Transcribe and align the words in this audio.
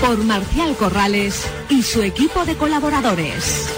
por 0.00 0.24
Marcial 0.24 0.74
Corrales 0.76 1.46
y 1.68 1.82
su 1.82 2.02
equipo 2.02 2.44
de 2.44 2.56
colaboradores. 2.56 3.68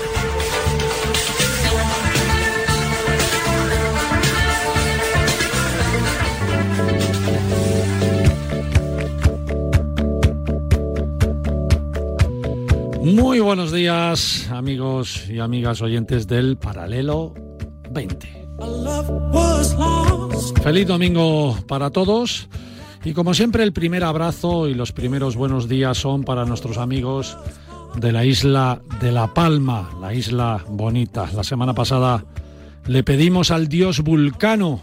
Muy 13.03 13.41
buenos 13.41 13.73
días, 13.73 14.49
amigos 14.51 15.29
y 15.29 15.41
amigas 15.41 15.83
oyentes 15.83 16.29
del 16.29 16.57
Paralelo 16.57 17.35
20. 17.91 18.47
Feliz 20.63 20.87
domingo 20.87 21.57
para 21.67 21.91
todos. 21.91 22.49
Y 23.05 23.15
como 23.15 23.35
siempre, 23.35 23.65
el 23.65 23.73
primer 23.73 24.05
abrazo 24.05 24.69
y 24.69 24.75
los 24.75 24.93
primeros 24.93 25.35
buenos 25.35 25.69
días 25.69 25.99
son 25.99 26.23
para 26.23 26.45
nuestros 26.45 26.79
amigos 26.79 27.37
de 27.97 28.13
la 28.13 28.25
isla 28.25 28.81
de 29.01 29.11
La 29.11 29.35
Palma, 29.35 29.91
la 30.01 30.15
isla 30.15 30.65
bonita. 30.69 31.29
La 31.35 31.43
semana 31.43 31.75
pasada 31.75 32.25
le 32.87 33.03
pedimos 33.03 33.51
al 33.51 33.69
dios 33.69 34.01
Vulcano 34.01 34.81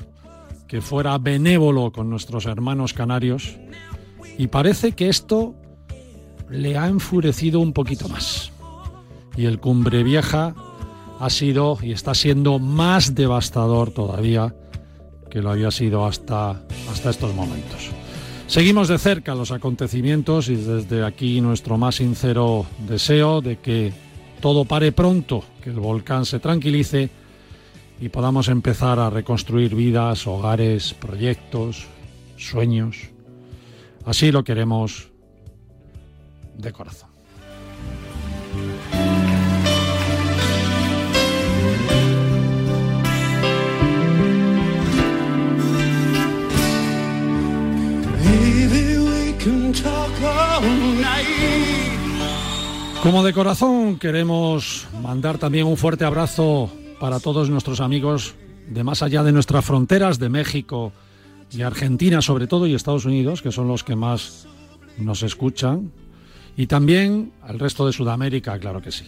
que 0.67 0.81
fuera 0.81 1.17
benévolo 1.17 1.91
con 1.91 2.09
nuestros 2.09 2.45
hermanos 2.45 2.93
canarios 2.93 3.57
y 4.37 4.47
parece 4.47 4.91
que 4.91 5.09
esto 5.09 5.55
le 6.49 6.77
ha 6.77 6.87
enfurecido 6.87 7.59
un 7.59 7.73
poquito 7.73 8.09
más. 8.09 8.51
Y 9.37 9.45
el 9.45 9.59
Cumbre 9.59 10.03
Vieja 10.03 10.53
ha 11.19 11.29
sido 11.29 11.77
y 11.81 11.93
está 11.93 12.13
siendo 12.13 12.59
más 12.59 13.15
devastador 13.15 13.91
todavía 13.91 14.53
que 15.29 15.41
lo 15.41 15.51
había 15.51 15.71
sido 15.71 16.05
hasta, 16.05 16.61
hasta 16.91 17.09
estos 17.09 17.33
momentos. 17.33 17.91
Seguimos 18.49 18.87
de 18.87 18.97
cerca 18.97 19.35
los 19.35 19.51
acontecimientos 19.51 20.49
y 20.49 20.55
desde 20.55 21.05
aquí 21.05 21.39
nuestro 21.39 21.77
más 21.77 21.97
sincero 21.97 22.65
deseo 22.79 23.41
de 23.41 23.59
que 23.59 23.93
todo 24.41 24.65
pare 24.65 24.91
pronto, 24.91 25.43
que 25.61 25.69
el 25.69 25.79
volcán 25.79 26.25
se 26.25 26.39
tranquilice 26.39 27.11
y 28.01 28.09
podamos 28.09 28.47
empezar 28.47 28.97
a 28.97 29.11
reconstruir 29.11 29.75
vidas, 29.75 30.25
hogares, 30.25 30.95
proyectos, 30.95 31.85
sueños. 32.37 33.11
Así 34.03 34.31
lo 34.31 34.43
queremos 34.43 35.09
de 36.57 36.71
corazón. 36.73 37.08
Como 53.03 53.23
de 53.23 53.31
corazón 53.31 53.97
queremos 53.97 54.85
mandar 55.01 55.37
también 55.37 55.65
un 55.65 55.77
fuerte 55.77 56.03
abrazo 56.03 56.69
para 56.99 57.21
todos 57.21 57.49
nuestros 57.49 57.79
amigos 57.79 58.35
de 58.67 58.83
más 58.83 59.01
allá 59.01 59.23
de 59.23 59.31
nuestras 59.31 59.63
fronteras, 59.63 60.19
de 60.19 60.27
México 60.27 60.91
y 61.49 61.61
Argentina 61.61 62.21
sobre 62.21 62.45
todo 62.45 62.67
y 62.67 62.75
Estados 62.75 63.05
Unidos, 63.05 63.41
que 63.41 63.53
son 63.53 63.69
los 63.69 63.85
que 63.85 63.95
más 63.95 64.47
nos 64.97 65.23
escuchan, 65.23 65.91
y 66.57 66.67
también 66.67 67.31
al 67.41 67.57
resto 67.57 67.87
de 67.87 67.93
Sudamérica, 67.93 68.59
claro 68.59 68.81
que 68.81 68.91
sí. 68.91 69.05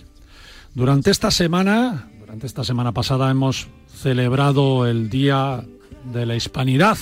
Durante 0.73 1.12
esta 1.12 1.29
semana, 1.29 2.09
durante 2.18 2.47
esta 2.47 2.63
semana 2.63 2.94
pasada 2.94 3.29
hemos 3.29 3.68
celebrado 3.94 4.88
el 4.88 5.09
Día 5.09 5.66
de 6.13 6.25
la 6.25 6.38
Hispanidad, 6.38 6.97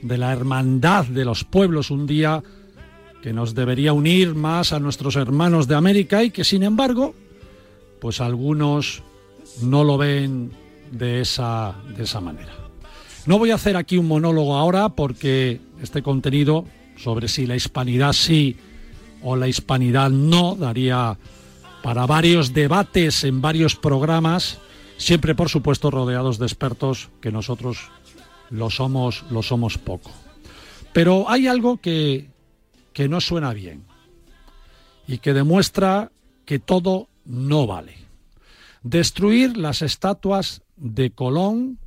de 0.00 0.16
la 0.16 0.32
Hermandad 0.32 1.06
de 1.06 1.24
los 1.24 1.42
Pueblos, 1.42 1.90
un 1.90 2.06
día 2.06 2.40
que 3.24 3.32
nos 3.32 3.54
debería 3.54 3.94
unir 3.94 4.34
más 4.34 4.74
a 4.74 4.78
nuestros 4.78 5.16
hermanos 5.16 5.66
de 5.66 5.74
América 5.74 6.22
y 6.22 6.30
que 6.30 6.44
sin 6.44 6.62
embargo, 6.62 7.14
pues 7.98 8.20
algunos 8.20 9.02
no 9.62 9.82
lo 9.82 9.96
ven 9.96 10.52
de 10.90 11.22
esa, 11.22 11.74
de 11.96 12.02
esa 12.02 12.20
manera. 12.20 12.52
No 13.24 13.38
voy 13.38 13.50
a 13.50 13.54
hacer 13.54 13.78
aquí 13.78 13.96
un 13.96 14.08
monólogo 14.08 14.56
ahora 14.56 14.90
porque 14.90 15.58
este 15.80 16.02
contenido 16.02 16.66
sobre 16.98 17.28
si 17.28 17.46
la 17.46 17.56
hispanidad 17.56 18.12
sí 18.12 18.58
o 19.22 19.36
la 19.36 19.48
hispanidad 19.48 20.10
no 20.10 20.54
daría 20.54 21.16
para 21.82 22.04
varios 22.04 22.52
debates 22.52 23.24
en 23.24 23.40
varios 23.40 23.74
programas, 23.74 24.58
siempre 24.98 25.34
por 25.34 25.48
supuesto 25.48 25.90
rodeados 25.90 26.38
de 26.38 26.44
expertos 26.44 27.08
que 27.22 27.32
nosotros 27.32 27.88
lo 28.50 28.68
somos, 28.68 29.24
lo 29.30 29.42
somos 29.42 29.78
poco. 29.78 30.10
Pero 30.92 31.30
hay 31.30 31.46
algo 31.46 31.78
que, 31.78 32.33
que 32.94 33.08
no 33.08 33.20
suena 33.20 33.52
bien 33.52 33.84
y 35.06 35.18
que 35.18 35.34
demuestra 35.34 36.10
que 36.46 36.58
todo 36.58 37.08
no 37.26 37.66
vale. 37.66 37.96
Destruir 38.82 39.56
las 39.56 39.82
estatuas 39.82 40.62
de 40.76 41.10
Colón, 41.10 41.78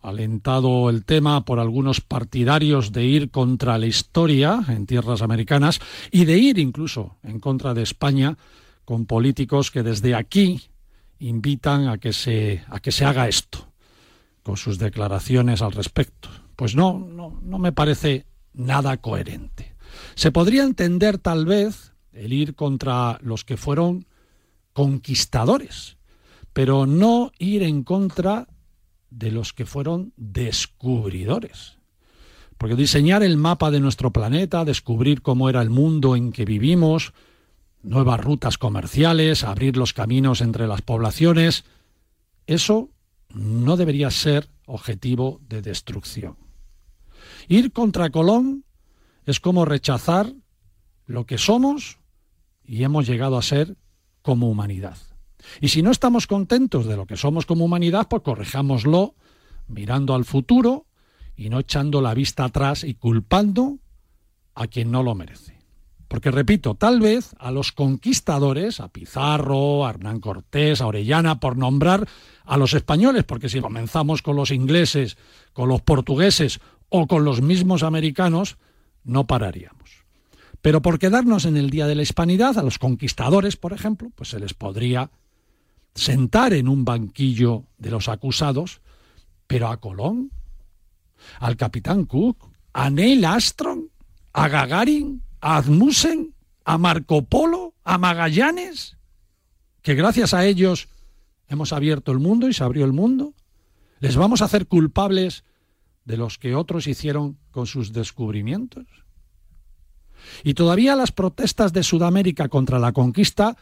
alentado 0.00 0.88
el 0.88 1.04
tema 1.04 1.44
por 1.44 1.58
algunos 1.60 2.00
partidarios 2.00 2.92
de 2.92 3.04
ir 3.04 3.30
contra 3.30 3.78
la 3.78 3.86
historia 3.86 4.64
en 4.68 4.86
tierras 4.86 5.22
americanas 5.22 5.80
y 6.10 6.24
de 6.24 6.38
ir 6.38 6.58
incluso 6.58 7.16
en 7.22 7.40
contra 7.40 7.74
de 7.74 7.82
España 7.82 8.36
con 8.84 9.06
políticos 9.06 9.70
que 9.70 9.82
desde 9.82 10.14
aquí 10.14 10.60
invitan 11.18 11.88
a 11.88 11.98
que 11.98 12.12
se, 12.12 12.64
a 12.68 12.80
que 12.80 12.90
se 12.90 13.04
haga 13.04 13.28
esto, 13.28 13.68
con 14.42 14.56
sus 14.56 14.78
declaraciones 14.78 15.62
al 15.62 15.72
respecto. 15.72 16.28
Pues 16.56 16.74
no, 16.74 16.98
no, 16.98 17.38
no 17.42 17.58
me 17.58 17.72
parece 17.72 18.26
nada 18.54 18.96
coherente. 18.96 19.71
Se 20.14 20.30
podría 20.32 20.64
entender 20.64 21.18
tal 21.18 21.46
vez 21.46 21.92
el 22.12 22.32
ir 22.32 22.54
contra 22.54 23.18
los 23.22 23.44
que 23.44 23.56
fueron 23.56 24.06
conquistadores, 24.72 25.96
pero 26.52 26.86
no 26.86 27.32
ir 27.38 27.62
en 27.62 27.82
contra 27.82 28.48
de 29.10 29.30
los 29.30 29.52
que 29.52 29.66
fueron 29.66 30.12
descubridores. 30.16 31.78
Porque 32.58 32.76
diseñar 32.76 33.22
el 33.22 33.36
mapa 33.36 33.70
de 33.70 33.80
nuestro 33.80 34.12
planeta, 34.12 34.64
descubrir 34.64 35.22
cómo 35.22 35.48
era 35.48 35.62
el 35.62 35.70
mundo 35.70 36.16
en 36.16 36.32
que 36.32 36.44
vivimos, 36.44 37.12
nuevas 37.82 38.20
rutas 38.20 38.58
comerciales, 38.58 39.44
abrir 39.44 39.76
los 39.76 39.92
caminos 39.92 40.40
entre 40.40 40.66
las 40.66 40.82
poblaciones, 40.82 41.64
eso 42.46 42.90
no 43.30 43.76
debería 43.76 44.10
ser 44.10 44.48
objetivo 44.66 45.40
de 45.48 45.62
destrucción. 45.62 46.36
Ir 47.48 47.72
contra 47.72 48.10
Colón 48.10 48.64
es 49.26 49.40
como 49.40 49.64
rechazar 49.64 50.32
lo 51.06 51.26
que 51.26 51.38
somos 51.38 51.98
y 52.64 52.84
hemos 52.84 53.06
llegado 53.06 53.36
a 53.36 53.42
ser 53.42 53.76
como 54.22 54.48
humanidad. 54.48 54.96
Y 55.60 55.68
si 55.68 55.82
no 55.82 55.90
estamos 55.90 56.26
contentos 56.26 56.86
de 56.86 56.96
lo 56.96 57.06
que 57.06 57.16
somos 57.16 57.46
como 57.46 57.64
humanidad, 57.64 58.08
pues 58.08 58.22
corrijámoslo 58.22 59.14
mirando 59.68 60.14
al 60.14 60.24
futuro 60.24 60.86
y 61.36 61.48
no 61.48 61.58
echando 61.58 62.00
la 62.00 62.14
vista 62.14 62.44
atrás 62.44 62.84
y 62.84 62.94
culpando 62.94 63.78
a 64.54 64.66
quien 64.66 64.90
no 64.90 65.02
lo 65.02 65.14
merece. 65.14 65.62
Porque 66.12 66.30
repito, 66.30 66.74
tal 66.74 67.00
vez 67.00 67.34
a 67.38 67.50
los 67.50 67.72
conquistadores, 67.72 68.80
a 68.80 68.88
Pizarro, 68.88 69.86
a 69.86 69.90
Hernán 69.90 70.20
Cortés, 70.20 70.82
a 70.82 70.86
Orellana, 70.86 71.40
por 71.40 71.56
nombrar 71.56 72.06
a 72.44 72.58
los 72.58 72.74
españoles, 72.74 73.24
porque 73.24 73.48
si 73.48 73.62
comenzamos 73.62 74.20
con 74.20 74.36
los 74.36 74.50
ingleses, 74.50 75.16
con 75.54 75.70
los 75.70 75.80
portugueses 75.80 76.60
o 76.90 77.06
con 77.06 77.24
los 77.24 77.40
mismos 77.40 77.82
americanos, 77.82 78.58
no 79.04 79.26
pararíamos. 79.26 80.04
Pero 80.60 80.80
por 80.80 80.98
quedarnos 80.98 81.44
en 81.44 81.56
el 81.56 81.70
Día 81.70 81.86
de 81.86 81.94
la 81.94 82.02
Hispanidad, 82.02 82.58
a 82.58 82.62
los 82.62 82.78
conquistadores, 82.78 83.56
por 83.56 83.72
ejemplo, 83.72 84.10
pues 84.14 84.30
se 84.30 84.38
les 84.38 84.54
podría 84.54 85.10
sentar 85.94 86.52
en 86.52 86.68
un 86.68 86.84
banquillo 86.84 87.64
de 87.78 87.90
los 87.90 88.08
acusados, 88.08 88.80
pero 89.46 89.68
a 89.68 89.78
Colón, 89.78 90.30
al 91.40 91.56
capitán 91.56 92.04
Cook, 92.04 92.48
a 92.72 92.90
Neil 92.90 93.24
Armstrong, 93.24 93.86
a 94.32 94.48
Gagarin, 94.48 95.22
a 95.40 95.56
Admussen, 95.56 96.34
a 96.64 96.78
Marco 96.78 97.24
Polo, 97.24 97.74
a 97.84 97.98
Magallanes, 97.98 98.96
que 99.82 99.94
gracias 99.94 100.32
a 100.32 100.46
ellos 100.46 100.88
hemos 101.48 101.72
abierto 101.72 102.12
el 102.12 102.18
mundo 102.18 102.48
y 102.48 102.54
se 102.54 102.64
abrió 102.64 102.84
el 102.84 102.92
mundo, 102.92 103.34
les 104.00 104.16
vamos 104.16 104.42
a 104.42 104.46
hacer 104.46 104.66
culpables 104.66 105.44
de 106.04 106.16
los 106.16 106.38
que 106.38 106.54
otros 106.54 106.86
hicieron 106.86 107.38
con 107.52 107.66
sus 107.66 107.92
descubrimientos. 107.92 108.86
Y 110.42 110.54
todavía 110.54 110.96
las 110.96 111.12
protestas 111.12 111.72
de 111.72 111.84
Sudamérica 111.84 112.48
contra 112.48 112.78
la 112.78 112.92
conquista 112.92 113.56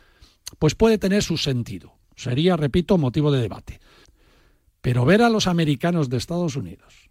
pues 0.59 0.75
puede 0.75 0.97
tener 0.99 1.23
su 1.23 1.37
sentido. 1.37 1.93
Sería, 2.17 2.57
repito, 2.57 2.97
motivo 2.97 3.31
de 3.31 3.41
debate. 3.41 3.81
Pero 4.81 5.05
ver 5.05 5.23
a 5.23 5.29
los 5.29 5.47
americanos 5.47 6.09
de 6.09 6.17
Estados 6.17 6.57
Unidos 6.57 7.11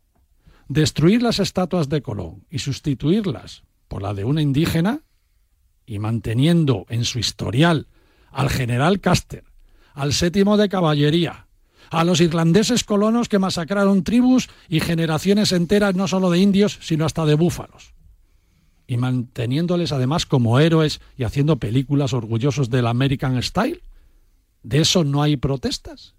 destruir 0.69 1.21
las 1.21 1.39
estatuas 1.39 1.89
de 1.89 2.01
Colón 2.01 2.45
y 2.49 2.59
sustituirlas 2.59 3.63
por 3.89 4.01
la 4.01 4.13
de 4.13 4.23
una 4.23 4.41
indígena, 4.41 5.01
y 5.85 5.97
manteniendo 5.97 6.85
en 6.89 7.03
su 7.03 7.17
historial 7.17 7.87
al 8.31 8.49
general 8.49 9.01
Custer, 9.01 9.43
al 9.95 10.13
séptimo 10.13 10.55
de 10.55 10.69
caballería, 10.69 11.47
a 11.89 12.03
los 12.03 12.21
irlandeses 12.21 12.83
colonos 12.83 13.30
que 13.30 13.39
masacraron 13.39 14.03
tribus 14.03 14.50
y 14.68 14.80
generaciones 14.80 15.51
enteras 15.51 15.95
no 15.95 16.07
solo 16.07 16.30
de 16.30 16.39
indios, 16.39 16.77
sino 16.81 17.06
hasta 17.06 17.25
de 17.25 17.36
búfalos. 17.36 17.94
Y 18.88 18.97
manteniéndoles 18.97 19.91
además 19.91 20.25
como 20.25 20.59
héroes 20.59 21.01
y 21.18 21.24
haciendo 21.24 21.57
películas 21.57 22.13
orgullosos 22.13 22.69
del 22.69 22.88
American 22.88 23.41
Style. 23.41 23.81
¿De 24.63 24.81
eso 24.81 25.03
no 25.03 25.21
hay 25.21 25.38
protestas? 25.38 26.15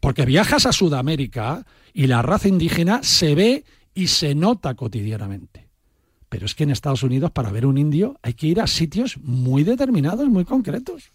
Porque 0.00 0.24
viajas 0.24 0.66
a 0.66 0.72
Sudamérica 0.72 1.66
y 1.92 2.06
la 2.06 2.22
raza 2.22 2.48
indígena 2.48 3.02
se 3.02 3.34
ve 3.34 3.64
y 3.94 4.06
se 4.06 4.34
nota 4.34 4.74
cotidianamente. 4.74 5.68
Pero 6.28 6.46
es 6.46 6.54
que 6.54 6.62
en 6.62 6.70
Estados 6.70 7.02
Unidos 7.02 7.32
para 7.32 7.50
ver 7.50 7.66
un 7.66 7.76
indio 7.76 8.18
hay 8.22 8.34
que 8.34 8.46
ir 8.46 8.60
a 8.60 8.66
sitios 8.66 9.18
muy 9.18 9.64
determinados, 9.64 10.28
muy 10.28 10.44
concretos. 10.44 11.12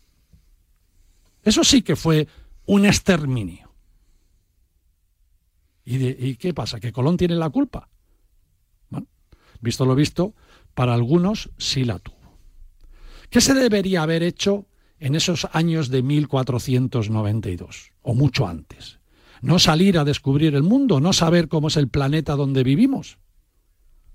Eso 1.43 1.63
sí 1.63 1.81
que 1.83 1.95
fue 1.95 2.27
un 2.65 2.85
exterminio. 2.85 3.65
¿Y, 5.85 6.35
qué 6.35 6.53
pasa? 6.53 6.79
¿Que 6.79 6.91
Colón 6.91 7.15
tiene 7.15 7.35
la 7.35 7.49
culpa? 7.49 7.89
Bueno, 8.89 9.07
visto 9.61 9.85
lo 9.85 9.93
visto, 9.93 10.33
para 10.73 10.95
algunos 10.95 11.51
sí 11.57 11.83
la 11.85 11.99
tuvo. 11.99 12.15
¿Qué 13.29 13.39
se 13.39 13.53
debería 13.53 14.03
haber 14.03 14.23
hecho 14.23 14.65
en 14.99 15.15
esos 15.15 15.47
años 15.53 15.89
de 15.89 16.01
1492 16.01 17.91
o 18.01 18.15
mucho 18.15 18.47
antes? 18.47 18.99
No 19.41 19.59
salir 19.59 19.99
a 19.99 20.05
descubrir 20.05 20.55
el 20.55 20.63
mundo, 20.63 20.99
no 20.99 21.13
saber 21.13 21.47
cómo 21.49 21.67
es 21.67 21.77
el 21.77 21.87
planeta 21.87 22.35
donde 22.35 22.63
vivimos. 22.63 23.19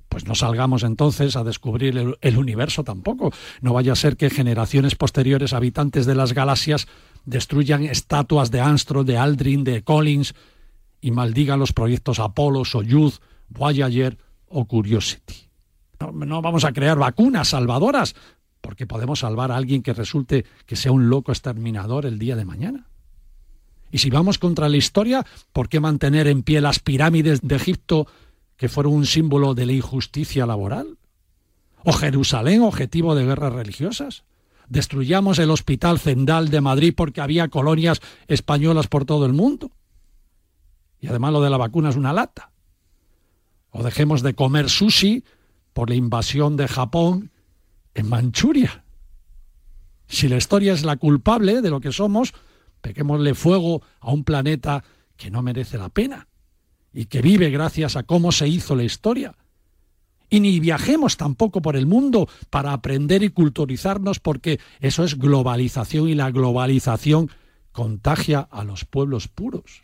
Pues 0.09 0.27
no 0.27 0.35
salgamos 0.35 0.83
entonces 0.83 1.37
a 1.37 1.45
descubrir 1.45 1.97
el, 1.97 2.19
el 2.21 2.37
universo 2.37 2.83
tampoco. 2.83 3.33
No 3.61 3.73
vaya 3.73 3.93
a 3.93 3.97
ser 3.97 4.17
que 4.17 4.29
generaciones 4.29 4.97
posteriores 4.97 5.53
habitantes 5.53 6.05
de 6.05 6.17
las 6.17 6.33
galaxias 6.33 6.89
destruyan 7.25 7.85
estatuas 7.85 8.51
de 8.51 8.61
Armstrong, 8.61 9.07
de 9.07 9.19
Aldrin, 9.19 9.65
de 9.65 9.83
Collins 9.83 10.35
y 11.01 11.11
maldigan 11.11 11.59
los 11.59 11.73
proyectos 11.73 12.19
Apollo, 12.19 12.65
Soyuz, 12.65 13.21
Voyager 13.49 14.19
o 14.49 14.67
Curiosity. 14.67 15.49
No, 16.13 16.41
vamos 16.43 16.65
a 16.65 16.73
crear 16.73 16.99
vacunas 16.99 17.49
salvadoras 17.49 18.15
porque 18.61 18.87
podemos 18.87 19.21
salvar 19.21 19.53
a 19.53 19.57
alguien 19.57 19.83
que 19.83 19.93
resulte 19.93 20.45
que 20.67 20.77
sea 20.77 20.93
un 20.93 21.09
loco 21.09 21.33
exterminador 21.33 22.07
el 22.07 22.19
día 22.19 22.37
de 22.37 22.45
mañana. 22.45 22.87
Y 23.91 23.99
si 23.99 24.11
vamos 24.11 24.39
contra 24.39 24.69
la 24.69 24.77
historia, 24.77 25.27
¿por 25.53 25.69
qué 25.69 25.81
mantener 25.81 26.27
en 26.27 26.43
pie 26.43 26.61
las 26.61 26.79
pirámides 26.79 27.41
de 27.43 27.57
Egipto 27.57 28.07
que 28.57 28.69
fueron 28.69 28.93
un 28.93 29.07
símbolo 29.07 29.55
de 29.55 29.67
la 29.67 29.73
injusticia 29.73 30.47
laboral? 30.47 30.99
¿O 31.85 31.93
Jerusalén 31.93 32.63
objetivo 32.63 33.15
de 33.15 33.25
guerras 33.25 33.53
religiosas? 33.53 34.25
Destruyamos 34.71 35.39
el 35.41 35.51
Hospital 35.51 35.99
Zendal 35.99 36.49
de 36.49 36.63
Madrid 36.63 36.95
porque 36.97 37.21
había 37.21 37.49
colonias 37.49 38.01
españolas 38.29 38.87
por 38.87 39.05
todo 39.05 39.27
el 39.27 39.35
mundo. 39.35 39.73
Y 41.01 41.09
además 41.09 41.33
lo 41.33 41.43
de 41.43 41.51
la 41.51 41.59
vacuna 41.59 41.91
es 41.91 41.97
una 41.97 42.15
lata. 42.15 42.53
O 43.71 43.83
dejemos 43.83 44.23
de 44.23 44.35
comer 44.35 44.71
sushi 44.71 45.25
por 45.73 45.91
la 45.91 45.97
invasión 45.97 46.57
de 46.57 46.69
Japón 46.69 47.31
en 47.95 48.09
Manchuria. 48.09 48.85
Si 50.07 50.29
la 50.29 50.37
historia 50.37 50.73
es 50.73 50.85
la 50.85 50.97
culpable 50.97 51.63
de 51.63 51.71
lo 51.71 51.81
que 51.81 51.93
somos, 51.93 52.33
peguémosle 52.81 53.35
fuego 53.35 53.83
a 54.01 54.13
un 54.13 54.25
planeta 54.25 54.85
que 55.17 55.31
no 55.31 55.43
merece 55.43 55.79
la 55.79 55.89
pena 55.89 56.29
y 56.93 57.07
que 57.07 57.23
vive 57.23 57.51
gracias 57.51 57.97
a 57.97 58.05
cómo 58.05 58.31
se 58.33 58.49
hizo 58.49 58.75
la 58.77 58.85
historia 58.85 59.35
y 60.31 60.41
ni 60.41 60.61
viajemos 60.61 61.17
tampoco 61.17 61.61
por 61.61 61.77
el 61.77 61.87
mundo 61.87 62.29
para 62.49 62.73
aprender 62.73 63.23
y 63.25 63.31
culturizarnos 63.31 64.21
porque 64.21 64.61
eso 64.79 65.05
es 65.05 65.19
globalización 65.19 66.09
y 66.09 66.15
la 66.15 66.31
globalización 66.31 67.31
contagia 67.73 68.41
a 68.41 68.65
los 68.65 68.85
pueblos 68.85 69.29
puros. 69.29 69.83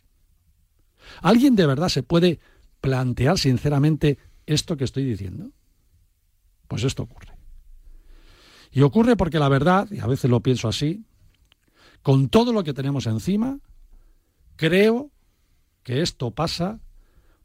¿Alguien 1.21 1.57
de 1.57 1.67
verdad 1.67 1.89
se 1.89 2.05
puede 2.05 2.39
plantear 2.81 3.39
sinceramente 3.39 4.19
esto 4.47 4.77
que 4.77 4.85
estoy 4.85 5.05
diciendo? 5.05 5.51
Pues 6.69 6.85
esto 6.85 7.03
ocurre. 7.03 7.37
Y 8.71 8.83
ocurre 8.83 9.17
porque 9.17 9.39
la 9.39 9.49
verdad, 9.49 9.89
y 9.91 9.99
a 10.01 10.07
veces 10.07 10.31
lo 10.31 10.41
pienso 10.41 10.69
así, 10.69 11.05
con 12.03 12.29
todo 12.29 12.53
lo 12.53 12.63
que 12.63 12.75
tenemos 12.75 13.07
encima, 13.07 13.59
creo 14.55 15.11
que 15.83 16.03
esto 16.03 16.31
pasa 16.31 16.81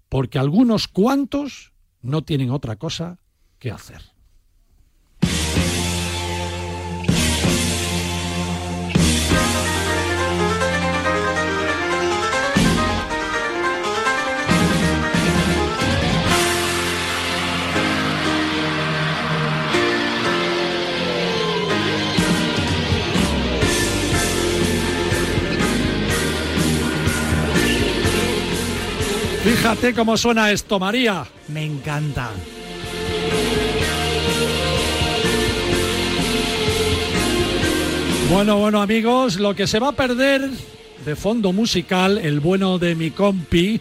porque 0.10 0.40
algunos 0.40 0.88
cuantos 0.88 1.71
no 2.02 2.24
tienen 2.24 2.52
otra 2.52 2.76
cosa 2.76 3.20
que 3.60 3.72
hacer. 3.72 4.02
Fíjate 29.62 29.94
cómo 29.94 30.18
suena 30.18 30.52
esto, 30.52 30.80
María. 30.80 31.24
Me 31.50 31.64
encanta. 31.64 32.32
Bueno, 38.32 38.58
bueno 38.58 38.82
amigos, 38.82 39.40
lo 39.40 39.56
que 39.56 39.68
se 39.68 39.78
va 39.78 39.90
a 39.90 39.92
perder 39.92 40.50
de 41.06 41.16
fondo 41.16 41.54
musical, 41.54 42.18
el 42.18 42.40
bueno 42.40 42.80
de 42.80 42.96
mi 42.96 43.12
compi, 43.12 43.80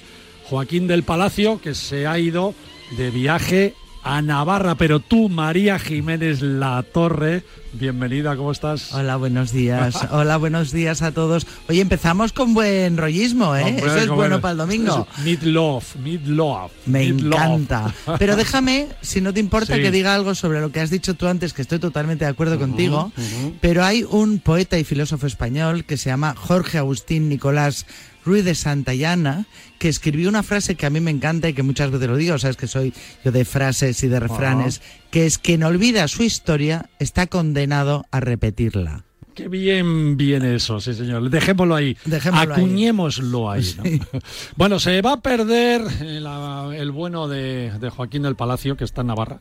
Joaquín 0.51 0.87
del 0.87 1.03
Palacio, 1.03 1.63
que 1.63 1.75
se 1.75 2.07
ha 2.07 2.19
ido 2.19 2.55
de 2.99 3.11
viaje 3.11 3.75
a 4.03 4.23
Navarra, 4.23 4.75
pero 4.77 5.01
tú, 5.01 5.29
María 5.29 5.79
Jiménez 5.79 6.41
La 6.41 6.83
Torre, 6.83 7.45
bienvenida, 7.73 8.37
¿cómo 8.37 8.53
estás? 8.53 8.93
Hola, 8.95 9.17
buenos 9.17 9.53
días. 9.53 9.95
Hola, 10.11 10.37
buenos 10.37 10.73
días 10.73 11.03
a 11.03 11.13
todos. 11.13 11.47
Hoy 11.69 11.81
empezamos 11.81 12.33
con 12.33 12.55
buen 12.55 12.97
rollismo, 12.97 13.55
¿eh? 13.57 13.77
Eso 13.79 13.97
es 13.97 14.09
bueno 14.09 14.41
para 14.41 14.53
el 14.53 14.59
domingo. 14.59 15.07
Mid 15.25 15.43
love, 15.43 15.97
mid 15.97 16.23
love. 16.23 16.73
Me 16.87 17.05
encanta. 17.05 17.95
Pero 18.19 18.37
déjame, 18.37 18.89
si 19.03 19.21
no 19.21 19.35
te 19.35 19.41
importa, 19.41 19.77
que 19.77 19.91
diga 19.91 20.15
algo 20.15 20.35
sobre 20.35 20.61
lo 20.61 20.73
que 20.73 20.81
has 20.81 20.91
dicho 20.91 21.15
tú 21.15 21.27
antes, 21.27 21.53
que 21.53 21.63
estoy 21.63 21.79
totalmente 21.79 22.25
de 22.25 22.31
acuerdo 22.31 22.59
contigo. 22.59 23.13
Pero 23.61 23.85
hay 23.85 24.05
un 24.09 24.39
poeta 24.39 24.79
y 24.79 24.85
filósofo 24.85 25.27
español 25.27 25.85
que 25.85 25.97
se 25.97 26.11
llama 26.11 26.35
Jorge 26.37 26.79
Agustín 26.79 27.29
Nicolás 27.29 27.87
Ruiz 28.25 28.45
de 28.45 28.55
Santayana, 28.55 29.47
que 29.79 29.89
escribió 29.89 30.29
una 30.29 30.43
frase 30.43 30.75
que 30.75 30.87
a 30.87 30.91
mí 30.91 31.01
me 31.01 31.11
encanta 31.11 31.49
y 31.49 31.55
que 31.55 31.63
muchas 31.63 31.91
veces 31.91 32.09
lo 32.09 32.17
digo, 32.17 32.39
sabes 32.39 32.57
que 32.57 32.67
soy 32.67 32.93
yo 33.25 33.33
de 33.33 33.45
frases 33.45 34.03
y 34.03 34.09
de 34.09 34.21
refranes, 34.21 34.83
que 35.11 35.27
es 35.27 35.39
quien 35.39 35.63
olvida 35.63 36.07
su 36.09 36.23
historia 36.23 36.91
está 36.99 37.27
condenado 37.27 38.07
a 38.11 38.21
repetirla. 38.21 39.05
Qué 39.35 39.49
bien 39.49 40.17
viene 40.17 40.57
eso, 40.57 40.81
sí 40.81 40.93
señor. 40.93 41.31
Dejémoslo 41.31 41.75
ahí. 41.75 41.97
Acuñémoslo 42.33 43.51
ahí. 43.51 43.75
bueno, 44.57 44.79
se 44.79 45.01
va 45.03 45.15
a 45.15 45.21
perder 45.21 45.83
el, 46.03 46.91
bueno 46.91 47.29
de, 47.29 47.73
de, 47.79 47.91
Joaquín 47.91 48.23
del 48.23 48.37
Palacio, 48.37 48.77
que 48.77 48.85
está 48.85 49.01
en 49.01 49.07
Navarra. 49.07 49.41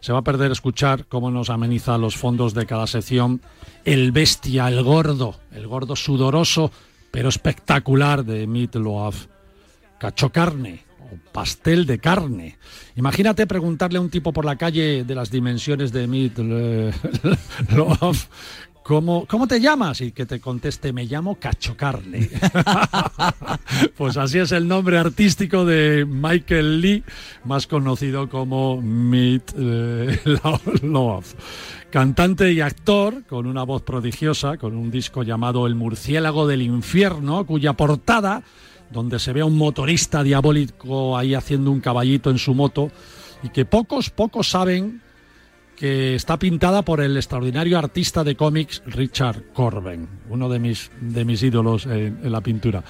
Se 0.00 0.12
va 0.12 0.20
a 0.20 0.22
perder 0.22 0.52
escuchar 0.52 1.06
cómo 1.06 1.30
nos 1.30 1.50
ameniza 1.50 1.98
los 1.98 2.16
fondos 2.16 2.54
de 2.54 2.66
cada 2.66 2.86
sección 2.86 3.40
el 3.84 4.12
bestia, 4.12 4.68
el 4.68 4.82
gordo, 4.82 5.36
el 5.52 5.66
gordo 5.66 5.96
sudoroso 5.96 6.70
pero 7.10 7.28
espectacular 7.28 8.24
de 8.24 8.46
Meatloaf. 8.46 9.26
Cacho 9.98 10.30
carne 10.30 10.84
o 11.00 11.16
pastel 11.32 11.86
de 11.86 11.98
carne. 11.98 12.58
Imagínate 12.96 13.46
preguntarle 13.46 13.98
a 13.98 14.00
un 14.00 14.10
tipo 14.10 14.32
por 14.32 14.44
la 14.44 14.56
calle 14.56 15.04
de 15.04 15.14
las 15.14 15.30
dimensiones 15.30 15.92
de 15.92 16.06
Meatloaf 16.06 16.96
¿Cómo, 18.82 19.26
¿Cómo, 19.26 19.46
te 19.46 19.60
llamas? 19.60 20.00
Y 20.00 20.10
que 20.10 20.26
te 20.26 20.40
conteste, 20.40 20.92
me 20.92 21.04
llamo 21.04 21.36
Cacho 21.36 21.76
Carne. 21.76 22.28
pues 23.96 24.16
así 24.16 24.38
es 24.38 24.50
el 24.52 24.66
nombre 24.66 24.98
artístico 24.98 25.64
de 25.64 26.04
Michael 26.04 26.80
Lee, 26.80 27.04
más 27.44 27.68
conocido 27.68 28.28
como 28.28 28.82
Meat 28.82 29.52
Love. 29.54 31.34
Cantante 31.90 32.52
y 32.52 32.60
actor, 32.60 33.24
con 33.28 33.46
una 33.46 33.64
voz 33.64 33.82
prodigiosa, 33.82 34.58
con 34.58 34.76
un 34.76 34.92
disco 34.92 35.24
llamado 35.24 35.66
El 35.66 35.74
murciélago 35.74 36.46
del 36.46 36.62
infierno, 36.62 37.44
cuya 37.44 37.72
portada, 37.72 38.44
donde 38.92 39.18
se 39.18 39.32
ve 39.32 39.40
a 39.40 39.44
un 39.44 39.58
motorista 39.58 40.22
diabólico 40.22 41.18
ahí 41.18 41.34
haciendo 41.34 41.72
un 41.72 41.80
caballito 41.80 42.30
en 42.30 42.38
su 42.38 42.54
moto, 42.54 42.92
y 43.42 43.48
que 43.48 43.64
pocos, 43.64 44.10
pocos 44.10 44.48
saben 44.48 45.02
que 45.74 46.14
está 46.14 46.38
pintada 46.38 46.82
por 46.82 47.00
el 47.00 47.16
extraordinario 47.16 47.76
artista 47.76 48.22
de 48.22 48.36
cómics 48.36 48.82
Richard 48.86 49.52
Corben, 49.52 50.08
uno 50.28 50.48
de 50.48 50.60
mis, 50.60 50.92
de 51.00 51.24
mis 51.24 51.42
ídolos 51.42 51.86
en, 51.86 52.20
en, 52.22 52.30
la 52.30 52.40
pintura. 52.40 52.84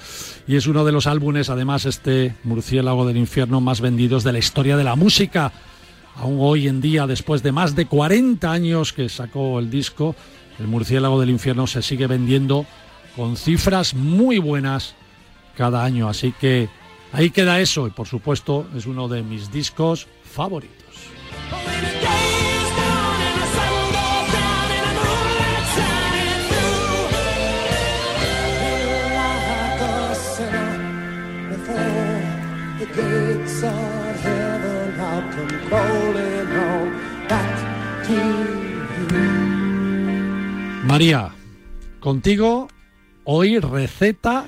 Y 0.45 0.57
es 0.57 0.67
uno 0.67 0.85
de 0.85 0.91
los 0.91 1.07
álbumes, 1.07 1.49
además, 1.49 1.85
este 1.85 2.35
Murciélago 2.43 3.07
del 3.07 3.17
Infierno 3.17 3.61
más 3.61 3.81
vendidos 3.81 4.23
de 4.23 4.33
la 4.33 4.39
historia 4.39 4.77
de 4.77 4.83
la 4.83 4.95
música. 4.95 5.51
Aún 6.15 6.37
hoy 6.39 6.67
en 6.67 6.81
día, 6.81 7.07
después 7.07 7.41
de 7.43 7.51
más 7.51 7.75
de 7.75 7.85
40 7.85 8.51
años 8.51 8.93
que 8.93 9.09
sacó 9.09 9.59
el 9.59 9.69
disco, 9.69 10.15
el 10.59 10.67
Murciélago 10.67 11.19
del 11.19 11.29
Infierno 11.29 11.67
se 11.67 11.81
sigue 11.81 12.07
vendiendo 12.07 12.65
con 13.15 13.37
cifras 13.37 13.93
muy 13.93 14.37
buenas 14.37 14.95
cada 15.55 15.83
año. 15.83 16.09
Así 16.09 16.33
que 16.39 16.69
ahí 17.11 17.31
queda 17.31 17.59
eso 17.59 17.87
y 17.87 17.91
por 17.91 18.07
supuesto 18.07 18.67
es 18.75 18.85
uno 18.85 19.07
de 19.07 19.23
mis 19.23 19.51
discos 19.51 20.07
favoritos. 20.23 20.77
María, 40.91 41.29
contigo 41.99 42.67
hoy 43.23 43.59
receta 43.59 44.45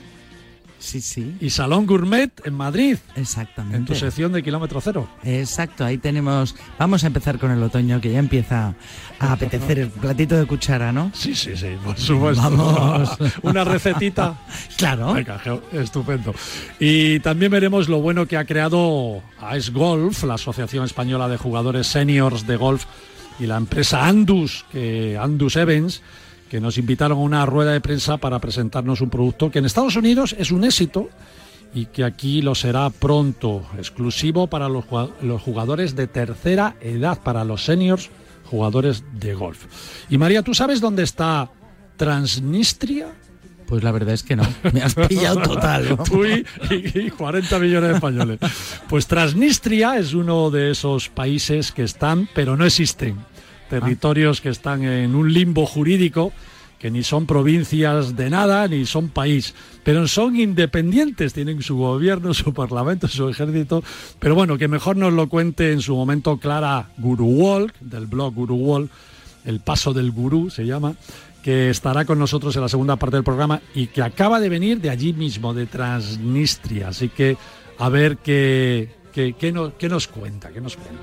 Sí, 0.84 1.00
sí. 1.00 1.38
Y 1.40 1.50
Salón 1.50 1.88
Gourmet 1.88 2.30
en 2.44 2.56
Madrid. 2.56 2.98
Exactamente. 3.16 3.78
En 3.78 3.86
tu 3.86 3.96
sección 3.96 4.34
de 4.34 4.44
kilómetro 4.44 4.82
cero. 4.82 5.08
Exacto, 5.24 5.86
ahí 5.86 5.98
tenemos. 5.98 6.56
Vamos 6.78 7.06
a 7.06 7.08
empezar 7.08 7.40
con 7.40 7.52
el 7.52 7.64
otoño, 7.64 8.02
que 8.02 8.12
ya 8.12 8.20
empieza 8.20 8.76
a 9.18 9.32
apetecer 9.32 9.80
el 9.80 9.90
platito 9.90 10.36
de 10.36 10.46
cuchara, 10.46 10.92
¿no? 10.92 11.10
Sí, 11.14 11.36
sí, 11.36 11.56
sí, 11.56 11.78
por 11.82 11.98
supuesto. 11.98 12.44
Vamos. 12.44 13.18
Una 13.44 13.64
recetita. 13.64 14.38
claro. 14.78 15.14
Venga, 15.14 15.42
estupendo. 15.72 16.36
Y 16.82 17.22
también 17.22 17.54
veremos 17.54 17.88
lo 17.88 18.02
bueno 18.02 18.28
que 18.28 18.36
ha 18.36 18.44
creado 18.44 19.24
Ice 19.58 19.72
Golf, 19.72 20.24
la 20.26 20.34
Asociación 20.34 20.84
Española 20.84 21.30
de 21.30 21.38
Jugadores 21.38 21.88
Seniors 21.88 22.46
de 22.46 22.58
Golf, 22.58 22.84
y 23.40 23.46
la 23.46 23.56
empresa 23.56 24.06
Andus, 24.06 24.66
que 24.70 25.18
Andus 25.18 25.56
Evans 25.56 26.02
que 26.54 26.62
nos 26.62 26.78
invitaron 26.78 27.18
a 27.18 27.22
una 27.22 27.46
rueda 27.48 27.72
de 27.72 27.82
prensa 27.82 28.18
para 28.18 28.38
presentarnos 28.38 29.02
un 29.02 29.10
producto 29.10 29.50
que 29.50 29.58
en 29.58 29.66
Estados 29.66 29.96
Unidos 29.96 30.36
es 30.38 30.52
un 30.52 30.64
éxito 30.64 31.10
y 31.74 31.88
que 31.88 32.04
aquí 32.04 32.44
lo 32.44 32.54
será 32.54 32.92
pronto, 32.92 33.64
exclusivo 33.76 34.46
para 34.46 34.70
los, 34.70 34.86
jugadores 35.42 35.96
de 35.96 36.06
tercera 36.06 36.76
edad, 36.80 37.20
para 37.24 37.44
los 37.44 37.66
seniors 37.66 38.12
jugadores 38.46 39.04
de 39.14 39.34
golf. 39.34 39.66
Y 40.12 40.20
María, 40.20 40.44
¿tú 40.44 40.54
sabes 40.54 40.80
dónde 40.80 41.02
está 41.02 41.50
Transnistria? 41.98 43.08
Pues 43.66 43.84
la 43.84 43.92
verdad 43.92 44.14
es 44.14 44.22
que 44.22 44.36
no, 44.36 44.44
me 44.74 44.84
has 44.84 44.94
pillado 44.94 45.42
total. 45.42 45.98
Tú 46.06 46.24
y, 46.24 46.46
y, 46.70 47.10
40 47.10 47.58
millones 47.58 47.90
de 47.90 47.96
españoles. 47.96 48.40
Pues 48.88 49.08
Transnistria 49.08 49.98
es 49.98 50.14
uno 50.14 50.52
de 50.52 50.70
esos 50.70 51.10
países 51.10 51.72
que 51.72 51.82
están, 51.82 52.30
pero 52.36 52.56
no 52.56 52.64
existen 52.64 53.33
territorios 53.80 54.40
que 54.40 54.50
están 54.50 54.84
en 54.84 55.16
un 55.16 55.34
limbo 55.34 55.66
jurídico 55.66 56.32
que 56.78 56.92
ni 56.92 57.02
son 57.02 57.26
provincias 57.26 58.16
de 58.16 58.30
nada 58.30 58.68
ni 58.68 58.86
son 58.86 59.08
país, 59.08 59.56
pero 59.84 60.06
son 60.06 60.36
independientes, 60.36 61.34
tienen 61.34 61.62
su 61.62 61.78
gobierno, 61.78 62.34
su 62.34 62.54
parlamento, 62.54 63.08
su 63.08 63.30
ejército, 63.30 63.82
pero 64.20 64.36
bueno, 64.36 64.58
que 64.58 64.68
mejor 64.68 64.98
nos 64.98 65.14
lo 65.14 65.30
cuente 65.30 65.72
en 65.72 65.82
su 65.82 65.96
momento 65.96 66.38
Clara 66.38 66.90
Guruwol, 66.98 67.72
del 67.80 68.06
blog 68.06 68.34
Guruwol, 68.34 68.90
el 69.46 69.62
paso 69.62 69.94
del 69.94 70.12
gurú 70.12 70.50
se 70.50 70.66
llama, 70.66 70.96
que 71.42 71.70
estará 71.70 72.04
con 72.04 72.20
nosotros 72.20 72.54
en 72.58 72.64
la 72.64 72.70
segunda 72.70 72.98
parte 72.98 73.16
del 73.16 73.24
programa 73.24 73.62
y 73.74 73.88
que 73.88 74.02
acaba 74.02 74.42
de 74.42 74.50
venir 74.50 74.82
de 74.82 74.90
allí 74.90 75.14
mismo, 75.14 75.54
de 75.54 75.68
Transnistria, 75.68 76.90
así 76.90 77.08
que 77.08 77.38
a 77.80 77.88
ver 77.88 78.18
qué, 78.18 78.94
qué, 79.14 79.34
qué, 79.40 79.54
qué 79.80 79.90
nos 79.90 80.08
cuenta, 80.10 80.50
qué 80.50 80.60
nos 80.60 80.76
cuenta. 80.76 81.00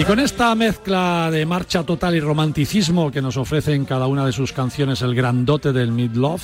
Y 0.00 0.04
con 0.04 0.18
esta 0.18 0.54
mezcla 0.54 1.28
de 1.30 1.44
marcha 1.44 1.82
total 1.82 2.14
y 2.14 2.20
romanticismo 2.20 3.10
que 3.10 3.20
nos 3.20 3.36
ofrece 3.36 3.74
en 3.74 3.84
cada 3.84 4.06
una 4.06 4.24
de 4.24 4.32
sus 4.32 4.50
canciones 4.54 5.02
el 5.02 5.14
grandote 5.14 5.74
del 5.74 5.92
Midlove, 5.92 6.40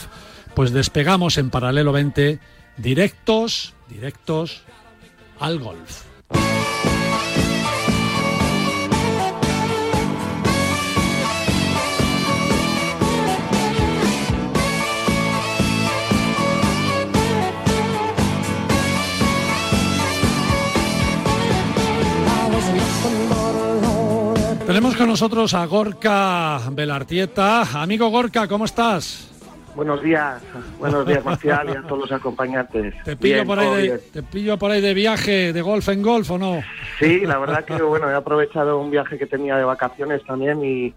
pues 0.54 0.72
despegamos 0.72 1.38
en 1.38 1.48
paralelo 1.48 1.90
20 1.90 2.38
directos, 2.76 3.72
directos 3.88 4.60
al 5.40 5.58
golf. 5.58 6.05
Tenemos 24.76 24.94
con 24.94 25.08
nosotros 25.08 25.54
a 25.54 25.64
Gorka 25.64 26.60
Belartieta. 26.70 27.62
Amigo 27.80 28.10
Gorka, 28.10 28.46
¿cómo 28.46 28.66
estás? 28.66 29.32
Buenos 29.74 30.02
días, 30.02 30.42
buenos 30.78 31.06
días 31.06 31.24
Marcial 31.24 31.70
y 31.70 31.76
a 31.78 31.80
todos 31.80 32.00
los 32.00 32.12
acompañantes. 32.12 32.92
¿Te 33.02 33.16
pillo, 33.16 33.46
por 33.46 33.58
ahí 33.58 33.88
de, 33.88 33.98
¿Te 33.98 34.22
pillo 34.22 34.58
por 34.58 34.70
ahí 34.70 34.82
de 34.82 34.92
viaje, 34.92 35.54
de 35.54 35.62
golf 35.62 35.88
en 35.88 36.02
golf 36.02 36.30
o 36.30 36.36
no? 36.36 36.60
Sí, 36.98 37.20
la 37.20 37.38
verdad 37.38 37.64
que 37.64 37.80
bueno, 37.80 38.10
he 38.10 38.14
aprovechado 38.14 38.78
un 38.78 38.90
viaje 38.90 39.16
que 39.16 39.24
tenía 39.24 39.56
de 39.56 39.64
vacaciones 39.64 40.22
también 40.26 40.62
y, 40.62 40.92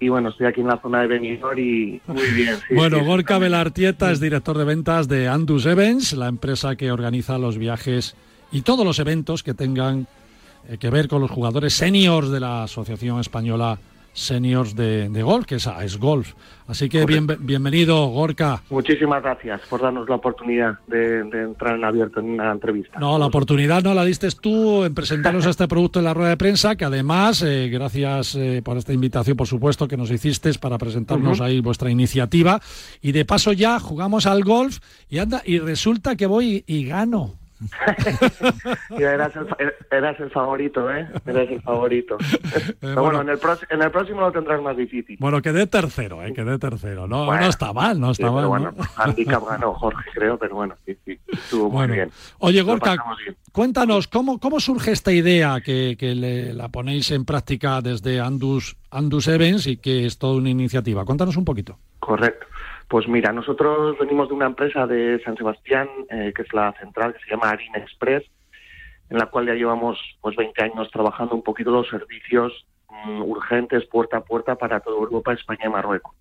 y 0.00 0.08
bueno, 0.10 0.28
estoy 0.28 0.48
aquí 0.48 0.60
en 0.60 0.66
la 0.66 0.78
zona 0.82 1.00
de 1.00 1.06
Benidorm 1.06 1.58
y 1.58 2.02
muy 2.06 2.30
bien. 2.34 2.56
bueno, 2.72 3.02
Gorka 3.06 3.38
Belartieta 3.38 4.12
es 4.12 4.20
director 4.20 4.58
de 4.58 4.64
ventas 4.64 5.08
de 5.08 5.28
Andus 5.28 5.64
Events, 5.64 6.12
la 6.12 6.28
empresa 6.28 6.76
que 6.76 6.92
organiza 6.92 7.38
los 7.38 7.56
viajes 7.56 8.16
y 8.52 8.60
todos 8.60 8.84
los 8.84 8.98
eventos 8.98 9.42
que 9.42 9.54
tengan 9.54 10.08
eh, 10.68 10.78
que 10.78 10.90
ver 10.90 11.08
con 11.08 11.20
los 11.20 11.30
jugadores 11.30 11.74
seniors 11.74 12.30
de 12.30 12.40
la 12.40 12.64
Asociación 12.64 13.20
Española 13.20 13.78
Seniors 14.14 14.76
de, 14.76 15.22
Golf, 15.22 15.44
que 15.44 15.56
es 15.56 15.66
AES 15.66 15.98
Golf. 15.98 16.34
Así 16.66 16.88
que 16.88 17.04
bienvenido, 17.04 18.06
Gorka. 18.06 18.62
Muchísimas 18.70 19.22
gracias 19.22 19.60
por 19.68 19.82
darnos 19.82 20.08
la 20.08 20.14
oportunidad 20.14 20.78
de, 20.86 21.20
entrar 21.20 21.74
en 21.74 21.84
abierto 21.84 22.20
en 22.20 22.30
una 22.30 22.52
entrevista. 22.52 22.98
No, 22.98 23.18
la 23.18 23.26
oportunidad 23.26 23.82
no 23.82 23.92
la 23.92 24.04
diste 24.04 24.28
tú 24.40 24.84
en 24.84 24.94
presentarnos 24.94 25.44
este 25.46 25.66
producto 25.66 25.98
en 25.98 26.06
la 26.06 26.14
rueda 26.14 26.30
de 26.30 26.36
prensa, 26.36 26.76
que 26.76 26.84
además, 26.84 27.42
eh, 27.42 27.68
gracias 27.68 28.36
eh, 28.36 28.62
por 28.64 28.78
esta 28.78 28.92
invitación, 28.92 29.36
por 29.36 29.48
supuesto, 29.48 29.88
que 29.88 29.96
nos 29.96 30.10
hiciste 30.10 30.52
para 30.60 30.78
presentarnos 30.78 31.40
ahí 31.40 31.60
vuestra 31.60 31.90
iniciativa. 31.90 32.60
Y 33.02 33.12
de 33.12 33.24
paso 33.24 33.52
ya 33.52 33.80
jugamos 33.80 34.26
al 34.26 34.44
golf 34.44 34.78
y 35.10 35.18
anda, 35.18 35.42
y 35.44 35.58
resulta 35.58 36.14
que 36.14 36.26
voy 36.26 36.64
y 36.66 36.86
gano. 36.86 37.43
eras, 38.98 39.32
el, 39.36 39.72
eras 39.90 40.20
el 40.20 40.30
favorito, 40.30 40.90
¿eh? 40.90 41.08
Eras 41.26 41.48
el 41.50 41.62
favorito. 41.62 42.16
Pero 42.80 43.02
bueno, 43.02 43.20
en, 43.22 43.28
el 43.30 43.38
en, 43.70 43.82
el 43.82 43.90
próximo 43.90 44.20
lo 44.20 44.32
tendrás 44.32 44.60
más 44.62 44.76
difícil. 44.76 45.16
Bueno, 45.20 45.40
quedé 45.42 45.66
tercero, 45.66 46.22
¿eh? 46.22 46.32
Quedé 46.32 46.58
tercero. 46.58 47.06
No, 47.06 47.26
no 47.26 47.46
está 47.46 47.72
mal, 47.72 48.00
no 48.00 48.10
está 48.10 48.30
mal. 48.30 48.46
Bueno, 48.46 48.72
handicap 48.96 49.46
ganó 49.46 49.74
Jorge, 49.74 50.10
creo, 50.14 50.38
pero 50.38 50.54
bueno, 50.54 50.74
sí, 50.84 50.96
sí, 51.04 51.18
estuvo 51.32 51.70
muy 51.70 51.86
bien. 51.88 52.10
Oye, 52.38 52.62
Gorka, 52.62 52.96
cuéntanos, 53.52 54.08
¿cómo, 54.08 54.38
¿cómo 54.38 54.60
surge 54.60 54.92
esta 54.92 55.12
idea 55.12 55.60
que, 55.60 55.96
que 55.98 56.14
le, 56.14 56.52
la 56.52 56.68
ponéis 56.68 57.10
en 57.10 57.24
práctica 57.24 57.80
desde 57.80 58.20
Andus, 58.20 58.76
Andus 58.90 59.28
Events 59.28 59.66
y 59.66 59.76
que 59.76 60.06
es 60.06 60.18
toda 60.18 60.36
una 60.36 60.50
iniciativa? 60.50 61.04
Cuéntanos 61.04 61.36
un 61.36 61.44
poquito. 61.44 61.78
Correcto. 61.98 62.46
Pues 62.88 63.08
mira, 63.08 63.32
nosotros 63.32 63.98
venimos 63.98 64.28
de 64.28 64.34
una 64.34 64.46
empresa 64.46 64.86
de 64.86 65.20
San 65.24 65.36
Sebastián, 65.36 65.88
eh, 66.10 66.32
que 66.34 66.42
es 66.42 66.52
la 66.52 66.72
central, 66.78 67.14
que 67.14 67.20
se 67.24 67.30
llama 67.30 67.50
Harina 67.50 67.78
Express, 67.78 68.24
en 69.10 69.18
la 69.18 69.26
cual 69.26 69.46
ya 69.46 69.54
llevamos 69.54 69.98
pues 70.20 70.36
20 70.36 70.62
años 70.62 70.90
trabajando 70.90 71.34
un 71.34 71.42
poquito 71.42 71.70
los 71.70 71.88
servicios 71.88 72.66
mm, 72.88 73.22
urgentes 73.22 73.86
puerta 73.86 74.18
a 74.18 74.24
puerta 74.24 74.56
para 74.56 74.80
toda 74.80 74.98
Europa, 74.98 75.32
España 75.32 75.66
y 75.66 75.68
Marruecos. 75.68 76.14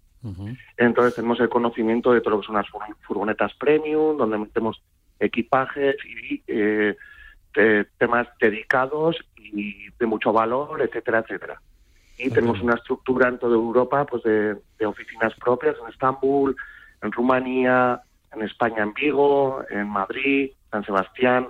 Entonces 0.77 1.15
tenemos 1.15 1.37
el 1.41 1.49
conocimiento 1.49 2.13
de 2.13 2.21
todo 2.21 2.35
lo 2.35 2.39
que 2.39 2.47
son 2.47 2.55
las 2.55 2.67
furgonetas 3.01 3.53
premium, 3.55 4.15
donde 4.15 4.37
metemos 4.37 4.81
equipajes 5.19 5.97
y 6.05 6.41
eh, 6.47 6.95
temas 7.97 8.29
dedicados 8.39 9.17
y 9.35 9.89
de 9.99 10.05
mucho 10.05 10.31
valor, 10.31 10.81
etcétera, 10.81 11.19
etcétera 11.19 11.59
y 12.17 12.29
tenemos 12.29 12.61
una 12.61 12.75
estructura 12.75 13.29
en 13.29 13.39
toda 13.39 13.55
Europa 13.55 14.05
pues 14.05 14.23
de, 14.23 14.55
oficinas 14.85 15.33
propias 15.35 15.75
en 15.81 15.89
Estambul, 15.89 16.55
en 17.01 17.11
Rumanía, 17.11 18.01
en 18.33 18.41
España 18.43 18.83
en 18.83 18.93
Vigo, 18.93 19.63
en 19.69 19.87
Madrid, 19.89 20.51
San 20.71 20.83
Sebastián 20.83 21.47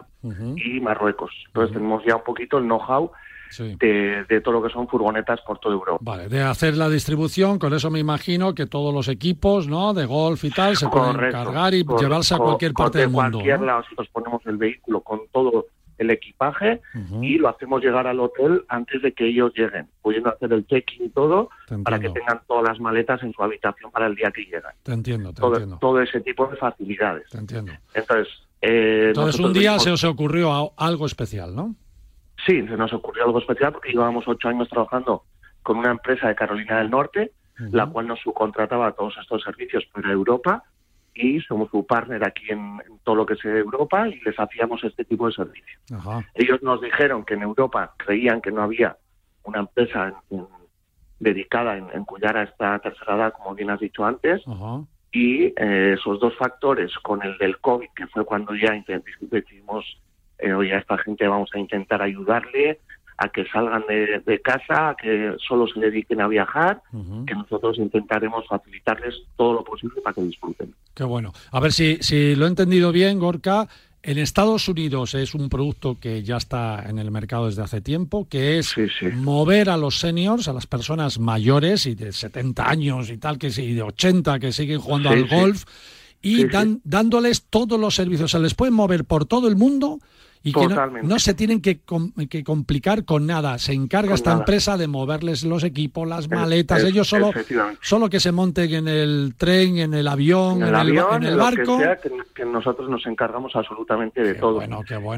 y 0.56 0.80
Marruecos. 0.80 1.32
Entonces 1.48 1.74
tenemos 1.74 2.04
ya 2.06 2.16
un 2.16 2.24
poquito 2.24 2.58
el 2.58 2.66
know-how 2.66 3.12
de, 3.60 4.42
todo 4.44 4.54
lo 4.56 4.64
que 4.64 4.74
son 4.74 4.88
furgonetas 4.88 5.40
por 5.42 5.60
toda 5.60 5.76
Europa. 5.76 6.00
Vale, 6.02 6.28
de 6.28 6.42
hacer 6.42 6.76
la 6.76 6.90
distribución, 6.90 7.60
con 7.60 7.74
eso 7.74 7.90
me 7.92 8.00
imagino 8.00 8.56
que 8.56 8.66
todos 8.66 8.94
los 8.94 9.08
equipos 9.08 9.68
¿no? 9.68 9.94
de 9.94 10.06
golf 10.06 10.44
y 10.44 10.50
tal 10.50 10.76
se 10.76 10.88
pueden 10.88 11.18
cargar 11.32 11.74
y 11.74 11.86
llevarse 12.00 12.36
a 12.36 12.38
cualquier 12.38 12.74
parte 12.74 13.00
del 13.00 13.10
mundo. 13.10 13.40
cualquier 13.40 13.62
lado, 13.62 13.82
nosotros 13.82 14.08
ponemos 14.12 14.46
el 14.46 14.58
vehículo 14.58 15.02
con 15.02 15.22
todo 15.32 15.68
el 16.04 16.12
equipaje 16.12 16.82
y 17.22 17.38
lo 17.38 17.50
hacemos 17.50 17.82
llegar 17.84 18.08
al 18.08 18.20
hotel 18.20 18.64
antes 18.68 19.02
de 19.02 19.12
que 19.14 19.28
ellos 19.28 19.52
lleguen, 19.56 19.88
pudiendo 20.02 20.30
hacer 20.30 20.54
el 20.54 20.66
check-in 20.68 21.06
y 21.06 21.10
todo 21.10 21.50
para 21.84 22.00
que 22.00 22.10
tengan 22.10 22.42
todas 22.48 22.64
las 22.64 22.80
maletas 22.80 23.22
en 23.24 23.34
su 23.34 23.44
habitación 23.44 23.92
para 23.92 24.08
el 24.08 24.16
día 24.16 24.32
que 24.32 24.44
llegan. 24.44 24.74
Te 24.84 24.94
entiendo, 24.94 25.34
te 25.34 25.42
todo, 25.42 25.54
entiendo. 25.54 25.78
Todo 25.80 26.02
ese 26.02 26.22
tipo 26.22 26.46
de 26.48 26.58
facilidades. 26.58 27.30
Te 27.30 27.38
entiendo. 27.40 27.72
Entonces, 27.94 28.28
eh, 28.62 29.08
Entonces 29.08 29.40
un 29.42 29.54
día 29.54 29.80
se 29.80 29.92
os 29.92 30.04
ocurrió 30.04 30.72
algo 30.78 31.06
especial, 31.06 31.56
¿no? 31.56 31.76
Sí, 32.46 32.66
se 32.68 32.78
nos 32.78 32.94
ocurrió 32.94 33.26
algo 33.26 33.40
especial 33.40 33.72
porque 33.72 33.92
llevábamos 33.92 34.28
ocho 34.28 34.50
años 34.50 34.70
trabajando 34.70 35.24
con 35.64 35.78
una 35.78 35.92
empresa 35.92 36.28
de 36.28 36.36
Carolina 36.36 36.78
del 36.80 36.90
Norte, 36.90 37.32
la 37.58 37.86
cual 37.88 38.08
nos 38.08 38.20
subcontrataba 38.20 38.92
todos 38.94 39.16
estos 39.22 39.44
servicios 39.44 39.86
para 39.94 40.12
Europa 40.12 40.64
y 41.16 41.40
somos 41.42 41.70
su 41.70 41.86
partner 41.86 42.26
aquí 42.26 42.46
en, 42.50 42.80
todo 43.04 43.16
lo 43.16 43.26
que 43.26 43.34
es 43.34 43.46
Europa 43.46 44.08
y 44.08 44.20
les 44.22 44.40
hacíamos 44.40 44.84
este 44.84 45.06
tipo 45.06 45.28
de 45.28 45.34
servicio. 45.34 45.80
Ellos 46.34 46.62
nos 46.64 46.82
dijeron 46.82 47.24
que 47.24 47.36
en 47.36 47.44
Europa 47.44 47.94
creían 47.98 48.42
que 48.42 48.52
no 48.52 48.64
había 48.64 48.98
una 49.44 49.60
empresa 49.60 50.14
dedicada 51.20 51.78
en, 51.78 52.06
cuidar 52.06 52.38
a 52.38 52.44
esta 52.44 52.80
tercera 52.80 53.16
edad, 53.16 53.34
como 53.34 53.56
bien 53.56 53.70
has 53.70 53.80
dicho 53.80 54.06
antes, 54.06 54.42
y 55.12 55.46
eh, 55.46 55.96
esos 55.98 56.20
dos 56.20 56.36
factores 56.38 56.92
con 57.00 57.22
el 57.22 57.38
del 57.38 57.60
COVID, 57.60 57.90
que 57.96 58.08
fue 58.08 58.26
cuando 58.26 58.56
ya 58.56 58.74
decidimos, 59.22 59.86
eh, 60.40 60.54
oye, 60.54 60.74
a 60.74 60.80
esta 60.80 60.98
gente 60.98 61.28
vamos 61.28 61.52
a 61.54 61.60
intentar 61.60 62.02
ayudarle, 62.02 62.80
a 63.24 63.30
que 63.30 63.46
salgan 63.46 63.84
de, 63.88 64.42
casa, 64.42 64.90
a 64.90 64.96
que 64.96 65.36
solo 65.48 65.66
se 65.68 65.80
dediquen 65.80 66.20
a 66.22 66.28
viajar, 66.28 66.82
que 67.26 67.34
nosotros 67.34 67.78
intentaremos 67.78 68.46
facilitarles 68.48 69.16
todo 69.38 69.54
lo 69.54 69.64
posible 69.64 70.02
para 70.02 70.14
que 70.14 70.24
disfruten. 70.24 70.74
Qué 70.94 71.04
bueno. 71.04 71.32
A 71.52 71.60
ver 71.60 71.72
si, 71.72 71.98
si 72.02 72.36
lo 72.36 72.46
he 72.46 72.50
entendido 72.50 72.92
bien, 72.92 73.20
Gorka. 73.20 73.68
En 74.06 74.18
Estados 74.18 74.68
Unidos 74.68 75.16
es 75.16 75.34
un 75.34 75.48
producto 75.48 75.98
que 75.98 76.24
ya 76.24 76.36
está 76.36 76.90
en 76.90 77.00
el 77.00 77.10
mercado 77.10 77.46
desde 77.46 77.62
hace 77.62 77.80
tiempo, 77.80 78.28
que 78.28 78.60
es 78.60 78.76
mover 79.14 79.70
a 79.70 79.78
los 79.78 80.00
seniors, 80.00 80.50
a 80.50 80.54
las 80.54 80.68
personas 80.68 81.20
mayores 81.20 81.86
y 81.86 81.96
de 81.96 82.12
70 82.12 82.70
años 82.70 83.10
y 83.10 83.18
tal, 83.18 83.38
que 83.38 83.48
y 83.48 83.74
de 83.74 83.82
80 83.82 84.40
que 84.40 84.52
siguen 84.52 84.82
jugando 84.82 85.10
al 85.10 85.26
golf, 85.26 85.64
y 86.22 86.48
dan, 86.48 86.82
dándoles 86.84 87.44
todos 87.44 87.80
los 87.80 87.96
servicios. 87.96 88.32
Se 88.32 88.40
les 88.40 88.56
pueden 88.56 88.74
mover 88.74 89.06
por 89.06 89.24
todo 89.26 89.48
el 89.48 89.56
mundo 89.56 90.00
y 90.44 90.52
que 90.52 90.68
no, 91.04 91.20
se 91.20 91.34
tienen 91.34 91.62
que, 91.62 91.80
que, 92.30 92.44
complicar 92.44 93.06
con 93.06 93.26
nada. 93.26 93.58
Se 93.58 93.72
encarga 93.72 94.14
esta 94.14 94.34
empresa 94.34 94.76
de 94.78 94.88
moverles 94.88 95.46
los 95.46 95.64
equipos, 95.64 96.06
las 96.06 96.30
maletas. 96.30 96.84
Ellos 96.84 97.08
solo, 97.08 97.32
solo 97.82 98.10
que 98.10 98.20
se 98.20 98.34
monten 98.34 98.74
en 98.74 98.88
el 98.90 99.36
tren, 99.38 99.78
en 99.78 99.94
el 99.94 100.06
avión, 100.06 100.62
en 100.62 100.76
el, 101.24 101.38
barco. 101.38 101.80
Que, 102.34 102.44
nosotros 102.44 102.90
nos 102.90 103.06
encargamos 103.06 103.56
absolutamente 103.56 104.22
de 104.22 104.36
todo. 104.36 104.62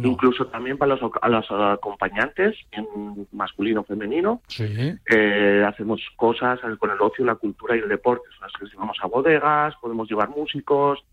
Incluso 0.04 0.46
también 0.46 0.78
para 0.78 0.96
los, 0.96 1.12
a 1.20 1.30
los 1.30 1.46
acompañantes, 1.50 2.56
en 2.72 3.28
masculino 3.32 3.82
o 3.82 3.84
femenino. 3.84 4.42
Eh, 4.60 5.66
hacemos 5.68 6.02
cosas 6.16 6.60
con 6.78 6.92
el 6.92 7.02
ocio, 7.02 7.26
la 7.26 7.36
cultura 7.36 7.76
y 7.76 7.80
el 7.80 7.90
deporte. 7.90 8.26
O 8.62 8.66
llevamos 8.66 8.98
a 9.02 9.08
bodegas, 9.08 9.74
podemos 9.82 10.08
llevar 10.08 10.30
músicos 10.30 11.04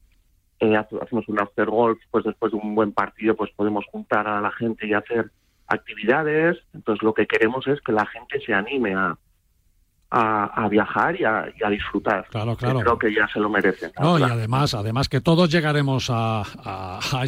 eh, 0.62 0.76
hacemos 0.76 1.28
un 1.28 1.40
after 1.40 1.68
golf, 1.68 1.98
pues 2.12 2.24
después 2.24 2.52
de 2.52 2.58
un 2.58 2.76
buen 2.76 2.92
partido, 2.92 3.34
pues 3.34 3.50
podemos 3.56 3.84
juntar 3.90 4.28
a 4.28 4.40
la 4.40 4.52
gente 4.52 4.86
y 4.86 4.92
hacer 4.92 5.32
actividades. 5.66 6.56
Entonces 6.72 7.02
lo 7.02 7.12
que 7.12 7.26
queremos 7.26 7.66
es 7.66 7.80
que 7.80 7.90
la 7.90 8.06
gente 8.06 8.40
se 8.46 8.54
anime 8.54 8.94
a, 8.94 9.16
a, 10.08 10.68
viajar 10.68 11.18
y 11.20 11.24
a, 11.24 11.68
disfrutar. 11.68 12.26
Claro, 12.30 12.54
claro. 12.54 12.78
creo 12.78 12.96
que 12.96 13.12
ya 13.12 13.26
se 13.32 13.40
lo 13.40 13.48
merecen. 13.48 13.90
No, 13.98 14.20
y 14.20 14.22
además, 14.22 14.74
además 14.74 15.08
que 15.08 15.20
todos 15.20 15.50
llegaremos 15.50 16.10
a, 16.10 16.42
a, 16.42 17.24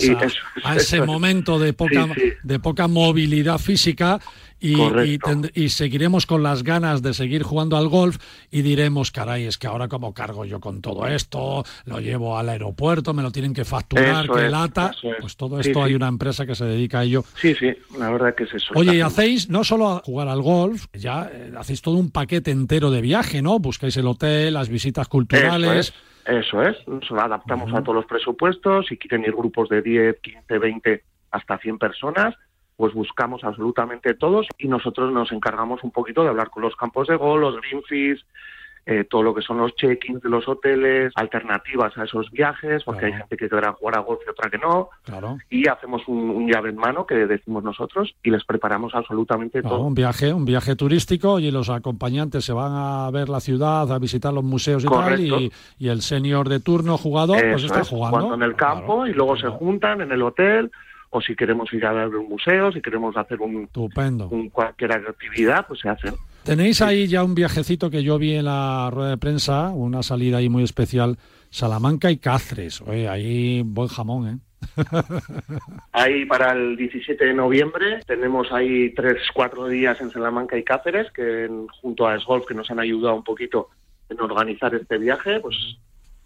ese 0.77 1.03
momento 1.03 1.59
de 1.59 1.73
poca, 1.73 2.07
de 2.43 2.59
poca 2.61 2.87
movilidad 2.87 3.59
física 3.59 4.21
y, 4.65 5.19
y, 5.55 5.69
seguiremos 5.69 6.25
con 6.25 6.43
las 6.43 6.63
ganas 6.63 7.03
de 7.03 7.13
seguir 7.13 7.43
jugando 7.43 7.77
al 7.77 7.89
golf 7.89 8.17
y 8.51 8.63
diremos, 8.63 9.11
caray, 9.11 9.45
es 9.45 9.59
que 9.59 9.67
ahora 9.67 9.89
como 9.89 10.15
cargo 10.15 10.47
yo 10.47 10.59
con 10.61 10.81
todo 10.81 11.07
esto, 11.07 11.65
lo 11.85 12.01
llevo 12.01 12.39
al 12.39 12.49
aeropuerto, 12.49 13.13
me 13.13 13.23
lo 13.23 13.31
tienen 13.31 13.53
que 13.53 13.65
facturar, 13.65 14.27
que 14.29 14.49
lata. 14.49 14.93
Pues 15.21 15.37
todo 15.37 15.61
esto 15.61 15.83
hay 15.83 15.95
una 15.95 16.09
empresa 16.09 16.47
que 16.47 16.55
se 16.55 16.65
dedica 16.65 17.01
a 17.01 17.05
ello. 17.05 17.25
Sí, 17.37 17.55
sí, 17.55 17.73
la 17.99 18.11
verdad 18.11 18.35
que 18.35 18.45
es 18.45 18.55
eso. 18.55 18.73
Oye, 18.75 18.97
y 18.97 19.01
hacéis 19.03 19.51
no 19.51 19.65
solo 19.65 20.01
jugar 20.05 20.29
al 20.29 20.41
golf, 20.41 20.87
ya 20.95 21.31
eh, 21.31 21.53
hacéis 21.57 21.83
todo 21.83 21.97
un 21.97 22.11
paquete 22.11 22.51
entero 22.51 22.91
de 22.91 23.03
viaje, 23.03 23.43
¿no? 23.43 23.59
Buscáis 23.59 23.97
el 23.99 24.07
hotel, 24.07 24.55
las 24.55 24.71
visitas 24.71 25.09
culturales. 25.09 25.93
Eso 26.27 26.63
es, 26.63 26.77
nos 26.89 27.11
adaptamos 27.11 27.73
a 27.75 27.83
todos 27.83 27.97
los 27.97 28.07
presupuestos. 28.07 28.87
Si 28.87 28.97
quieren 28.97 29.25
ir 29.27 29.33
grupos 29.33 29.69
de 29.69 29.83
10, 29.83 30.21
15, 30.21 30.59
20, 30.59 31.05
hasta 31.33 31.59
100 31.59 31.79
personas, 31.79 32.35
pues 32.77 32.93
buscamos 32.95 33.45
absolutamente 33.45 34.15
todos 34.15 34.47
y 34.59 34.69
nosotros 34.69 35.13
nos 35.13 35.31
encargamos 35.33 35.85
un 35.85 35.91
poquito 35.91 36.23
de 36.23 36.31
hablar 36.31 36.51
con 36.51 36.63
los 36.63 36.77
campos 36.77 37.09
de 37.09 37.17
gol, 37.17 37.41
los 37.41 37.61
green 37.61 37.83
fees, 37.85 38.25
eh, 38.87 39.05
todo 39.09 39.23
lo 39.23 39.35
que 39.35 39.41
son 39.41 39.57
los 39.57 39.75
check-ins 39.77 40.21
de 40.21 40.29
los 40.29 40.47
hoteles, 40.47 41.11
alternativas 41.15 41.97
a 41.97 42.05
esos 42.05 42.31
viajes, 42.31 42.85
porque 42.85 43.07
hay 43.07 43.13
gente 43.15 43.35
que 43.39 43.49
quiera 43.49 43.73
jugar 43.73 43.97
a 43.97 44.01
golf 44.01 44.21
y 44.27 44.31
otra 44.31 44.51
que 44.51 44.59
no. 44.59 44.91
Y 45.49 45.67
hacemos 45.69 46.03
un, 46.07 46.47
llave 46.47 46.69
en 46.69 46.77
mano 46.77 47.07
que 47.07 47.15
decimos 47.15 47.65
nosotros 47.65 48.15
y 48.23 48.31
les 48.31 48.45
preparamos 48.45 48.95
absolutamente 48.95 49.63
todo. 49.63 49.81
Un 49.81 49.95
viaje, 49.95 50.35
un 50.35 50.45
viaje 50.45 50.77
turístico 50.77 51.39
y 51.39 51.51
los 51.51 51.71
acompañantes 51.71 52.45
se 52.45 52.53
van 52.53 52.73
a 52.75 53.11
ver 53.11 53.31
la 53.31 53.41
ciudad, 53.41 53.91
a 53.91 53.99
visitar 53.99 54.35
los 54.35 54.45
museos 54.45 54.85
y 54.85 54.89
tal, 54.89 55.19
y, 55.19 55.51
el 55.89 56.03
senior 56.03 56.49
de 56.49 56.61
turno 56.61 56.99
jugador 56.99 57.39
pues 57.41 57.65
está 57.65 57.85
jugando. 57.85 58.35
en 58.35 58.43
el 58.43 58.55
campo 58.55 59.07
y 59.07 59.13
luego 59.15 59.37
se 59.37 59.49
juntan 59.49 60.03
en 60.03 60.13
el 60.13 60.21
hotel 60.21 60.71
o 61.15 61.21
si 61.21 61.37
queremos 61.37 61.73
ir 61.73 61.87
a 61.87 61.93
ver 61.93 62.09
un 62.09 62.29
museo, 62.29 62.73
si 62.73 62.83
queremos 62.83 63.17
hacer 63.17 63.41
un, 63.41 63.69
un 63.73 64.49
cualquier 64.51 64.93
actividad, 64.93 65.65
pues 65.65 65.79
se 65.79 65.89
hace. 65.89 66.13
Tenéis 66.43 66.83
ahí 66.83 67.07
ya 67.07 67.23
un 67.23 67.37
viajecito 67.37 67.89
que 67.89 68.03
yo 68.03 68.19
vi 68.19 68.35
en 68.35 68.47
la 68.47 68.91
rueda 68.93 69.11
de 69.11 69.17
prensa, 69.17 69.71
una 69.71 70.03
salida 70.03 70.39
ahí 70.39 70.49
muy 70.49 70.65
especial, 70.65 71.17
Salamanca 71.51 72.11
y 72.11 72.17
Cáceres. 72.17 72.81
Oye, 72.81 73.09
ahí 73.09 73.63
buen 73.63 73.87
jamón, 73.87 74.29
¿eh? 74.29 74.39
Ahí 75.93 76.25
para 76.25 76.53
el 76.53 76.77
17 76.77 77.23
de 77.23 77.35
noviembre 77.35 78.01
tenemos 78.07 78.51
ahí 78.51 78.95
tres, 78.95 79.19
cuatro 79.35 79.69
días 79.69 80.01
en 80.01 80.11
Salamanca 80.11 80.57
y 80.57 80.65
Cáceres, 80.65 81.13
que 81.13 81.49
junto 81.83 82.09
a 82.09 82.17
Esgolf, 82.17 82.47
que 82.47 82.55
nos 82.55 82.71
han 82.71 82.81
ayudado 82.81 83.15
un 83.15 83.25
poquito 83.25 83.69
en 84.09 84.19
organizar 84.21 84.75
este 84.75 84.97
viaje, 84.99 85.39
pues 85.41 85.55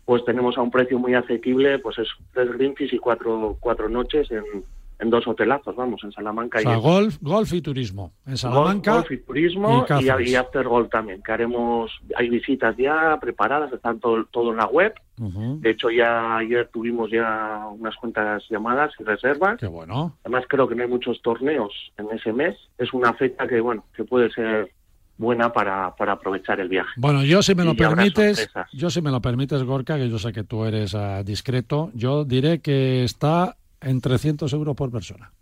pues 0.05 0.25
tenemos 0.25 0.57
a 0.57 0.63
un 0.63 0.71
precio 0.71 0.99
muy 0.99 1.13
asequible, 1.13 1.81
pues 1.81 1.99
es 1.99 2.09
tres 2.33 2.51
Greenpeace 2.53 2.97
y 2.97 2.99
cuatro, 2.99 3.59
cuatro 3.61 3.91
noches 3.91 4.31
en, 4.31 4.65
en 4.99 5.11
dos 5.11 5.27
hotelazos, 5.27 5.77
vamos, 5.77 6.03
en 6.03 6.13
Salamanca. 6.13 6.59
O 6.59 6.63
sea, 6.63 6.77
y 6.77 6.81
golf, 6.81 7.19
golf 7.21 7.53
y 7.53 7.61
turismo. 7.61 8.13
En 8.27 8.37
Salamanca. 8.37 8.95
Golf, 8.95 9.11
y 9.13 9.19
turismo 9.19 9.87
y, 10.01 10.35
after 10.35 10.67
golf 10.67 10.91
también, 10.91 11.23
que 11.23 11.33
haremos, 11.33 11.91
hay 12.17 12.29
visitas 12.29 12.77
ya 12.77 13.17
preparadas, 13.21 13.73
están 13.73 14.01
todo, 14.01 14.25
todo 14.27 14.51
en 14.51 14.57
la 14.57 14.67
web. 14.67 14.95
De 15.17 15.71
hecho, 15.71 15.91
ya 15.91 16.37
ayer 16.37 16.69
tuvimos 16.73 17.11
ya 17.11 17.67
unas 17.77 17.97
cuentas 17.97 18.45
llamadas 18.49 18.93
y 19.01 19.03
reservas. 19.03 19.59
Qué 19.59 19.67
bueno. 19.67 20.17
Además, 20.23 20.45
creo 20.49 20.69
que 20.69 20.77
no 20.77 20.85
hay 20.85 20.89
muchos 20.89 21.21
torneos 21.23 21.73
en 21.97 22.07
ese 22.17 22.33
mes. 22.33 22.57
Es 22.79 22.93
una 22.93 23.13
fecha 23.15 23.49
que, 23.49 23.61
bueno, 23.61 23.85
que 23.97 24.05
puede 24.05 24.31
ser 24.31 24.71
buena 25.17 25.53
para, 25.53 25.95
para 25.97 26.13
aprovechar 26.13 26.61
el 26.61 26.69
viaje. 26.69 26.91
Bueno, 26.97 27.25
yo 27.25 27.43
si 27.43 27.57
me 27.57 27.65
lo 27.65 27.75
permites, 27.75 28.49
yo 28.73 28.91
si 28.91 29.03
me 29.03 29.11
lo 29.11 29.21
permites, 29.21 29.65
Gorka, 29.65 29.97
que 29.97 30.09
yo 30.09 30.19
sé 30.21 30.33
que 30.33 30.45
tú 30.45 30.65
eres 30.65 30.95
uh, 30.95 31.25
discreto, 31.25 31.91
yo 31.95 32.25
diré 32.25 32.61
que 32.61 33.03
está 33.03 33.57
en 33.81 34.01
300 34.01 34.53
euros 34.53 34.77
por 34.77 34.91
persona. 34.91 35.33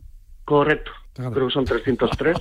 Correcto. 0.44 0.90
Creo 1.16 1.46
que 1.48 1.52
son 1.52 1.64
303. 1.64 2.37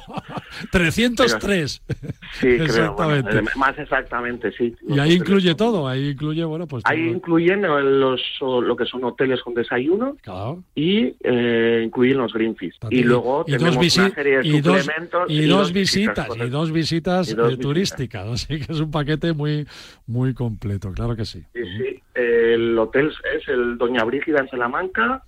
303. 0.72 1.82
sí, 2.40 2.48
exactamente. 2.48 3.42
más 3.56 3.78
exactamente, 3.78 4.52
sí. 4.52 4.76
Y 4.88 5.00
ahí 5.00 5.14
incluye 5.14 5.56
todo, 5.56 5.88
ahí 5.88 6.10
incluye, 6.10 6.44
bueno, 6.44 6.68
pues... 6.68 6.84
Ahí 6.86 7.08
incluyen 7.08 7.62
los, 7.62 8.22
lo 8.42 8.76
que 8.76 8.86
son 8.86 9.04
hoteles 9.04 9.42
con 9.42 9.54
desayuno 9.54 10.18
claro. 10.22 10.64
y 10.76 11.16
eh, 11.24 11.84
incluyen 11.86 12.18
los 12.18 12.34
green 12.34 12.56
fees. 12.56 12.76
Y 12.90 13.04
luego 13.04 13.46
tenemos 13.46 13.98
una 13.98 14.10
serie 14.12 14.38
de 14.40 14.48
y 14.48 14.58
suplementos... 14.58 15.22
Dos, 15.26 15.32
y, 15.32 15.46
dos 15.46 15.72
visitas, 15.72 16.28
y 16.36 16.50
dos 16.50 16.72
visitas, 16.72 17.32
eh, 17.32 17.58
turísticas, 17.58 18.28
así 18.32 18.60
que 18.60 18.72
es 18.72 18.80
un 18.80 18.92
paquete 18.92 19.34
muy, 19.34 19.66
muy 20.08 20.34
completo, 20.34 20.92
claro 20.92 21.16
que 21.16 21.26
sí. 21.26 21.44
Sí, 21.54 21.62
sí. 21.78 22.02
El 22.16 22.80
hotel 22.80 23.12
es 23.36 23.48
el 23.50 23.78
Doña 23.78 24.06
Brígida 24.06 24.40
en 24.40 24.50
Salamanca 24.50 25.24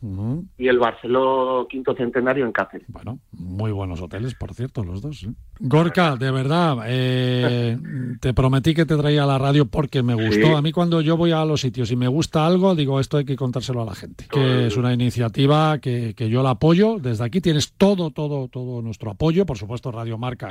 y 0.58 0.70
el 0.70 0.80
Barceló 0.80 1.68
Quinto 1.70 1.94
Centenario 1.96 2.46
en 2.46 2.54
Cáceres. 2.54 2.88
Bueno, 2.88 3.20
muy 3.38 3.72
buenos 3.72 4.02
hoteles, 4.02 4.34
por 4.36 4.54
cierto, 4.54 4.84
los 4.84 5.02
dos. 5.02 5.24
¿eh? 5.24 5.30
Gorka, 5.60 6.16
de 6.16 6.32
verdad, 6.32 6.78
eh, 6.88 7.78
te 8.20 8.34
prometí 8.34 8.74
que 8.74 8.86
te 8.86 8.96
traía 8.96 9.24
a 9.24 9.26
la 9.26 9.38
radio 9.38 9.66
porque 9.66 10.04
me 10.04 10.14
gustó. 10.14 10.58
A 10.58 10.62
mí 10.62 10.72
cuando 10.72 11.02
yo 11.02 11.18
voy 11.18 11.32
a 11.32 11.46
los 11.46 11.62
sitios 11.62 11.92
y 11.92 11.96
me 11.96 12.08
gusta 12.08 12.46
algo, 12.46 12.76
digo, 12.76 13.00
esto 13.00 13.18
hay 13.18 13.26
que 13.26 13.36
contárselo 13.36 13.82
a 13.82 13.86
la 13.86 13.96
gente. 13.96 14.26
Que 14.32 14.68
es 14.68 14.78
una 14.78 14.94
iniciativa 14.94 15.78
que, 15.80 16.14
yo 16.30 16.44
la 16.44 16.52
apoyo. 16.52 16.98
Desde 17.00 17.24
aquí 17.24 17.42
tienes 17.42 17.74
todo, 17.74 18.12
todo, 18.12 18.48
todo 18.48 18.82
nuestro 18.82 19.12
apoyo. 19.12 19.46
Por 19.46 19.58
supuesto, 19.58 19.92
Radio 19.92 20.18
Marca 20.18 20.50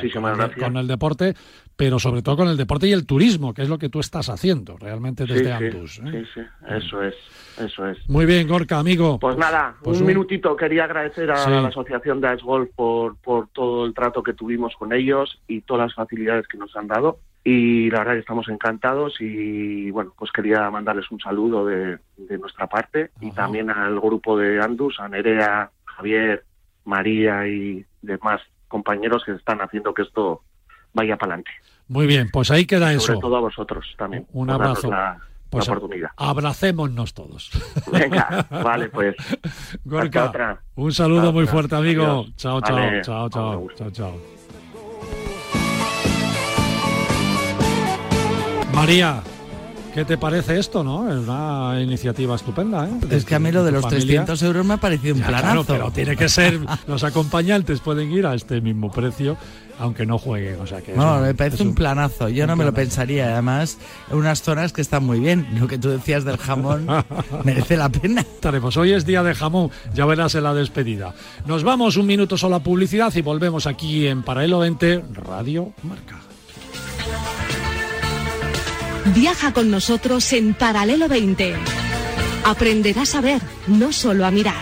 con, 0.59 0.77
el, 0.77 0.87
deporte, 0.87 1.35
pero 1.77 1.99
sobre 1.99 2.23
todo 2.23 2.37
con 2.37 2.49
el 2.49 2.57
deporte 2.57 2.89
y 2.89 2.93
el 2.93 3.07
turismo, 3.07 3.53
que 3.53 3.63
es 3.63 3.69
lo 3.69 3.79
que 3.79 3.89
tú 3.89 4.01
estás 4.01 4.29
haciendo 4.29 4.77
realmente 4.77 5.25
desde 5.27 5.53
Andus. 5.53 6.01
¿eh? 6.05 6.25
sí, 6.35 6.41
eso 6.69 7.03
es, 7.03 7.15
eso 7.59 7.87
es. 7.87 7.99
Muy 8.09 8.27
bien, 8.27 8.47
Gorka, 8.49 8.79
amigo. 8.79 9.19
Pues 9.19 9.37
nada, 9.37 9.77
Pues 9.83 9.99
un, 9.99 10.05
un- 10.05 10.09
minutito. 10.09 10.57
Quería 10.57 10.85
agradecer 10.85 11.31
a 11.31 11.37
Sí. 11.37 11.51
la 11.51 11.69
Asociación 11.69 12.21
de 12.21 12.35
Ice 12.35 12.45
Golf 12.45 12.71
por, 12.77 13.17
por 13.17 13.49
todo 13.49 13.87
el 13.87 13.95
trato 13.95 14.23
que 14.23 14.35
tuvimos 14.35 14.75
con 14.77 14.93
ellos 14.93 15.41
y 15.49 15.63
todas 15.63 15.89
las 15.89 15.95
facilidades 15.95 16.47
que 16.47 16.59
nos 16.59 16.77
han 16.77 16.87
dado. 16.87 17.19
Y 17.43 17.91
la 17.91 18.01
verdad 18.01 18.15
que 18.15 18.21
estamos 18.21 18.49
encantados 18.49 19.21
y 19.21 19.91
bueno, 19.91 20.13
pues 20.19 20.31
quería 20.33 20.69
mandarles 20.71 21.11
un 21.11 21.21
saludo 21.21 21.65
de, 21.65 21.99
de 22.17 22.39
nuestra 22.39 22.67
parte 22.67 23.11
y 23.21 23.29
Ajá. 23.29 23.37
también 23.43 23.71
al 23.71 23.99
grupo 24.01 24.37
de 24.37 24.61
Andus, 24.61 24.99
a 25.01 25.09
Nerea, 25.09 25.71
Javier, 25.85 26.45
María 26.85 27.47
y 27.47 27.85
demás 28.03 28.41
compañeros 28.69 29.23
que 29.25 29.33
están 29.33 29.61
haciendo 29.61 29.95
que 29.95 30.03
esto 30.03 30.43
vaya 30.93 31.17
para 31.17 31.35
adelante. 31.35 31.51
Muy 31.89 32.07
bien, 32.07 32.29
pues 32.33 32.51
ahí 32.51 32.67
queda 32.67 32.87
Sobre 32.99 33.13
eso. 33.15 33.21
todo 33.21 33.37
a 33.37 33.41
vosotros 33.41 33.87
también. 33.97 34.27
Un 34.33 34.51
abrazo. 34.51 34.91
La, 34.91 35.19
la 35.47 35.51
Pues, 35.51 35.69
oportunidad. 35.69 36.11
Abracémonos 36.17 37.15
todos. 37.15 37.51
Venga, 37.93 38.47
vale, 38.51 38.89
pues. 38.89 39.15
Gorka, 39.85 40.25
Hasta 40.25 40.29
otra. 40.31 40.61
un 40.75 40.93
saludo 40.93 41.21
Hasta 41.21 41.33
muy 41.33 41.43
otra. 41.45 41.53
fuerte, 41.53 41.75
amigo. 41.77 42.05
Adiós. 42.05 42.37
Chao, 42.37 42.61
chao, 42.61 42.77
Vale. 42.77 43.03
chao, 43.03 43.29
chao, 43.29 43.69
chao, 43.77 43.91
chao. 43.91 44.13
María, 48.75 49.23
¿qué 49.97 50.05
te 50.05 50.19
parece 50.19 50.59
esto, 50.59 50.85
no? 50.85 51.11
Es 51.11 51.17
una 51.27 51.81
iniciativa 51.81 52.37
estupenda, 52.37 52.87
¿eh? 52.87 52.91
Es 53.11 53.25
que 53.25 53.35
a 53.35 53.39
mí 53.39 53.51
lo 53.51 53.65
de 53.65 53.73
los 53.73 53.83
familia. 53.83 54.05
300 54.25 54.43
euros 54.43 54.65
me 54.67 54.75
ha 54.75 54.77
parecido 54.77 55.15
un 55.15 55.21
Ya, 55.23 55.27
planazo. 55.27 55.65
claro, 55.65 55.65
pero 55.67 55.91
tiene 55.91 56.17
que 56.17 56.29
ser. 56.29 56.61
Los 56.87 57.03
acompañantes 57.03 57.81
pueden 57.81 58.13
ir 58.13 58.27
a 58.27 58.35
este 58.35 58.61
mismo 58.61 58.91
precio, 58.93 59.39
aunque 59.79 60.05
no 60.05 60.19
jueguen. 60.19 60.61
O 60.61 60.67
sea 60.67 60.83
que 60.83 60.93
No, 60.95 61.17
un- 61.17 61.23
me 61.23 61.35
parece 61.35 61.63
un 61.63 61.75
planazo. 61.75 62.29
Yo 62.29 62.45
un 62.45 62.49
no 62.51 62.57
me 62.57 62.65
lo 62.67 62.75
pensaría. 62.75 63.33
Además, 63.33 63.79
unas 64.11 64.43
zonas 64.43 64.73
que 64.75 64.83
están 64.83 65.03
muy 65.05 65.19
bien. 65.19 65.47
Lo 65.59 65.67
que 65.67 65.79
tú 65.79 65.89
decías 65.89 66.25
del 66.25 66.37
jamón 66.37 66.87
merece 67.45 67.77
la 67.79 67.89
pena. 67.89 68.21
Estaremos. 68.21 68.77
Hoy 68.77 68.93
es 68.93 69.07
día 69.07 69.23
de 69.23 69.35
jamón, 69.35 69.71
ya 69.95 70.05
verás 70.05 70.35
en 70.35 70.45
la 70.45 70.53
despedida. 70.53 71.15
Nos 71.47 71.65
vamos 71.65 71.97
un 71.97 72.07
minuto 72.07 72.37
solo 72.37 72.57
a 72.57 72.61
publicidad 72.61 73.13
y 73.15 73.23
volvemos 73.23 73.67
aquí 73.67 74.07
en 74.07 74.23
Paralelo 74.23 74.59
20 74.59 75.05
Radio 75.15 75.73
Marca. 75.83 76.17
Viaja 79.15 79.53
con 79.53 79.71
nosotros 79.71 80.33
en 80.33 80.55
Paralelo 80.55 81.09
20. 81.09 81.55
Aprenderás 82.45 83.15
a 83.15 83.21
ver, 83.21 83.41
no 83.69 83.93
solo 83.93 84.27
a 84.27 84.31
mirar. 84.31 84.55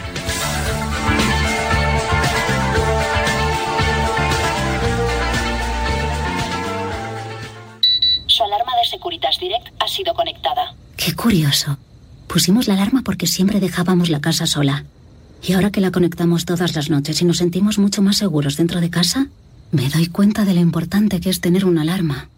Su 8.27 8.45
alarma 8.45 8.73
de 8.83 8.89
Securitas 8.91 9.39
Direct 9.41 9.69
ha 9.81 9.89
sido 9.89 10.13
conectada. 10.15 10.75
Qué 10.97 11.15
curioso. 11.15 11.79
Pusimos 12.27 12.69
la 12.69 12.75
alarma 12.75 13.03
porque 13.03 13.27
siempre 13.27 13.61
dejábamos 13.61 14.11
la 14.11 14.21
casa 14.21 14.47
sola. 14.47 14.85
Y 15.43 15.55
ahora 15.55 15.71
que 15.71 15.81
la 15.81 15.91
conectamos 15.91 16.45
todas 16.45 16.75
las 16.75 16.91
noches 16.91 17.21
y 17.23 17.25
nos 17.25 17.39
sentimos 17.39 17.79
mucho 17.79 18.03
más 18.03 18.19
seguros 18.19 18.57
dentro 18.57 18.81
de 18.81 18.91
casa, 18.91 19.29
me 19.73 19.89
doy 19.89 20.07
cuenta 20.09 20.45
de 20.45 20.55
lo 20.55 20.61
importante 20.61 21.21
que 21.21 21.31
es 21.31 21.41
tener 21.41 21.65
una 21.65 21.83
alarma. 21.83 22.29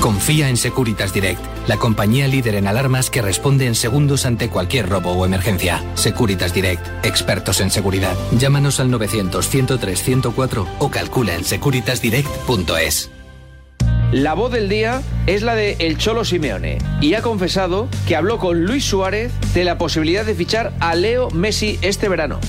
Confía 0.00 0.48
en 0.48 0.56
Securitas 0.56 1.12
Direct, 1.12 1.42
la 1.68 1.76
compañía 1.76 2.26
líder 2.26 2.54
en 2.54 2.66
alarmas 2.66 3.10
que 3.10 3.20
responde 3.20 3.66
en 3.66 3.74
segundos 3.74 4.24
ante 4.24 4.48
cualquier 4.48 4.88
robo 4.88 5.12
o 5.12 5.26
emergencia. 5.26 5.84
Securitas 5.94 6.54
Direct, 6.54 6.86
expertos 7.04 7.60
en 7.60 7.70
seguridad. 7.70 8.16
Llámanos 8.32 8.80
al 8.80 8.90
900-103-104 8.90 10.66
o 10.78 10.90
calcula 10.90 11.34
en 11.34 11.44
securitasdirect.es. 11.44 13.10
La 14.12 14.32
voz 14.32 14.50
del 14.50 14.70
día 14.70 15.02
es 15.26 15.42
la 15.42 15.54
de 15.54 15.76
El 15.78 15.98
Cholo 15.98 16.24
Simeone 16.24 16.78
y 17.02 17.12
ha 17.12 17.20
confesado 17.20 17.86
que 18.08 18.16
habló 18.16 18.38
con 18.38 18.64
Luis 18.64 18.84
Suárez 18.84 19.32
de 19.52 19.64
la 19.64 19.76
posibilidad 19.76 20.24
de 20.24 20.34
fichar 20.34 20.72
a 20.80 20.94
Leo 20.94 21.30
Messi 21.30 21.78
este 21.82 22.08
verano. 22.08 22.40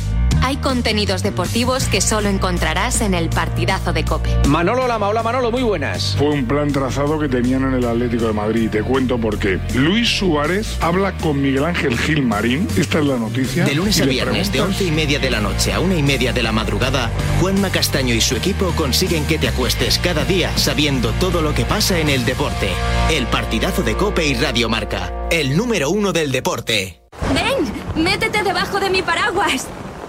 Hay 0.43 0.57
contenidos 0.57 1.21
deportivos 1.21 1.85
que 1.85 2.01
solo 2.01 2.27
encontrarás 2.27 3.01
en 3.01 3.13
el 3.13 3.29
partidazo 3.29 3.93
de 3.93 4.03
Cope. 4.03 4.29
Manolo 4.47 4.87
Lama, 4.87 5.07
hola 5.07 5.21
Manolo, 5.21 5.51
muy 5.51 5.61
buenas. 5.61 6.15
Fue 6.17 6.29
un 6.29 6.45
plan 6.45 6.71
trazado 6.71 7.19
que 7.19 7.29
tenían 7.29 7.63
en 7.63 7.75
el 7.75 7.85
Atlético 7.85 8.25
de 8.25 8.33
Madrid. 8.33 8.69
Te 8.69 8.81
cuento 8.81 9.19
por 9.19 9.37
qué. 9.37 9.59
Luis 9.75 10.09
Suárez 10.09 10.77
habla 10.81 11.13
con 11.13 11.41
Miguel 11.41 11.65
Ángel 11.65 11.97
Gil 11.97 12.23
Marín. 12.23 12.67
Esta 12.75 12.99
es 12.99 13.05
la 13.05 13.17
noticia. 13.17 13.65
De 13.65 13.75
lunes 13.75 14.01
a 14.01 14.05
viernes, 14.05 14.51
de 14.51 14.61
once 14.61 14.83
y 14.83 14.91
media 14.91 15.19
de 15.19 15.29
la 15.29 15.41
noche 15.41 15.73
a 15.73 15.79
una 15.79 15.95
y 15.95 16.03
media 16.03 16.33
de 16.33 16.41
la 16.41 16.51
madrugada, 16.51 17.11
Juanma 17.39 17.69
Castaño 17.69 18.15
y 18.15 18.21
su 18.21 18.35
equipo 18.35 18.71
consiguen 18.75 19.25
que 19.25 19.37
te 19.37 19.47
acuestes 19.47 19.99
cada 19.99 20.25
día 20.25 20.51
sabiendo 20.57 21.11
todo 21.19 21.41
lo 21.41 21.53
que 21.53 21.65
pasa 21.65 21.99
en 21.99 22.09
el 22.09 22.25
deporte. 22.25 22.69
El 23.11 23.27
partidazo 23.27 23.83
de 23.83 23.95
Cope 23.95 24.25
y 24.25 24.33
Radio 24.33 24.69
Marca. 24.69 25.13
El 25.29 25.55
número 25.55 25.91
uno 25.91 26.11
del 26.11 26.31
deporte. 26.31 27.01
¡Ven! 27.33 28.03
¡Métete 28.03 28.41
debajo 28.43 28.79
de 28.79 28.89
mi 28.89 29.01
paraguas! 29.01 29.67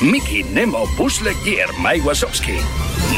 Mickey, 0.00 0.42
Nemo, 0.44 0.86
Buzz 0.96 1.20
Lightyear, 1.20 1.68
Mike 1.78 2.06
Wazowski. 2.06 2.56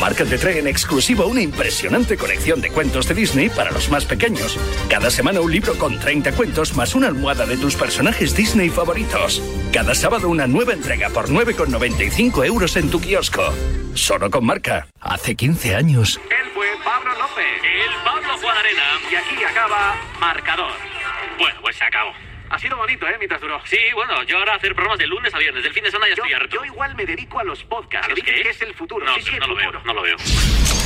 Marca 0.01 0.25
te 0.25 0.37
trae 0.37 0.59
en 0.59 0.67
exclusivo 0.67 1.27
una 1.27 1.41
impresionante 1.41 2.17
colección 2.17 2.61
de 2.61 2.71
cuentos 2.71 3.07
de 3.07 3.15
Disney 3.15 3.49
para 3.49 3.71
los 3.71 3.89
más 3.89 4.05
pequeños. 4.05 4.59
Cada 4.89 5.11
semana 5.11 5.41
un 5.41 5.53
libro 5.53 5.79
con 5.79 6.01
30 6.01 6.33
cuentos 6.33 6.75
más 6.75 6.97
una 6.97 7.07
almohada 7.07 7.47
de 7.47 7.57
tus 7.57 7.77
personajes 7.77 8.35
Disney 8.35 8.69
favoritos. 8.69 9.41
Cada 9.73 9.95
sábado 9.95 10.29
una 10.29 10.49
nueva 10.49 10.73
entrega 10.73 11.09
por 11.11 11.29
9,95 11.29 12.45
euros 12.47 12.77
en 12.77 12.91
tu 12.91 13.01
kiosco. 13.01 13.53
Solo 13.95 14.29
con 14.29 14.45
marca. 14.45 14.89
Hace 15.01 15.37
15 15.37 15.77
años. 15.77 16.21
Él 16.31 16.51
fue 16.53 16.67
Pablo 16.85 17.11
López, 17.13 17.45
el 17.63 18.05
Pablo 18.05 18.39
Juan 18.41 18.57
Arena. 18.57 18.83
Y 19.11 19.15
aquí 19.15 19.45
acaba 19.45 19.95
marcador. 20.19 20.73
Bueno, 21.39 21.61
pues 21.63 21.77
se 21.77 21.85
acabó. 21.85 22.32
Ha 22.53 22.59
sido 22.59 22.77
bonito, 22.77 23.09
¿eh? 23.09 23.15
Mientras 23.17 23.41
duró. 23.41 23.59
Sí, 23.65 23.79
bueno, 23.95 24.23
yo 24.25 24.37
ahora 24.37 24.57
hacer 24.57 24.75
programas 24.75 24.99
de 24.99 25.07
lunes 25.07 25.35
a 25.35 25.39
viernes. 25.39 25.65
Del 25.65 25.73
fin 25.73 25.85
de 25.85 25.91
semana 25.91 26.09
ya 26.09 26.13
estoy 26.13 26.35
harto. 26.35 26.55
Yo 26.55 26.65
igual 26.67 26.95
me 26.95 27.07
dedico 27.07 27.39
a 27.39 27.45
los 27.45 27.65
podcasts. 27.65 28.13
¿A 28.13 28.15
que 28.15 28.41
es 28.43 28.61
el 28.61 28.75
futuro. 28.75 29.07
No, 29.07 29.17
no 29.17 29.47
lo 29.47 29.55
veo, 29.57 29.73
no 29.73 29.95
lo 29.95 30.03
veo. 30.03 30.17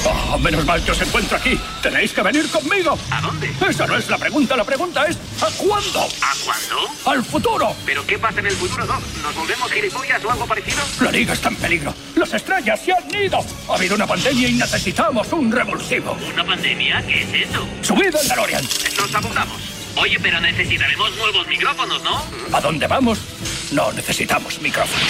Oh, 0.04 0.38
menos 0.38 0.64
mal 0.64 0.84
que 0.84 0.92
os 0.92 1.02
encuentro 1.02 1.36
aquí. 1.36 1.58
Tenéis 1.82 2.12
que 2.12 2.22
venir 2.22 2.48
conmigo. 2.52 2.96
¿A 3.10 3.20
dónde? 3.20 3.50
Esa 3.68 3.84
no 3.84 3.96
es 3.96 4.08
la 4.08 4.16
pregunta, 4.16 4.56
la 4.56 4.62
pregunta 4.62 5.06
es 5.06 5.16
¿a 5.42 5.50
cuándo? 5.58 6.06
¿A 6.22 6.32
cuándo? 6.44 6.88
¡Al 7.04 7.24
futuro! 7.24 7.74
¿Pero 7.84 8.06
qué 8.06 8.16
pasa 8.16 8.38
en 8.38 8.46
el 8.46 8.52
futuro, 8.52 8.86
Doc? 8.86 9.00
¿Nos 9.20 9.34
volvemos 9.34 9.72
gilipollas 9.72 10.24
o 10.24 10.30
algo 10.30 10.46
parecido? 10.46 10.78
La 11.00 11.10
liga 11.10 11.32
está 11.32 11.48
en 11.48 11.56
peligro. 11.56 11.92
Las 12.14 12.32
estrellas 12.32 12.80
se 12.80 12.92
han 12.92 13.12
ido. 13.12 13.40
Ha 13.68 13.74
habido 13.74 13.96
una 13.96 14.06
pandemia 14.06 14.48
y 14.48 14.52
necesitamos 14.52 15.32
un 15.32 15.50
revulsivo. 15.50 16.12
¿Una 16.32 16.44
pandemia? 16.44 17.04
¿Qué 17.04 17.22
es 17.22 17.50
eso? 17.50 17.66
Subid 17.82 18.14
al 18.14 18.28
DeLorean. 18.28 18.62
Nos 18.62 19.14
apuntamos. 19.16 19.85
Oye, 19.96 20.18
pero 20.20 20.40
necesitaremos 20.40 21.16
nuevos 21.16 21.46
micrófonos, 21.48 22.02
¿no? 22.02 22.22
¿A 22.52 22.60
dónde 22.60 22.86
vamos? 22.86 23.18
No 23.72 23.92
necesitamos 23.92 24.60
micrófonos. 24.60 25.08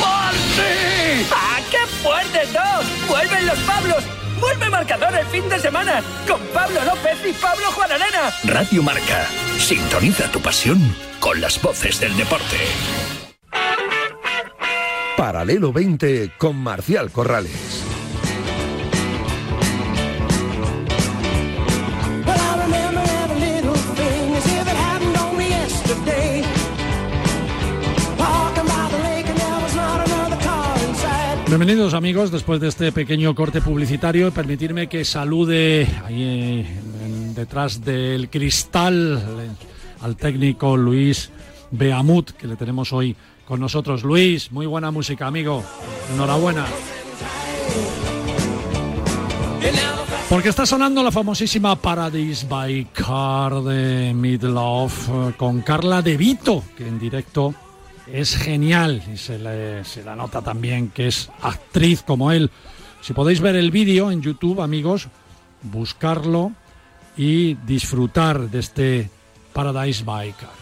¡Marty! 0.00 1.26
¡Ah, 1.32 1.60
qué 1.70 1.86
fuerte, 2.02 2.40
Doc! 2.52 3.08
¡Vuelven 3.08 3.46
los 3.46 3.58
Pablos! 3.60 4.04
¡Vuelve 4.40 4.70
marcador 4.70 5.14
el 5.14 5.26
fin 5.26 5.48
de 5.48 5.58
semana! 5.60 6.02
Con 6.26 6.40
Pablo 6.52 6.82
López 6.84 7.18
y 7.28 7.32
Pablo 7.32 7.70
Juan 7.72 7.92
Arena. 7.92 8.32
Radio 8.44 8.82
Marca. 8.82 9.26
Sintoniza 9.58 10.30
tu 10.32 10.40
pasión 10.40 10.96
con 11.20 11.40
las 11.40 11.60
voces 11.62 12.00
del 12.00 12.16
deporte. 12.16 12.56
Paralelo 15.16 15.72
20 15.72 16.32
con 16.38 16.56
Marcial 16.56 17.12
Corrales. 17.12 17.84
Bienvenidos 31.52 31.92
amigos, 31.92 32.30
después 32.30 32.62
de 32.62 32.68
este 32.68 32.92
pequeño 32.92 33.34
corte 33.34 33.60
publicitario, 33.60 34.32
permitirme 34.32 34.88
que 34.88 35.04
salude 35.04 35.86
ahí 36.02 36.22
eh, 36.22 36.66
detrás 37.34 37.84
del 37.84 38.30
cristal 38.30 39.22
eh, 39.22 39.50
al 40.00 40.16
técnico 40.16 40.78
Luis 40.78 41.30
Beamut, 41.70 42.30
que 42.30 42.46
le 42.46 42.56
tenemos 42.56 42.90
hoy 42.94 43.14
con 43.44 43.60
nosotros. 43.60 44.02
Luis, 44.02 44.50
muy 44.50 44.64
buena 44.64 44.90
música, 44.90 45.26
amigo. 45.26 45.62
Enhorabuena. 46.14 46.64
Porque 50.30 50.48
está 50.48 50.64
sonando 50.64 51.02
la 51.02 51.12
famosísima 51.12 51.76
Paradise 51.76 52.46
by 52.48 52.86
Car 52.94 53.60
de 53.60 54.14
Midlove 54.14 54.94
eh, 55.06 55.32
con 55.36 55.60
Carla 55.60 56.00
De 56.00 56.16
Vito, 56.16 56.64
que 56.78 56.88
en 56.88 56.98
directo 56.98 57.54
es 58.06 58.36
genial 58.36 59.02
y 59.12 59.16
se 59.16 59.38
le, 59.38 59.84
se 59.84 60.02
la 60.02 60.16
nota 60.16 60.42
también 60.42 60.88
que 60.88 61.08
es 61.08 61.30
actriz 61.40 62.02
como 62.02 62.32
él. 62.32 62.50
Si 63.00 63.12
podéis 63.12 63.40
ver 63.40 63.56
el 63.56 63.70
vídeo 63.70 64.10
en 64.10 64.22
YouTube, 64.22 64.60
amigos, 64.60 65.08
buscarlo 65.62 66.52
y 67.16 67.54
disfrutar 67.54 68.50
de 68.50 68.58
este 68.58 69.10
Paradise 69.52 70.04
Biker. 70.04 70.61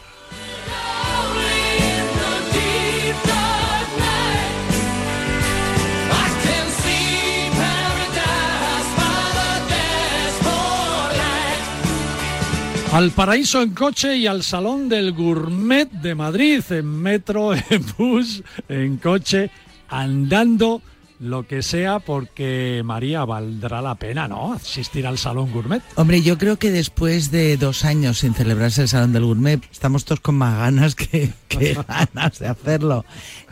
Al 12.92 13.12
paraíso 13.12 13.62
en 13.62 13.70
coche 13.70 14.16
y 14.16 14.26
al 14.26 14.42
salón 14.42 14.88
del 14.88 15.12
gourmet 15.12 15.88
de 15.88 16.16
Madrid, 16.16 16.60
en 16.70 16.86
metro, 16.86 17.54
en 17.70 17.84
bus, 17.96 18.42
en 18.68 18.96
coche, 18.96 19.48
andando, 19.88 20.82
lo 21.20 21.46
que 21.46 21.62
sea, 21.62 22.00
porque 22.00 22.82
María 22.84 23.24
valdrá 23.24 23.80
la 23.80 23.94
pena, 23.94 24.26
¿no? 24.26 24.54
Asistir 24.54 25.06
al 25.06 25.18
salón 25.18 25.52
gourmet. 25.52 25.82
Hombre, 25.94 26.22
yo 26.22 26.36
creo 26.36 26.58
que 26.58 26.72
después 26.72 27.30
de 27.30 27.56
dos 27.56 27.84
años 27.84 28.18
sin 28.18 28.34
celebrarse 28.34 28.82
el 28.82 28.88
salón 28.88 29.12
del 29.12 29.24
gourmet, 29.24 29.62
estamos 29.70 30.04
todos 30.04 30.18
con 30.18 30.34
más 30.34 30.58
ganas 30.58 30.96
que, 30.96 31.32
ganas 31.86 32.38
de 32.40 32.48
hacerlo. 32.48 33.04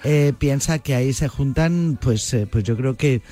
Eh, 0.03 0.33
piensa 0.37 0.81
que 0.81 0.96
ahí 0.96 1.12
se 1.12 1.29
juntan, 1.29 1.96
pues, 2.01 2.35
eh, 2.35 2.48
pues 2.51 2.64
yo 2.64 2.77
creo 2.77 2.96
que 2.96 3.22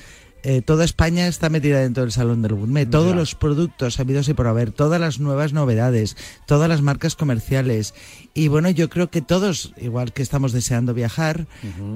eh, 0.49 0.61
toda 0.61 0.85
España 0.85 1.27
está 1.27 1.49
metida 1.49 1.81
dentro 1.81 2.03
del 2.03 2.13
Salón 2.13 2.41
del 2.41 2.53
Gourmet. 2.53 2.89
Todos 2.89 3.13
los 3.13 3.35
productos 3.35 3.99
habidos 3.99 4.29
y 4.29 4.33
por 4.33 4.47
haber, 4.47 4.71
todas 4.71 4.97
las 4.97 5.19
nuevas 5.19 5.51
novedades, 5.51 6.15
todas 6.45 6.69
las 6.69 6.81
marcas 6.81 7.17
comerciales. 7.17 7.93
Y 8.33 8.47
bueno, 8.47 8.69
yo 8.69 8.89
creo 8.89 9.09
que 9.09 9.21
todos, 9.21 9.73
igual 9.75 10.13
que 10.13 10.21
estamos 10.21 10.53
deseando 10.53 10.93
viajar, 10.93 11.47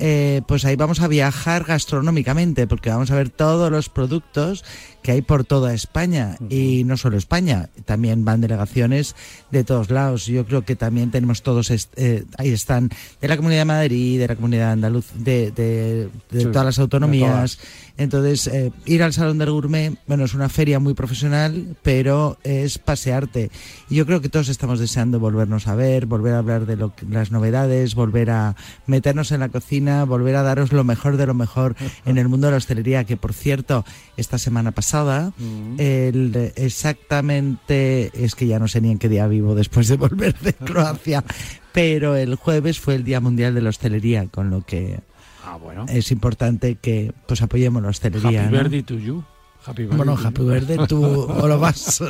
eh, 0.02 0.42
pues 0.50 0.66
ahí 0.66 0.76
vamos 0.76 1.00
a 1.00 1.08
viajar 1.08 1.64
gastronómicamente, 1.64 2.68
porque 2.68 2.90
vamos 2.90 3.10
a 3.12 3.16
ver 3.16 3.30
todos 3.30 3.72
los 3.72 3.88
productos 3.88 4.66
que 5.02 5.14
hay 5.14 5.22
por 5.22 5.46
toda 5.46 5.74
España. 5.74 6.38
Y 6.50 6.84
no 6.84 6.98
solo 6.98 7.18
España, 7.18 7.70
también 7.86 8.26
van 8.26 8.42
delegaciones 8.42 9.16
de 9.52 9.64
todos 9.64 9.90
lados. 9.90 10.26
Yo 10.26 10.46
creo 10.46 10.64
que 10.64 10.76
también 10.76 11.12
tenemos 11.12 11.42
todos, 11.42 11.72
eh, 11.72 12.26
ahí 12.38 12.50
están, 12.50 12.90
de 13.22 13.28
la 13.28 13.38
Comunidad 13.38 13.62
de 13.62 13.66
Madrid, 13.66 14.20
de 14.20 14.28
la 14.28 14.36
Comunidad 14.36 14.72
Andaluz, 14.74 15.08
de, 15.16 15.52
de, 15.52 16.10
todas 16.46 16.66
las 16.66 16.80
autonomías. 16.80 17.60
Entonces, 17.98 18.41
eh, 18.48 18.72
ir 18.86 19.04
al 19.04 19.14
Salón 19.14 19.38
del 19.38 19.52
Gourmet, 19.52 19.98
bueno, 20.08 20.26
es 20.26 20.34
una 20.34 20.50
feria 20.50 20.80
muy 20.80 20.94
profesional, 20.94 21.76
pero 21.82 22.38
es 22.44 22.78
pasearte. 22.78 23.52
Y 23.90 23.96
yo 23.96 24.06
creo 24.06 24.22
que 24.22 24.30
todos 24.30 24.50
estamos 24.50 24.80
deseando 24.80 25.20
volvernos 25.20 25.68
a 25.68 25.76
ver, 25.76 26.06
volver 26.06 26.34
a 26.34 26.40
hablar 26.40 26.66
de 26.66 26.76
lo, 26.76 26.94
las 27.10 27.32
novedades, 27.32 27.96
volver 27.96 28.32
a 28.32 28.56
meternos 28.88 29.32
en 29.32 29.42
la 29.42 29.50
cocina, 29.50 30.06
volver 30.06 30.36
a 30.36 30.44
daros 30.44 30.72
lo 30.72 30.84
mejor 30.84 31.18
de 31.18 31.26
lo 31.26 31.34
mejor 31.34 31.76
en 32.06 32.18
el 32.18 32.28
mundo 32.28 32.48
de 32.48 32.52
la 32.52 32.58
hostelería, 32.58 33.04
que 33.04 33.18
por 33.18 33.34
cierto, 33.34 33.86
esta 34.18 34.38
semana 34.38 34.72
pasada, 34.72 35.34
el, 35.78 36.54
exactamente, 36.56 38.12
es 38.14 38.36
que 38.36 38.48
ya 38.48 38.60
no 38.60 38.68
sé 38.68 38.82
ni 38.82 38.92
en 38.92 38.98
qué 38.98 39.10
día 39.10 39.28
vivo 39.28 39.56
después 39.56 39.88
de 39.88 39.98
volver 39.98 40.38
de 40.40 40.54
Croacia, 40.66 41.24
pero 41.72 42.16
el 42.16 42.36
jueves 42.36 42.80
fue 42.80 42.96
el 42.96 43.04
Día 43.04 43.20
Mundial 43.20 43.54
de 43.54 43.62
la 43.62 43.70
Hostelería, 43.70 44.28
con 44.28 44.50
lo 44.50 44.66
que 44.66 45.00
Ah, 45.46 45.58
bueno. 45.58 45.86
Es 45.90 46.12
importante 46.12 46.76
que 46.76 47.14
pues 47.28 47.42
apoyemos 47.42 47.82
la 47.82 47.90
hostelería. 47.90 48.46
Happy 48.46 48.58
birthday 48.58 48.84
to 48.84 48.96
you. 48.96 49.24
Happy 49.66 49.86
bueno, 49.86 50.18
happy 50.18 50.44
birthday 50.44 50.88
tú 50.88 51.04
o 51.04 51.48
lo 51.48 51.60
vas. 51.60 52.04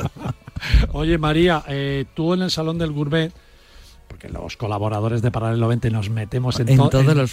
Oye, 0.92 1.18
María, 1.18 1.62
eh, 1.68 2.06
tú 2.14 2.34
en 2.34 2.42
el 2.42 2.50
Salón 2.50 2.78
del 2.78 2.92
Gourmet 2.92 3.32
porque 4.12 4.28
los 4.28 4.58
colaboradores 4.58 5.22
de 5.22 5.30
Paralelo 5.30 5.68
20 5.68 5.90
nos 5.90 6.10
metemos 6.10 6.60
en, 6.60 6.76
todos, 6.76 7.16
los 7.16 7.30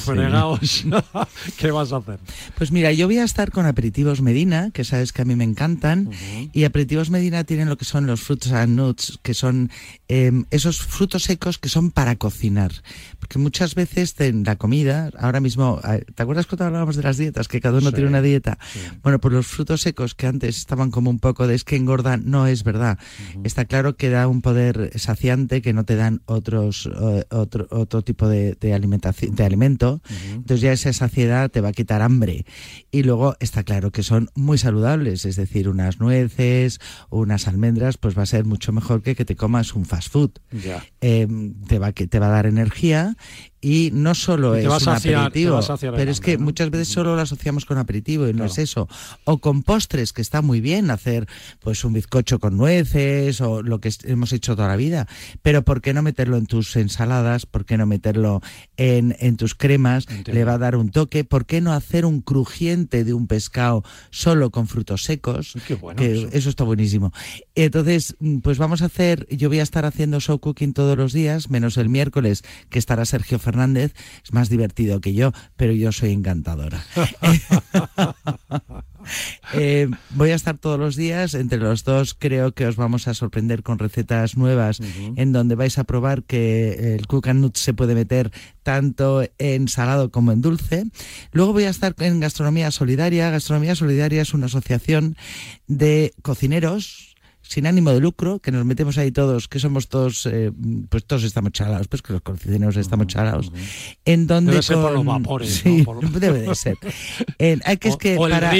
fregados. 0.00 0.86
¿Qué 1.58 1.70
vas 1.70 1.92
a 1.92 1.98
hacer? 1.98 2.20
Pues 2.56 2.72
mira, 2.72 2.90
yo 2.90 3.06
voy 3.06 3.18
a 3.18 3.24
estar 3.24 3.50
con 3.50 3.66
Aperitivos 3.66 4.22
Medina, 4.22 4.70
que 4.70 4.82
sabes 4.82 5.12
que 5.12 5.20
a 5.20 5.24
mí 5.26 5.36
me 5.36 5.44
encantan, 5.44 6.08
y 6.54 6.64
Aperitivos 6.64 7.10
Medina 7.10 7.44
tienen 7.44 7.68
lo 7.68 7.76
que 7.76 7.84
son 7.84 8.06
los 8.06 8.22
frutos 8.22 8.52
and 8.52 8.76
nuts, 8.76 9.18
que 9.22 9.34
son 9.34 9.70
em, 10.08 10.46
esos 10.50 10.80
frutos 10.80 11.24
secos 11.24 11.58
que 11.58 11.68
son 11.68 11.90
para 11.90 12.16
cocinar. 12.16 12.72
Porque 13.18 13.38
muchas 13.38 13.74
veces 13.74 14.14
en 14.18 14.44
la 14.44 14.56
comida, 14.56 15.10
ahora 15.18 15.40
mismo, 15.40 15.82
¿te 16.14 16.22
acuerdas 16.22 16.46
cuando 16.46 16.64
hablábamos 16.64 16.96
de 16.96 17.02
las 17.02 17.18
dietas? 17.18 17.46
Que 17.46 17.60
cada 17.60 17.76
uno 17.76 17.92
tiene 17.92 18.08
una 18.08 18.22
dieta. 18.22 18.58
Bueno, 19.02 19.20
pues 19.20 19.34
los 19.34 19.46
frutos 19.46 19.82
secos 19.82 20.14
que 20.14 20.26
antes 20.26 20.56
estaban 20.56 20.90
como 20.90 21.10
un 21.10 21.18
poco 21.18 21.46
de 21.46 21.56
es 21.56 21.64
que 21.64 21.76
engordan, 21.76 22.22
no 22.24 22.46
es 22.46 22.64
verdad. 22.64 22.98
Está 23.44 23.66
claro 23.66 23.96
que 23.96 24.08
da 24.08 24.28
un 24.28 24.40
poder 24.40 24.98
saciante 24.98 25.60
que 25.60 25.74
no 25.74 25.84
te 25.84 25.96
dan 25.96 26.21
otros 26.26 26.88
eh, 27.00 27.24
otro, 27.30 27.66
otro 27.70 28.02
tipo 28.02 28.28
de, 28.28 28.56
alimentación 28.74 29.34
de 29.34 29.44
alimento 29.44 30.00
entonces 30.32 30.60
ya 30.60 30.72
esa 30.72 30.92
saciedad 30.92 31.50
te 31.50 31.60
va 31.60 31.68
a 31.68 31.72
quitar 31.72 32.02
hambre. 32.02 32.44
Y 32.90 33.02
luego 33.02 33.36
está 33.40 33.62
claro 33.62 33.90
que 33.90 34.02
son 34.02 34.30
muy 34.34 34.58
saludables 34.58 35.24
es 35.24 35.36
decir 35.36 35.68
unas 35.68 36.00
nueces 36.00 36.80
unas 37.10 37.48
almendras 37.48 37.98
pues 37.98 38.16
va 38.16 38.22
a 38.22 38.26
ser 38.26 38.44
mucho 38.44 38.72
mejor 38.72 39.02
que 39.02 39.14
que 39.14 39.24
te 39.24 39.36
comas 39.36 39.74
un 39.74 39.84
fast 39.84 40.10
food. 40.10 40.30
Eh, 41.00 41.26
te 41.68 41.78
va 41.78 41.92
que 41.92 42.06
te 42.06 42.18
va 42.18 42.26
a 42.26 42.30
dar 42.30 42.46
energía 42.46 43.16
y 43.64 43.90
no 43.94 44.16
solo 44.16 44.56
es 44.56 44.66
un 44.66 44.88
aperitivo, 44.88 45.60
pero 45.94 46.10
es 46.10 46.20
que 46.20 46.36
muchas 46.36 46.68
veces 46.70 46.88
solo 46.88 47.14
lo 47.14 47.22
asociamos 47.22 47.64
con 47.64 47.78
aperitivo 47.78 48.28
y 48.28 48.34
no 48.34 48.44
es 48.44 48.58
eso. 48.58 48.88
O 49.22 49.38
con 49.38 49.62
postres, 49.62 50.12
que 50.12 50.20
está 50.20 50.42
muy 50.42 50.60
bien 50.60 50.90
hacer 50.90 51.28
pues 51.60 51.84
un 51.84 51.92
bizcocho 51.92 52.40
con 52.40 52.56
nueces 52.56 53.40
o 53.40 53.62
lo 53.62 53.80
que 53.80 53.92
hemos 54.04 54.32
hecho 54.32 54.56
toda 54.56 54.66
la 54.66 54.74
vida, 54.74 55.06
pero 55.42 55.62
¿por 55.62 55.80
qué 55.80 55.94
no 55.94 56.02
meterlo 56.02 56.38
en 56.38 56.46
tus 56.46 56.74
ensaladas? 56.74 57.46
¿Por 57.46 57.64
qué 57.64 57.78
no 57.78 57.86
meterlo 57.86 58.40
en, 58.76 59.14
en 59.20 59.36
tus 59.36 59.54
cremas? 59.54 60.08
Le 60.26 60.42
va 60.44 60.54
a 60.54 60.58
dar 60.58 60.74
un 60.74 60.90
toque. 60.90 61.22
¿Por 61.22 61.46
qué 61.46 61.60
no 61.60 61.72
hacer 61.72 62.04
un 62.04 62.20
crujiente 62.20 63.04
de 63.04 63.14
un 63.14 63.28
pescado 63.28 63.84
solo 64.10 64.50
con 64.50 64.66
frutos 64.66 65.04
secos? 65.04 65.54
Qué 65.68 65.76
bueno 65.76 66.02
que 66.02 66.30
eso. 66.32 66.50
está 66.50 66.64
buenísimo. 66.64 67.12
Entonces, 67.54 68.16
pues 68.42 68.58
vamos 68.58 68.82
a 68.82 68.86
hacer, 68.86 69.28
yo 69.30 69.48
voy 69.48 69.60
a 69.60 69.62
estar 69.62 69.84
haciendo 69.84 70.18
show 70.18 70.40
cooking 70.40 70.72
todos 70.72 70.98
los 70.98 71.12
días, 71.12 71.48
menos 71.48 71.76
el 71.76 71.88
miércoles, 71.88 72.42
que 72.68 72.80
estará 72.80 73.04
Sergio 73.04 73.38
Fernández 73.38 73.51
Fernández 73.52 73.94
es 74.24 74.32
más 74.32 74.48
divertido 74.48 75.00
que 75.00 75.12
yo, 75.12 75.32
pero 75.56 75.72
yo 75.72 75.92
soy 75.92 76.12
encantadora. 76.12 76.82
Eh, 79.52 79.88
voy 80.10 80.30
a 80.30 80.36
estar 80.36 80.58
todos 80.58 80.78
los 80.78 80.94
días, 80.94 81.34
entre 81.34 81.58
los 81.58 81.82
dos 81.82 82.14
creo 82.14 82.52
que 82.52 82.66
os 82.66 82.76
vamos 82.76 83.08
a 83.08 83.14
sorprender 83.14 83.64
con 83.64 83.80
recetas 83.80 84.36
nuevas 84.36 84.78
en 85.16 85.32
donde 85.32 85.56
vais 85.56 85.76
a 85.76 85.82
probar 85.82 86.22
que 86.22 86.94
el 86.94 87.08
cook 87.08 87.26
and 87.26 87.40
nut 87.40 87.56
se 87.56 87.74
puede 87.74 87.96
meter 87.96 88.30
tanto 88.62 89.24
en 89.38 89.66
salado 89.66 90.12
como 90.12 90.30
en 90.30 90.40
dulce. 90.40 90.84
Luego 91.32 91.52
voy 91.52 91.64
a 91.64 91.70
estar 91.70 91.96
en 91.98 92.20
Gastronomía 92.20 92.70
Solidaria. 92.70 93.30
Gastronomía 93.30 93.74
Solidaria 93.74 94.22
es 94.22 94.34
una 94.34 94.46
asociación 94.46 95.16
de 95.66 96.14
cocineros 96.22 97.11
sin 97.52 97.66
ánimo 97.66 97.90
de 97.90 98.00
lucro, 98.00 98.38
que 98.38 98.50
nos 98.50 98.64
metemos 98.64 98.96
ahí 98.96 99.12
todos, 99.12 99.46
que 99.46 99.58
somos 99.58 99.88
todos, 99.88 100.24
eh, 100.24 100.50
pues 100.88 101.04
todos 101.04 101.22
estamos 101.24 101.52
chalados, 101.52 101.86
pues 101.86 102.00
que 102.00 102.14
los 102.14 102.22
cocineros 102.22 102.78
estamos 102.78 103.08
chalados. 103.08 103.52
En 104.06 104.26
donde 104.26 104.52
debe 104.52 104.62
ser 104.62 104.76
por 104.76 104.92
los 104.92 105.04
vapores, 105.04 105.54
sí, 105.62 105.84
debe 106.18 106.40
de 106.40 106.54
ser. 106.54 106.78
hay 107.64 107.76
que 107.76 107.88
es 107.90 107.96
que 107.98 108.16
para, 108.16 108.50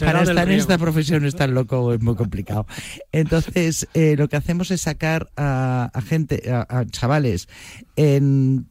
para 0.00 0.22
estar 0.22 0.50
en 0.50 0.58
esta 0.58 0.78
profesión 0.78 1.26
es 1.26 1.36
tan 1.36 1.52
loco 1.52 1.92
es 1.92 2.00
muy 2.00 2.14
complicado. 2.14 2.66
Entonces, 3.12 3.86
eh, 3.92 4.16
lo 4.16 4.28
que 4.28 4.36
hacemos 4.36 4.70
es 4.70 4.80
sacar 4.80 5.30
a, 5.36 5.90
gente, 6.06 6.50
a, 6.50 6.86
chavales 6.90 7.48
en, 7.96 8.66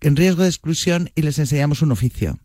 en 0.00 0.16
riesgo 0.16 0.44
de 0.44 0.48
exclusión 0.48 1.10
y 1.16 1.22
les 1.22 1.40
enseñamos 1.40 1.82
un 1.82 1.90
oficio 1.90 2.38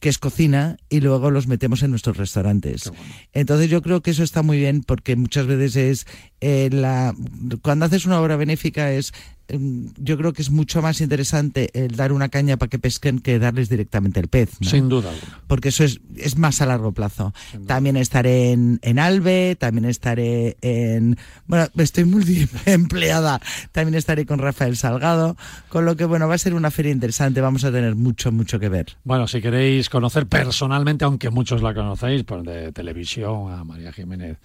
que 0.00 0.08
es 0.08 0.18
cocina, 0.18 0.76
y 0.88 1.00
luego 1.00 1.30
los 1.30 1.46
metemos 1.46 1.82
en 1.82 1.90
nuestros 1.90 2.16
restaurantes. 2.16 2.92
Entonces 3.32 3.70
yo 3.70 3.82
creo 3.82 4.02
que 4.02 4.10
eso 4.10 4.22
está 4.22 4.42
muy 4.42 4.58
bien 4.58 4.82
porque 4.82 5.16
muchas 5.16 5.46
veces 5.46 5.76
es 5.76 6.06
eh, 6.40 6.68
la 6.70 7.14
cuando 7.62 7.86
haces 7.86 8.06
una 8.06 8.20
obra 8.20 8.36
benéfica 8.36 8.92
es 8.92 9.12
yo 9.48 10.18
creo 10.18 10.32
que 10.32 10.42
es 10.42 10.50
mucho 10.50 10.82
más 10.82 11.00
interesante 11.00 11.70
el 11.72 11.96
dar 11.96 12.12
una 12.12 12.28
caña 12.28 12.56
para 12.56 12.68
que 12.68 12.78
pesquen 12.78 13.20
que 13.20 13.38
darles 13.38 13.68
directamente 13.68 14.20
el 14.20 14.28
pez. 14.28 14.50
Sin 14.60 14.88
duda. 14.88 15.10
Porque 15.46 15.68
eso 15.68 15.84
es, 15.84 16.00
es 16.16 16.36
más 16.36 16.60
a 16.60 16.66
largo 16.66 16.92
plazo. 16.92 17.32
También 17.66 17.96
estaré 17.96 18.52
en, 18.52 18.80
en 18.82 18.98
Albe, 18.98 19.56
también 19.58 19.84
estaré 19.84 20.56
en... 20.62 21.16
Bueno, 21.46 21.68
estoy 21.76 22.04
muy 22.04 22.48
empleada. 22.66 23.40
También 23.72 23.94
estaré 23.94 24.26
con 24.26 24.38
Rafael 24.38 24.76
Salgado. 24.76 25.36
Con 25.68 25.84
lo 25.84 25.96
que, 25.96 26.04
bueno, 26.04 26.26
va 26.26 26.34
a 26.34 26.38
ser 26.38 26.54
una 26.54 26.70
feria 26.70 26.92
interesante. 26.92 27.40
Vamos 27.40 27.64
a 27.64 27.70
tener 27.70 27.94
mucho, 27.94 28.32
mucho 28.32 28.58
que 28.58 28.68
ver. 28.68 28.96
Bueno, 29.04 29.28
si 29.28 29.40
queréis 29.40 29.88
conocer 29.88 30.26
personalmente, 30.26 31.04
aunque 31.04 31.30
muchos 31.30 31.62
la 31.62 31.74
conocéis, 31.74 32.24
por 32.24 32.42
de 32.42 32.72
televisión, 32.72 33.52
a 33.52 33.64
María 33.64 33.92
Jiménez 33.92 34.38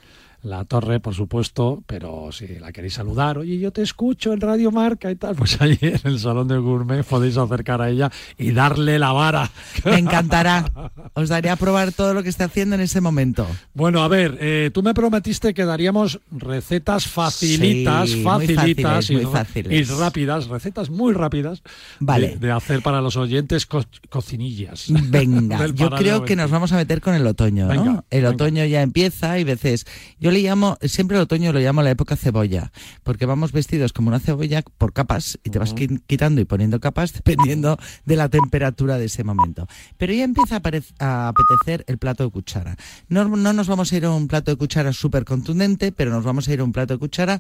la 0.44 0.66
torre, 0.66 1.00
por 1.00 1.14
supuesto, 1.14 1.84
pero 1.86 2.32
si 2.32 2.48
la 2.60 2.72
queréis 2.72 2.96
saludar, 2.96 3.38
oye, 3.38 3.60
yo 3.60 3.72
te 3.72 3.82
escucho 3.82 4.34
en 4.34 4.42
Radio 4.42 4.72
Marca 4.72 5.12
y 5.12 5.16
tal, 5.16 5.36
pues 5.38 5.62
ahí 5.62 5.78
en 5.82 6.00
el 6.04 6.20
Salón 6.20 6.48
del 6.48 6.62
Gourmet 6.62 7.04
podéis 7.04 7.38
acercar 7.38 7.82
a 7.82 7.90
ella 7.90 8.12
y 8.38 8.52
darle 8.52 8.98
la 8.98 9.12
vara. 9.12 9.52
Me 9.86 9.98
encantará. 9.98 10.66
Os 11.14 11.30
daría 11.30 11.54
a 11.54 11.56
probar 11.56 11.92
todo 11.92 12.14
lo 12.14 12.24
que 12.24 12.30
está 12.30 12.46
haciendo 12.46 12.76
en 12.76 12.82
ese 12.82 13.02
momento. 13.02 13.46
Bueno, 13.74 14.02
a 14.04 14.08
ver, 14.08 14.38
eh, 14.40 14.72
tú 14.74 14.82
me 14.82 14.94
prometiste 14.94 15.54
que 15.54 15.66
daríamos 15.66 16.20
recetas 16.32 17.08
facilitas, 17.08 18.16
facilitas 18.16 19.10
y, 19.10 19.16
y, 19.16 19.84
rápidas, 19.84 20.48
recetas 20.48 20.90
muy 20.90 21.14
rápidas 21.14 21.62
vale. 22.00 22.38
de, 22.38 22.52
hacer 22.52 22.82
para 22.82 23.02
los 23.02 23.18
oyentes 23.18 23.68
cocinillas. 24.10 24.86
Venga, 25.10 25.68
yo 25.68 25.90
creo 25.92 26.24
que 26.24 26.36
nos 26.36 26.50
vamos 26.50 26.72
a 26.72 26.78
meter 26.78 27.02
con 27.02 27.14
el 27.14 27.28
otoño, 27.28 27.68
¿no? 27.74 28.06
el 28.10 28.26
otoño 28.26 28.66
ya 28.66 28.82
empieza 28.82 29.38
y 29.40 29.44
veces, 29.44 29.86
yo 30.20 30.31
le 30.32 30.41
llamo, 30.41 30.78
siempre 30.82 31.17
el 31.17 31.24
otoño 31.24 31.54
lo 31.54 31.60
llamo 31.60 31.82
la 31.82 31.91
época 31.91 32.15
cebolla, 32.15 32.72
porque 33.04 33.26
vamos 33.26 33.52
vestidos 33.52 33.94
como 33.94 34.10
una 34.10 34.20
cebolla 34.20 34.63
por 34.78 34.94
capas 34.94 35.39
y 35.44 35.50
te 35.50 35.60
vas 35.60 35.74
quitando 35.74 36.41
y 36.41 36.46
poniendo 36.46 36.80
capas 36.80 37.13
dependiendo 37.24 37.78
de 38.06 38.15
la 38.15 38.30
temperatura 38.30 38.98
de 38.98 39.06
ese 39.06 39.24
momento. 39.24 39.67
Pero 39.98 40.13
ya 40.13 40.24
empieza 40.24 40.62
a, 41.00 41.28
apetecer 41.28 41.84
el 41.88 41.98
plato 41.98 42.24
de 42.24 42.32
cuchara. 42.32 42.78
No, 43.08 43.26
no 43.26 43.54
nos 43.54 43.67
vamos 43.67 43.91
a 43.91 43.98
ir 43.98 44.06
a 44.06 44.12
un 44.12 44.28
plato 44.28 44.52
de 44.52 44.58
cuchara 44.58 44.94
súper 44.94 45.26
contundente, 45.26 45.91
pero 45.91 46.12
nos 46.12 46.24
vamos 46.24 46.48
a 46.48 46.54
ir 46.54 46.60
a 46.60 46.63
un 46.63 46.72
plato 46.72 46.94
de 46.94 47.00
cuchara 47.00 47.39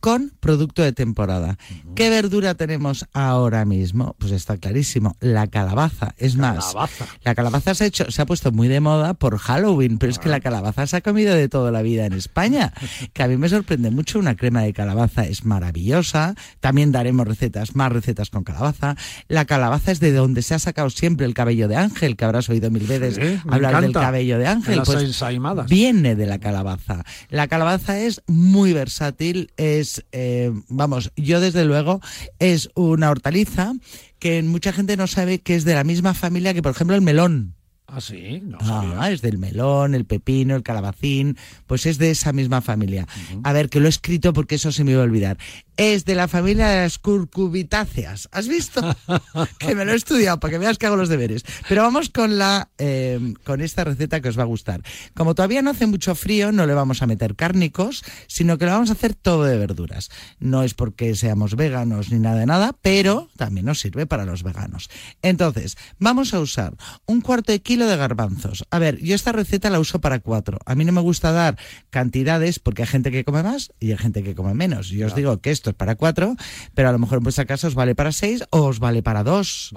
con 0.00 0.32
producto 0.40 0.82
de 0.82 0.92
temporada. 0.92 1.58
¿Qué 1.94 2.10
verdura 2.10 2.54
tenemos 2.54 3.06
ahora 3.12 3.64
mismo? 3.64 4.14
Pues 4.18 4.32
está 4.32 4.56
clarísimo, 4.56 5.16
la 5.20 5.46
calabaza. 5.46 6.14
Es 6.18 6.36
más, 6.36 6.74
la 7.22 7.34
calabaza 7.34 7.74
se 7.74 7.84
ha, 7.84 7.86
hecho, 7.86 8.10
se 8.10 8.22
ha 8.22 8.26
puesto 8.26 8.52
muy 8.52 8.68
de 8.68 8.80
moda 8.80 9.14
por 9.14 9.38
Halloween, 9.38 9.98
pero 9.98 10.10
es 10.10 10.18
que 10.18 10.28
la 10.28 10.40
calabaza 10.40 10.86
se 10.86 10.96
ha 10.96 11.00
comido 11.00 11.34
de 11.34 11.48
toda 11.48 11.70
la 11.70 11.82
vida 11.82 12.06
en 12.06 12.12
España, 12.12 12.72
que 13.12 13.22
a 13.22 13.28
mí 13.28 13.36
me 13.36 13.48
sorprende 13.48 13.90
mucho. 13.90 14.18
Una 14.18 14.36
crema 14.36 14.62
de 14.62 14.72
calabaza 14.72 15.24
es 15.24 15.44
maravillosa. 15.44 16.34
También 16.60 16.92
daremos 16.92 17.26
recetas, 17.26 17.74
más 17.74 17.92
recetas 17.92 18.30
con 18.30 18.44
calabaza. 18.44 18.96
La 19.28 19.44
calabaza 19.44 19.92
es 19.92 20.00
de 20.00 20.12
donde 20.12 20.42
se 20.42 20.54
ha 20.54 20.58
sacado 20.58 20.90
siempre 20.90 21.26
el 21.26 21.34
cabello 21.34 21.68
de 21.68 21.76
ángel, 21.76 22.16
que 22.16 22.24
habrás 22.24 22.48
oído 22.48 22.70
mil 22.70 22.86
veces 22.86 23.18
hablar 23.48 23.80
del 23.80 23.92
cabello 23.92 24.38
de 24.38 24.46
ángel. 24.46 24.82
Pues 24.84 25.20
viene 25.68 26.14
de 26.14 26.26
la 26.26 26.38
calabaza. 26.38 27.04
La 27.28 27.48
calabaza 27.48 27.98
es 27.98 28.22
muy 28.26 28.72
versátil, 28.72 29.50
es 29.56 29.87
eh, 30.12 30.52
vamos, 30.68 31.12
yo 31.16 31.40
desde 31.40 31.64
luego, 31.64 32.00
es 32.38 32.70
una 32.74 33.10
hortaliza 33.10 33.74
que 34.18 34.42
mucha 34.42 34.72
gente 34.72 34.96
no 34.96 35.06
sabe 35.06 35.40
que 35.40 35.54
es 35.54 35.64
de 35.64 35.74
la 35.74 35.84
misma 35.84 36.14
familia 36.14 36.54
que, 36.54 36.62
por 36.62 36.72
ejemplo, 36.72 36.96
el 36.96 37.02
melón. 37.02 37.54
Ah, 37.90 38.02
sí, 38.02 38.42
no 38.44 38.58
ah, 38.60 39.10
es 39.10 39.22
del 39.22 39.38
melón, 39.38 39.94
el 39.94 40.04
pepino, 40.04 40.54
el 40.54 40.62
calabacín, 40.62 41.38
pues 41.66 41.86
es 41.86 41.96
de 41.96 42.10
esa 42.10 42.34
misma 42.34 42.60
familia. 42.60 43.08
A 43.42 43.54
ver, 43.54 43.70
que 43.70 43.80
lo 43.80 43.86
he 43.86 43.88
escrito 43.88 44.34
porque 44.34 44.56
eso 44.56 44.72
se 44.72 44.84
me 44.84 44.92
iba 44.92 45.00
a 45.00 45.04
olvidar 45.04 45.38
es 45.78 46.04
de 46.04 46.16
la 46.16 46.26
familia 46.26 46.66
de 46.66 46.82
las 46.82 46.98
curcubitáceas. 46.98 48.28
¿Has 48.32 48.48
visto? 48.48 48.82
que 49.58 49.76
me 49.76 49.84
lo 49.84 49.92
he 49.92 49.96
estudiado 49.96 50.40
para 50.40 50.50
que 50.50 50.58
veas 50.58 50.76
que 50.76 50.86
hago 50.86 50.96
los 50.96 51.08
deberes. 51.08 51.44
Pero 51.68 51.82
vamos 51.82 52.10
con 52.10 52.36
la 52.36 52.68
eh, 52.78 53.34
con 53.44 53.60
esta 53.60 53.84
receta 53.84 54.20
que 54.20 54.28
os 54.28 54.36
va 54.36 54.42
a 54.42 54.46
gustar. 54.46 54.82
Como 55.14 55.36
todavía 55.36 55.62
no 55.62 55.70
hace 55.70 55.86
mucho 55.86 56.16
frío, 56.16 56.50
no 56.50 56.66
le 56.66 56.74
vamos 56.74 57.00
a 57.00 57.06
meter 57.06 57.36
cárnicos, 57.36 58.04
sino 58.26 58.58
que 58.58 58.64
lo 58.66 58.72
vamos 58.72 58.90
a 58.90 58.94
hacer 58.94 59.14
todo 59.14 59.44
de 59.44 59.56
verduras. 59.56 60.10
No 60.40 60.64
es 60.64 60.74
porque 60.74 61.14
seamos 61.14 61.54
veganos 61.54 62.10
ni 62.10 62.18
nada 62.18 62.40
de 62.40 62.46
nada, 62.46 62.74
pero 62.82 63.28
también 63.36 63.66
nos 63.66 63.78
sirve 63.78 64.04
para 64.04 64.24
los 64.24 64.42
veganos. 64.42 64.90
Entonces, 65.22 65.78
vamos 66.00 66.34
a 66.34 66.40
usar 66.40 66.74
un 67.06 67.20
cuarto 67.20 67.52
de 67.52 67.60
kilo 67.60 67.77
de 67.86 67.96
garbanzos. 67.96 68.64
A 68.70 68.78
ver, 68.78 68.98
yo 68.98 69.14
esta 69.14 69.32
receta 69.32 69.70
la 69.70 69.80
uso 69.80 70.00
para 70.00 70.20
cuatro. 70.20 70.58
A 70.66 70.74
mí 70.74 70.84
no 70.84 70.92
me 70.92 71.00
gusta 71.00 71.32
dar 71.32 71.58
cantidades 71.90 72.58
porque 72.58 72.82
hay 72.82 72.88
gente 72.88 73.10
que 73.10 73.24
come 73.24 73.42
más 73.42 73.72
y 73.78 73.92
hay 73.92 73.98
gente 73.98 74.22
que 74.22 74.34
come 74.34 74.54
menos. 74.54 74.88
Yo 74.88 75.06
os 75.06 75.14
digo 75.14 75.40
que 75.40 75.50
esto 75.50 75.72
para 75.72 75.94
cuatro, 75.94 76.36
pero 76.74 76.88
a 76.88 76.92
lo 76.92 76.98
mejor 76.98 77.18
en 77.18 77.24
vuestra 77.24 77.46
casa 77.46 77.68
os 77.68 77.74
vale 77.74 77.94
para 77.94 78.12
seis 78.12 78.44
o 78.50 78.62
os 78.62 78.78
vale 78.78 79.02
para 79.02 79.22
dos. 79.22 79.72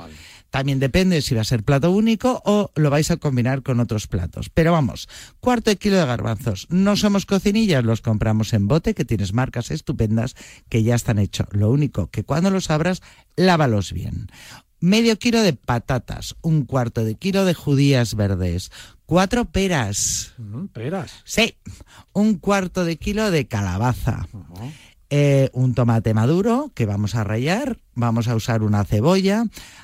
También 0.50 0.80
depende 0.80 1.22
si 1.22 1.34
va 1.34 1.42
a 1.42 1.46
ser 1.46 1.64
plato 1.64 1.92
único 1.92 2.42
o 2.46 2.72
lo 2.76 2.90
vais 2.90 3.10
a 3.10 3.18
combinar 3.18 3.64
con 3.64 3.80
otros 3.80 4.08
platos. 4.08 4.50
Pero 4.50 4.74
vamos, 4.74 5.08
cuarto 5.40 5.70
de 5.70 5.78
kilo 5.78 5.98
de 5.98 6.06
garbanzos. 6.06 6.68
No 6.70 6.96
somos 6.98 7.26
cocinillas, 7.26 7.86
los 7.86 8.02
compramos 8.02 8.54
en 8.54 8.68
bote, 8.68 8.94
que 8.94 9.06
tienes 9.06 9.34
marcas 9.34 9.72
estupendas 9.72 10.36
que 10.68 10.84
ya 10.84 10.96
están 10.96 11.20
hechos. 11.20 11.48
Lo 11.52 11.70
único 11.70 12.08
que 12.08 12.24
cuando 12.24 12.50
los 12.50 12.70
abras, 12.70 13.02
lávalos 13.36 13.94
bien. 13.94 14.28
Medio 14.82 15.18
kilo 15.20 15.44
de 15.44 15.54
patatas, 15.54 16.36
un 16.42 16.66
cuarto 16.66 17.06
de 17.06 17.14
kilo 17.14 17.46
de 17.46 17.54
judías 17.54 18.16
verdes, 18.16 18.72
cuatro 19.06 19.46
peras. 19.46 20.34
¿Peras? 20.74 21.12
Sí, 21.24 21.56
un 22.14 22.40
cuarto 22.40 22.84
de 22.84 22.98
kilo 22.98 23.30
de 23.30 23.48
calabaza. 23.48 24.28
Eh, 25.14 25.50
un 25.52 25.74
tomate 25.74 26.14
maduro 26.14 26.72
que 26.74 26.86
vamos 26.86 27.16
a 27.16 27.26
rallar, 27.26 27.78
vamos 27.96 28.30
a 28.30 28.36
usar 28.36 28.64
una 28.64 28.86
cebolla, 28.86 29.44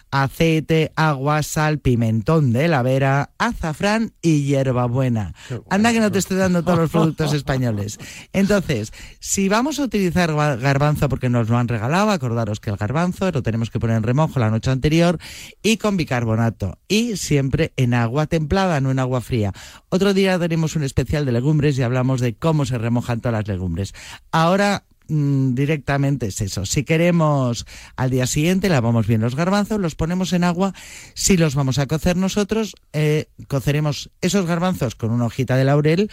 aceite, 0.09 0.93
agua, 0.95 1.43
sal, 1.43 1.79
pimentón 1.79 2.53
de 2.53 2.69
la 2.69 2.81
vera, 2.81 3.31
azafrán 3.37 4.13
y 4.21 4.43
hierbabuena. 4.43 5.33
Anda 5.69 5.91
que 5.91 5.99
no 5.99 6.13
te 6.13 6.19
estoy 6.19 6.37
dando 6.37 6.63
todos 6.63 6.79
los 6.79 6.91
productos 6.91 7.33
españoles. 7.33 7.99
Entonces, 8.31 8.93
si 9.19 9.49
vamos 9.49 9.79
a 9.79 9.83
utilizar 9.83 10.33
garbanzo 10.33 11.09
porque 11.09 11.27
nos 11.27 11.49
lo 11.49 11.57
han 11.57 11.67
regalado, 11.67 12.11
acordaros 12.11 12.61
que 12.61 12.69
el 12.69 12.77
garbanzo 12.77 13.29
lo 13.29 13.43
tenemos 13.43 13.69
que 13.69 13.81
poner 13.81 13.97
en 13.97 14.03
remojo 14.03 14.39
la 14.39 14.49
noche 14.49 14.71
anterior 14.71 15.19
y 15.61 15.75
con 15.75 15.97
bicarbonato 15.97 16.79
y 16.87 17.17
siempre 17.17 17.73
en 17.75 17.93
agua 17.93 18.27
templada, 18.27 18.79
no 18.79 18.91
en 18.91 18.99
agua 18.99 19.19
fría. 19.19 19.51
Otro 19.89 20.13
día 20.13 20.39
tenemos 20.39 20.77
un 20.77 20.83
especial 20.83 21.25
de 21.25 21.33
legumbres 21.33 21.77
y 21.77 21.83
hablamos 21.83 22.21
de 22.21 22.35
cómo 22.35 22.65
se 22.65 22.77
remojan 22.77 23.19
todas 23.19 23.39
las 23.39 23.47
legumbres. 23.49 23.93
Ahora 24.31 24.85
Mm, 25.09 25.53
directamente 25.53 26.27
es 26.27 26.41
eso. 26.41 26.65
Si 26.65 26.83
queremos 26.83 27.65
al 27.95 28.09
día 28.09 28.27
siguiente, 28.27 28.69
lavamos 28.69 29.07
bien 29.07 29.21
los 29.21 29.35
garbanzos, 29.35 29.79
los 29.79 29.95
ponemos 29.95 30.33
en 30.33 30.43
agua. 30.43 30.73
Si 31.13 31.37
los 31.37 31.55
vamos 31.55 31.79
a 31.79 31.87
cocer 31.87 32.17
nosotros, 32.17 32.75
eh, 32.93 33.29
coceremos 33.47 34.11
esos 34.21 34.45
garbanzos 34.45 34.95
con 34.95 35.11
una 35.11 35.25
hojita 35.25 35.55
de 35.55 35.63
laurel 35.63 36.11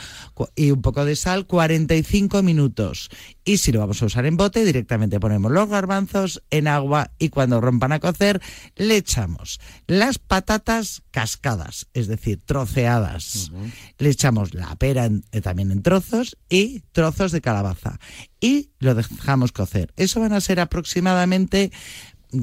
y 0.54 0.70
un 0.70 0.83
poco 0.83 1.04
de 1.04 1.16
sal 1.16 1.46
45 1.46 2.42
minutos. 2.42 3.11
Y 3.44 3.59
si 3.59 3.72
lo 3.72 3.80
vamos 3.80 4.02
a 4.02 4.07
usar 4.07 4.26
en 4.26 4.37
bote, 4.37 4.64
directamente 4.64 5.20
ponemos 5.20 5.50
los 5.50 5.68
garbanzos 5.68 6.42
en 6.50 6.68
agua 6.68 7.11
y 7.18 7.28
cuando 7.28 7.61
rompan 7.61 7.92
a 7.92 8.00
cocer, 8.00 8.40
le 8.76 8.96
echamos 8.96 9.61
las 9.87 10.18
patatas 10.18 11.02
cascadas, 11.11 11.88
es 11.94 12.07
decir, 12.07 12.40
troceadas. 12.44 13.50
Le 13.98 14.09
echamos 14.09 14.54
la 14.54 14.74
pera 14.76 15.11
eh, 15.33 15.40
también 15.40 15.70
en 15.70 15.83
trozos 15.83 16.37
y 16.48 16.80
trozos 16.92 17.33
de 17.33 17.40
calabaza. 17.40 17.98
Y 18.44 18.68
lo 18.78 18.94
dejamos 18.94 19.52
cocer. 19.52 19.94
Eso 19.96 20.20
van 20.20 20.35
a 20.35 20.40
ser 20.42 20.61
aproximadamente, 20.61 21.72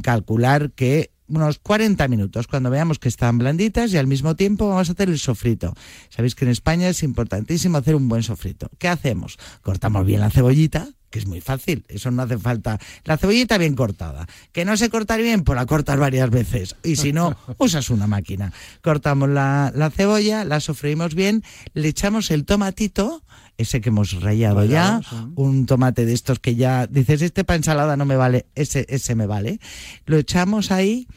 calcular 0.02 0.72
que 0.72 1.12
unos 1.28 1.60
40 1.60 2.08
minutos 2.08 2.48
cuando 2.48 2.72
veamos 2.72 2.98
que 2.98 3.08
están 3.08 3.38
blanditas 3.38 3.94
y 3.94 3.98
al 3.98 4.08
mismo 4.08 4.36
tiempo 4.36 4.68
vamos 4.68 4.90
a 4.90 4.94
hacer 4.94 5.10
el 5.10 5.20
sofrito. 5.20 5.76
Sabéis 6.10 6.34
que 6.34 6.46
en 6.46 6.50
España 6.50 6.90
es 6.90 7.04
importantísimo 7.04 7.78
hacer 7.78 7.94
un 7.94 8.10
buen 8.10 8.24
sofrito. 8.24 8.72
¿Qué 8.80 8.88
hacemos? 8.88 9.38
Cortamos 9.62 10.04
bien 10.04 10.22
la 10.22 10.32
cebollita, 10.32 10.90
que 11.12 11.20
es 11.20 11.28
muy 11.28 11.40
fácil, 11.40 11.86
eso 11.88 12.10
no 12.10 12.24
hace 12.24 12.40
falta. 12.40 12.80
La 13.04 13.18
cebollita 13.18 13.60
bien 13.60 13.76
cortada. 13.76 14.28
Que 14.54 14.66
no 14.66 14.78
se 14.78 14.90
corta 14.90 15.18
bien, 15.18 15.44
pues 15.44 15.56
la 15.56 15.68
cortas 15.68 16.00
varias 16.00 16.32
veces. 16.32 16.78
Y 16.82 16.96
si 16.96 17.14
no, 17.14 17.38
usas 17.60 17.92
una 17.92 18.08
máquina. 18.08 18.54
Cortamos 18.82 19.30
la, 19.30 19.72
la 19.76 19.92
cebolla, 19.92 20.46
la 20.46 20.62
sofreímos 20.62 21.14
bien, 21.14 21.44
le 21.76 21.90
echamos 21.90 22.32
el 22.32 22.46
tomatito, 22.46 23.24
ese 23.62 23.82
que 23.82 23.90
hemos 23.90 24.20
rayado 24.22 24.66
ya, 24.66 25.02
un 25.36 25.66
tomate 25.66 26.06
de 26.06 26.14
estos 26.14 26.40
que 26.40 26.56
ya 26.56 26.88
dices, 26.88 27.22
este 27.22 27.44
para 27.44 27.58
ensalada 27.58 27.98
no 27.98 28.06
me 28.06 28.16
vale, 28.16 28.46
ese, 28.56 28.86
ese 28.90 29.16
me 29.16 29.26
vale. 29.26 29.60
Lo 30.06 30.18
echamos 30.18 30.72
ahí 30.72 31.08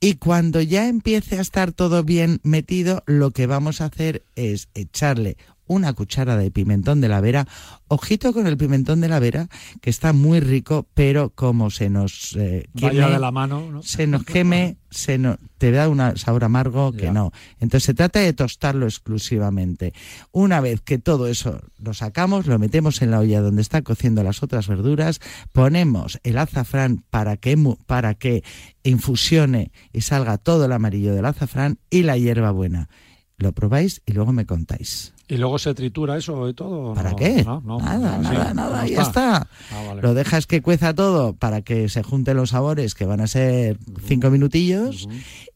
y 0.00 0.16
cuando 0.16 0.60
ya 0.60 0.88
empiece 0.88 1.38
a 1.38 1.40
estar 1.40 1.72
todo 1.72 2.04
bien 2.04 2.40
metido, 2.42 3.02
lo 3.06 3.30
que 3.30 3.46
vamos 3.46 3.80
a 3.80 3.86
hacer 3.86 4.24
es 4.36 4.68
echarle 4.74 5.36
una 5.66 5.92
cuchara 5.92 6.36
de 6.36 6.50
pimentón 6.50 7.00
de 7.00 7.08
la 7.08 7.20
vera. 7.20 7.46
Ojito 7.88 8.32
con 8.32 8.46
el 8.46 8.56
pimentón 8.56 9.00
de 9.00 9.08
la 9.08 9.18
vera, 9.18 9.48
que 9.80 9.90
está 9.90 10.12
muy 10.12 10.40
rico, 10.40 10.86
pero 10.94 11.30
como 11.30 11.70
se 11.70 11.90
nos 11.90 12.34
eh, 12.36 12.68
queme, 12.76 13.08
de 13.08 13.18
la 13.18 13.30
mano, 13.30 13.82
se 13.82 14.06
nos 14.06 14.24
queme, 14.24 14.76
se 14.90 15.18
te 15.58 15.70
da 15.70 15.88
un 15.88 16.16
sabor 16.16 16.44
amargo 16.44 16.92
que 16.92 17.10
no. 17.10 17.32
Entonces 17.60 17.84
se 17.84 17.94
trata 17.94 18.20
de 18.20 18.32
tostarlo 18.32 18.86
exclusivamente. 18.86 19.92
Una 20.32 20.60
vez 20.60 20.80
que 20.80 20.98
todo 20.98 21.28
eso 21.28 21.60
lo 21.78 21.94
sacamos, 21.94 22.46
lo 22.46 22.58
metemos 22.58 23.02
en 23.02 23.10
la 23.10 23.20
olla 23.20 23.40
donde 23.40 23.62
está 23.62 23.82
cociendo 23.82 24.22
las 24.22 24.42
otras 24.42 24.68
verduras, 24.68 25.20
ponemos 25.52 26.18
el 26.22 26.38
azafrán 26.38 27.04
para 27.10 27.36
que, 27.36 27.56
para 27.86 28.14
que 28.14 28.42
infusione 28.82 29.72
y 29.92 30.00
salga 30.02 30.38
todo 30.38 30.64
el 30.66 30.72
amarillo 30.72 31.14
del 31.14 31.26
azafrán 31.26 31.78
y 31.90 32.02
la 32.02 32.16
hierba 32.16 32.50
buena. 32.50 32.88
Lo 33.36 33.52
probáis 33.52 34.00
y 34.06 34.12
luego 34.12 34.32
me 34.32 34.46
contáis. 34.46 35.12
¿Y 35.26 35.38
luego 35.38 35.58
se 35.58 35.74
tritura 35.74 36.16
eso 36.16 36.48
y 36.48 36.54
todo? 36.54 36.94
¿Para 36.94 37.16
qué? 37.16 37.44
nada, 37.44 38.18
nada, 38.18 38.54
nada, 38.54 38.86
ya 38.86 39.02
está. 39.02 39.48
Ah, 39.72 39.94
Lo 40.00 40.14
dejas 40.14 40.46
que 40.46 40.62
cueza 40.62 40.94
todo 40.94 41.34
para 41.34 41.62
que 41.62 41.88
se 41.88 42.02
junten 42.02 42.36
los 42.36 42.50
sabores, 42.50 42.94
que 42.94 43.06
van 43.06 43.20
a 43.20 43.26
ser 43.26 43.78
cinco 44.06 44.30
minutillos, 44.30 45.08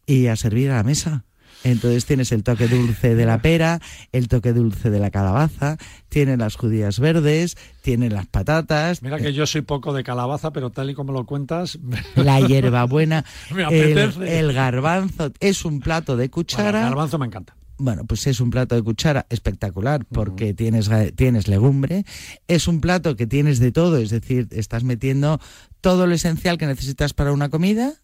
y 0.06 0.26
a 0.26 0.36
servir 0.36 0.70
a 0.70 0.76
la 0.76 0.82
mesa. 0.82 1.24
Entonces 1.64 2.06
tienes 2.06 2.30
el 2.32 2.44
toque 2.44 2.68
dulce 2.68 3.14
de 3.16 3.26
la 3.26 3.42
pera, 3.42 3.80
el 4.12 4.28
toque 4.28 4.52
dulce 4.52 4.90
de 4.90 5.00
la 5.00 5.10
calabaza, 5.10 5.76
tiene 6.08 6.36
las 6.36 6.54
judías 6.56 7.00
verdes, 7.00 7.56
tiene 7.82 8.10
las 8.10 8.26
patatas. 8.26 9.02
Mira 9.02 9.18
que 9.18 9.32
yo 9.32 9.44
soy 9.44 9.62
poco 9.62 9.92
de 9.92 10.04
calabaza, 10.04 10.52
pero 10.52 10.70
tal 10.70 10.90
y 10.90 10.94
como 10.94 11.12
lo 11.12 11.26
cuentas... 11.26 11.78
La 12.14 12.40
hierbabuena, 12.40 13.24
el, 13.70 13.98
el 14.22 14.52
garbanzo, 14.52 15.32
es 15.40 15.64
un 15.64 15.80
plato 15.80 16.16
de 16.16 16.30
cuchara. 16.30 16.80
el 16.82 16.88
garbanzo 16.90 17.18
me 17.18 17.26
encanta. 17.26 17.56
Bueno, 17.78 18.04
pues 18.04 18.26
es 18.26 18.40
un 18.40 18.50
plato 18.50 18.74
de 18.74 18.82
cuchara 18.82 19.26
espectacular 19.30 20.04
porque 20.04 20.52
tienes, 20.52 20.90
tienes 21.14 21.46
legumbre, 21.46 22.04
es 22.48 22.66
un 22.66 22.80
plato 22.80 23.14
que 23.14 23.28
tienes 23.28 23.60
de 23.60 23.70
todo, 23.70 23.98
es 23.98 24.10
decir, 24.10 24.48
estás 24.50 24.82
metiendo 24.82 25.40
todo 25.80 26.08
lo 26.08 26.14
esencial 26.14 26.58
que 26.58 26.66
necesitas 26.66 27.14
para 27.14 27.32
una 27.32 27.50
comida. 27.50 27.94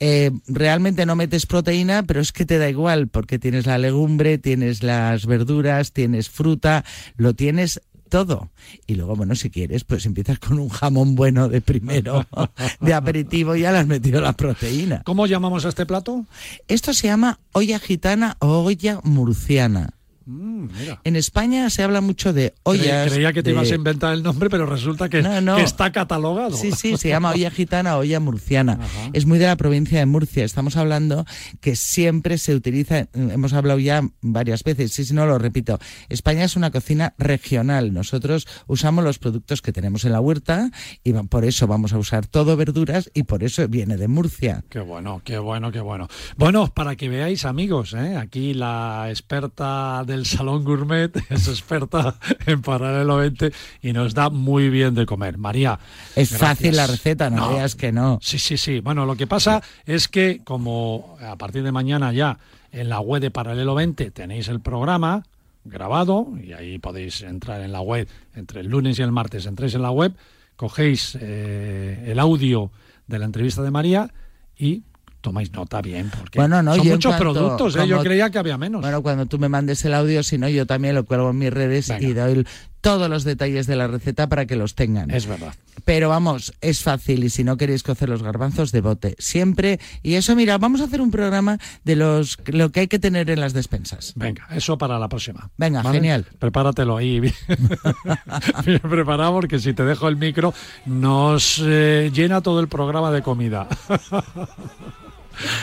Eh, 0.00 0.30
realmente 0.46 1.06
no 1.06 1.16
metes 1.16 1.46
proteína, 1.46 2.02
pero 2.02 2.20
es 2.20 2.32
que 2.32 2.44
te 2.44 2.58
da 2.58 2.68
igual 2.68 3.08
porque 3.08 3.38
tienes 3.38 3.64
la 3.64 3.78
legumbre, 3.78 4.36
tienes 4.36 4.82
las 4.82 5.24
verduras, 5.24 5.92
tienes 5.92 6.28
fruta, 6.28 6.84
lo 7.16 7.34
tienes 7.34 7.80
todo. 8.08 8.50
Y 8.86 8.94
luego, 8.94 9.16
bueno, 9.16 9.34
si 9.34 9.50
quieres, 9.50 9.84
pues 9.84 10.06
empiezas 10.06 10.38
con 10.38 10.58
un 10.58 10.68
jamón 10.68 11.14
bueno 11.14 11.48
de 11.48 11.60
primero, 11.60 12.26
de 12.80 12.94
aperitivo, 12.94 13.56
y 13.56 13.62
ya 13.62 13.72
le 13.72 13.78
has 13.78 13.86
metido 13.86 14.20
la 14.20 14.32
proteína. 14.32 15.02
¿Cómo 15.04 15.26
llamamos 15.26 15.64
a 15.64 15.68
este 15.68 15.86
plato? 15.86 16.24
Esto 16.68 16.94
se 16.94 17.08
llama 17.08 17.38
olla 17.52 17.78
gitana 17.78 18.36
o 18.40 18.64
olla 18.64 19.00
murciana. 19.02 19.95
Mm, 20.28 20.66
en 21.04 21.14
España 21.14 21.70
se 21.70 21.84
habla 21.84 22.00
mucho 22.00 22.32
de 22.32 22.52
ollas. 22.64 23.12
Creía 23.12 23.32
que 23.32 23.44
te 23.44 23.52
ibas 23.52 23.70
a 23.70 23.76
inventar 23.76 24.12
el 24.12 24.24
nombre, 24.24 24.50
pero 24.50 24.66
resulta 24.66 25.08
que, 25.08 25.20
está 25.62 25.92
catalogado. 25.92 26.56
Sí, 26.56 26.72
sí, 26.72 26.96
se 26.96 27.10
llama 27.10 27.30
olla 27.30 27.48
gitana 27.48 27.96
o 27.96 28.00
olla 28.00 28.18
murciana. 28.18 28.80
Es 29.12 29.24
muy 29.24 29.38
de 29.38 29.46
la 29.46 29.54
provincia 29.54 30.00
de 30.00 30.06
Murcia. 30.06 30.44
Estamos 30.44 30.76
hablando 30.76 31.24
que 31.60 31.76
siempre 31.76 32.38
se 32.38 32.56
utiliza, 32.56 33.06
hemos 33.14 33.52
hablado 33.52 33.78
ya 33.78 34.02
varias 34.20 34.64
veces, 34.64 34.92
sí, 34.92 35.04
si 35.04 35.14
no 35.14 35.26
lo 35.26 35.38
repito. 35.38 35.78
España 36.08 36.42
es 36.42 36.56
una 36.56 36.72
cocina 36.72 37.14
regional. 37.18 37.94
Nosotros 37.94 38.48
usamos 38.66 39.04
los 39.04 39.20
productos 39.20 39.62
que 39.62 39.72
tenemos 39.72 40.04
en 40.04 40.12
la 40.12 40.20
huerta 40.20 40.72
y 41.04 41.12
por 41.12 41.44
eso 41.44 41.68
vamos 41.68 41.92
a 41.92 41.98
usar 41.98 42.26
todo 42.26 42.56
verduras 42.56 43.12
y 43.14 43.22
por 43.22 43.44
eso 43.44 43.68
viene 43.68 43.96
de 43.96 44.08
Murcia. 44.08 44.64
Qué 44.70 44.80
bueno, 44.80 45.22
qué 45.24 45.38
bueno, 45.38 45.70
qué 45.70 45.80
bueno. 45.80 46.08
Bueno, 46.36 46.66
para 46.74 46.96
que 46.96 47.08
veáis, 47.08 47.44
amigos, 47.44 47.94
¿eh? 47.94 48.16
aquí 48.16 48.54
la 48.54 49.06
experta 49.08 50.02
de 50.04 50.15
el 50.16 50.26
Salón 50.26 50.64
Gourmet, 50.64 51.16
es 51.30 51.48
experta 51.48 52.16
en 52.46 52.62
paralelo 52.62 53.16
20 53.18 53.52
y 53.82 53.92
nos 53.92 54.14
da 54.14 54.30
muy 54.30 54.68
bien 54.68 54.94
de 54.94 55.06
comer. 55.06 55.38
María. 55.38 55.78
Es 56.14 56.36
fácil 56.36 56.76
la 56.76 56.86
receta, 56.86 57.30
no, 57.30 57.50
veas 57.50 57.74
que 57.76 57.92
no. 57.92 58.18
Sí, 58.22 58.38
sí, 58.38 58.56
sí. 58.56 58.80
Bueno, 58.80 59.06
lo 59.06 59.16
que 59.16 59.26
pasa 59.26 59.62
es 59.84 60.08
que 60.08 60.40
como 60.42 61.16
a 61.20 61.36
partir 61.36 61.62
de 61.62 61.72
mañana 61.72 62.12
ya 62.12 62.38
en 62.72 62.88
la 62.88 63.00
web 63.00 63.20
de 63.22 63.30
Paralelo 63.30 63.74
20 63.74 64.10
tenéis 64.10 64.48
el 64.48 64.60
programa 64.60 65.22
grabado 65.64 66.28
y 66.42 66.52
ahí 66.52 66.78
podéis 66.78 67.22
entrar 67.22 67.60
en 67.60 67.72
la 67.72 67.80
web 67.80 68.08
entre 68.34 68.60
el 68.60 68.68
lunes 68.68 68.98
y 68.98 69.02
el 69.02 69.12
martes, 69.12 69.46
entréis 69.46 69.74
en 69.74 69.82
la 69.82 69.90
web, 69.90 70.14
cogéis 70.56 71.16
eh, 71.20 72.04
el 72.06 72.18
audio 72.18 72.70
de 73.06 73.18
la 73.18 73.26
entrevista 73.26 73.62
de 73.62 73.70
María 73.70 74.12
y 74.56 74.82
tomáis 75.26 75.52
nota 75.52 75.82
bien, 75.82 76.08
porque 76.16 76.38
bueno, 76.38 76.62
no, 76.62 76.76
son 76.76 76.86
muchos 76.86 77.16
productos, 77.16 77.74
¿eh? 77.74 77.88
yo 77.88 78.00
creía 78.00 78.30
que 78.30 78.38
había 78.38 78.56
menos. 78.56 78.80
Bueno, 78.80 79.02
cuando 79.02 79.26
tú 79.26 79.40
me 79.40 79.48
mandes 79.48 79.84
el 79.84 79.92
audio, 79.92 80.22
si 80.22 80.38
no, 80.38 80.48
yo 80.48 80.66
también 80.66 80.94
lo 80.94 81.04
cuelgo 81.04 81.30
en 81.30 81.38
mis 81.38 81.52
redes 81.52 81.92
y 81.98 82.12
doy 82.12 82.46
todos 82.80 83.10
los 83.10 83.24
detalles 83.24 83.66
de 83.66 83.74
la 83.74 83.88
receta 83.88 84.28
para 84.28 84.46
que 84.46 84.54
los 84.54 84.76
tengan. 84.76 85.10
Es 85.10 85.26
verdad. 85.26 85.52
Pero 85.84 86.08
vamos, 86.08 86.54
es 86.60 86.84
fácil 86.84 87.24
y 87.24 87.30
si 87.30 87.42
no 87.42 87.56
queréis 87.56 87.82
cocer 87.82 88.08
los 88.08 88.22
garbanzos, 88.22 88.70
de 88.70 88.80
bote. 88.80 89.16
Siempre. 89.18 89.80
Y 90.04 90.14
eso, 90.14 90.36
mira, 90.36 90.56
vamos 90.58 90.80
a 90.80 90.84
hacer 90.84 91.00
un 91.00 91.10
programa 91.10 91.58
de 91.82 91.96
los 91.96 92.38
lo 92.46 92.70
que 92.70 92.80
hay 92.80 92.86
que 92.86 93.00
tener 93.00 93.28
en 93.28 93.40
las 93.40 93.52
despensas. 93.54 94.12
Venga, 94.14 94.46
eso 94.52 94.78
para 94.78 95.00
la 95.00 95.08
próxima. 95.08 95.50
Venga, 95.56 95.82
genial. 95.90 96.26
Prepáratelo 96.38 96.96
ahí 96.96 97.18
bien, 97.18 97.34
bien 98.64 98.78
preparado 98.78 99.32
porque 99.32 99.58
si 99.58 99.74
te 99.74 99.84
dejo 99.84 100.06
el 100.06 100.16
micro 100.16 100.54
nos 100.84 101.60
eh, 101.64 102.12
llena 102.14 102.40
todo 102.40 102.60
el 102.60 102.68
programa 102.68 103.10
de 103.10 103.22
comida. 103.22 103.66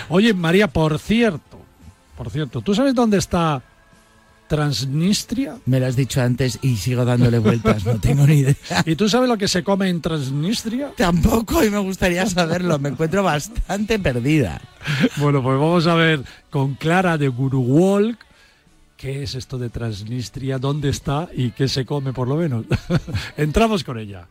Oye, 0.10 0.34
María, 0.34 0.68
por 0.68 1.00
cierto, 1.00 1.60
por 2.18 2.30
cierto, 2.30 2.62
¿tú 2.62 2.76
sabes 2.76 2.94
dónde 2.94 3.18
está 3.18 3.62
Transnistria? 4.48 5.58
Me 5.66 5.80
lo 5.80 5.88
has 5.88 5.96
dicho 5.96 6.22
antes 6.22 6.60
y 6.62 6.78
sigo 6.78 7.06
dándole 7.06 7.40
vueltas, 7.40 7.86
no 7.86 8.00
tengo 8.00 8.28
ni 8.28 8.40
idea. 8.40 8.56
¿Y 8.86 8.96
tú 8.96 9.10
sabes 9.10 9.30
lo 9.30 9.38
que 9.38 9.48
se 9.48 9.64
come 9.64 9.90
en 9.90 10.02
Transnistria? 10.02 10.92
Tampoco, 10.96 11.64
y 11.64 11.70
me 11.70 11.80
gustaría 11.80 12.26
saberlo, 12.26 12.78
me 12.80 12.90
encuentro 12.90 13.24
bastante 13.24 13.98
perdida. 14.00 14.62
Bueno, 15.18 15.42
pues 15.42 15.58
vamos 15.58 15.88
a 15.88 15.96
ver 15.96 16.22
con 16.50 16.76
Clara 16.76 17.18
de 17.18 17.30
Guruwolk 17.30 18.18
qué 19.04 19.24
es 19.24 19.36
esto 19.36 19.58
de 19.58 19.70
Transnistria, 19.70 20.60
dónde 20.60 20.88
está 20.88 21.28
y 21.36 21.52
qué 21.52 21.68
se 21.68 21.86
come 21.86 22.14
por 22.14 22.28
lo 22.28 22.36
menos. 22.36 22.66
Entramos 23.38 23.84
con 23.84 24.00
ella. 24.00 24.28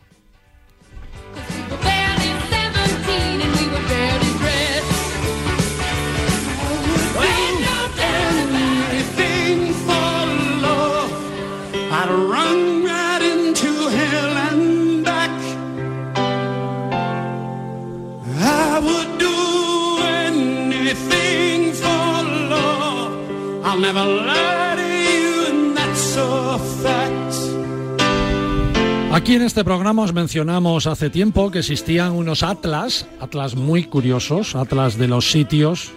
Aquí 29.13 29.35
en 29.35 29.43
este 29.43 29.65
programa 29.65 30.03
os 30.03 30.13
mencionamos 30.13 30.87
hace 30.87 31.09
tiempo 31.09 31.51
que 31.51 31.61
existían 31.61 32.13
unos 32.13 32.43
atlas, 32.43 33.07
atlas 33.21 33.57
muy 33.57 33.85
curiosos, 33.85 34.57
atlas 34.57 34.99
de 34.99 35.09
los 35.09 35.31
sitios 35.31 35.93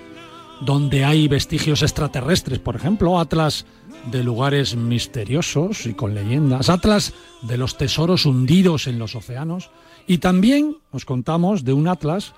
donde 0.61 1.03
hay 1.03 1.27
vestigios 1.27 1.81
extraterrestres, 1.81 2.59
por 2.59 2.77
ejemplo, 2.77 3.19
atlas 3.19 3.65
de 4.11 4.23
lugares 4.23 4.75
misteriosos 4.75 5.85
y 5.85 5.93
con 5.93 6.15
leyendas, 6.15 6.69
atlas 6.69 7.13
de 7.41 7.57
los 7.57 7.77
tesoros 7.77 8.25
hundidos 8.25 8.87
en 8.87 8.99
los 8.99 9.15
océanos 9.15 9.69
y 10.07 10.19
también 10.19 10.77
os 10.91 11.03
contamos 11.03 11.65
de 11.65 11.73
un 11.73 11.87
atlas 11.89 12.33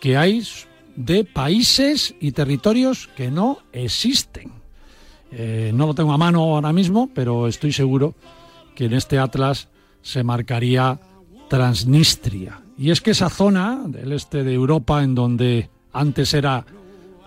que 0.00 0.16
hay 0.16 0.46
de 0.96 1.24
países 1.24 2.14
y 2.20 2.32
territorios 2.32 3.08
que 3.16 3.30
no 3.30 3.58
existen. 3.72 4.55
Eh, 5.38 5.70
no 5.74 5.86
lo 5.86 5.94
tengo 5.94 6.14
a 6.14 6.16
mano 6.16 6.40
ahora 6.40 6.72
mismo, 6.72 7.10
pero 7.14 7.46
estoy 7.46 7.70
seguro 7.70 8.14
que 8.74 8.86
en 8.86 8.94
este 8.94 9.18
atlas 9.18 9.68
se 10.00 10.24
marcaría 10.24 10.98
Transnistria. 11.50 12.62
Y 12.78 12.90
es 12.90 13.02
que 13.02 13.10
esa 13.10 13.28
zona 13.28 13.82
del 13.84 14.12
este 14.12 14.44
de 14.44 14.54
Europa, 14.54 15.02
en 15.02 15.14
donde 15.14 15.68
antes 15.92 16.32
era 16.32 16.64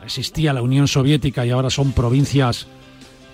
existía 0.04 0.54
la 0.54 0.64
Unión 0.64 0.88
Soviética 0.88 1.46
y 1.46 1.52
ahora 1.52 1.70
son 1.70 1.92
provincias 1.92 2.66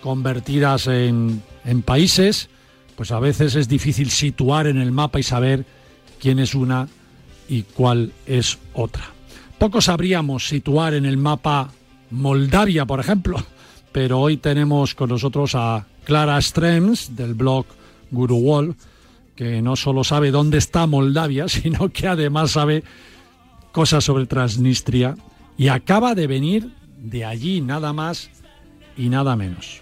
convertidas 0.01 0.87
en, 0.87 1.41
en 1.63 1.81
países, 1.81 2.49
pues 2.97 3.11
a 3.11 3.19
veces 3.21 3.55
es 3.55 3.69
difícil 3.69 4.09
situar 4.09 4.67
en 4.67 4.77
el 4.77 4.91
mapa 4.91 5.21
y 5.21 5.23
saber 5.23 5.65
quién 6.19 6.37
es 6.37 6.53
una 6.53 6.89
y 7.47 7.61
cuál 7.61 8.11
es 8.25 8.57
otra. 8.73 9.05
Poco 9.57 9.79
sabríamos 9.79 10.49
situar 10.49 10.95
en 10.95 11.05
el 11.05 11.15
mapa 11.15 11.71
Moldavia, 12.11 12.85
por 12.85 12.99
ejemplo, 12.99 13.41
pero 13.95 14.19
hoy 14.19 14.35
tenemos 14.35 14.93
con 14.93 15.07
nosotros 15.07 15.55
a 15.55 15.85
Clara 16.03 16.41
Strems 16.41 17.15
del 17.15 17.33
blog 17.33 17.65
Guru 18.11 18.35
Wall, 18.35 18.75
que 19.37 19.61
no 19.61 19.77
solo 19.77 20.03
sabe 20.03 20.31
dónde 20.31 20.57
está 20.57 20.85
Moldavia, 20.85 21.47
sino 21.47 21.87
que 21.87 22.05
además 22.05 22.51
sabe 22.51 22.83
cosas 23.71 24.03
sobre 24.03 24.25
Transnistria 24.25 25.15
y 25.57 25.69
acaba 25.69 26.13
de 26.13 26.27
venir 26.27 26.71
de 26.97 27.23
allí 27.23 27.61
nada 27.61 27.93
más 27.93 28.29
y 28.97 29.07
nada 29.07 29.37
menos. 29.37 29.81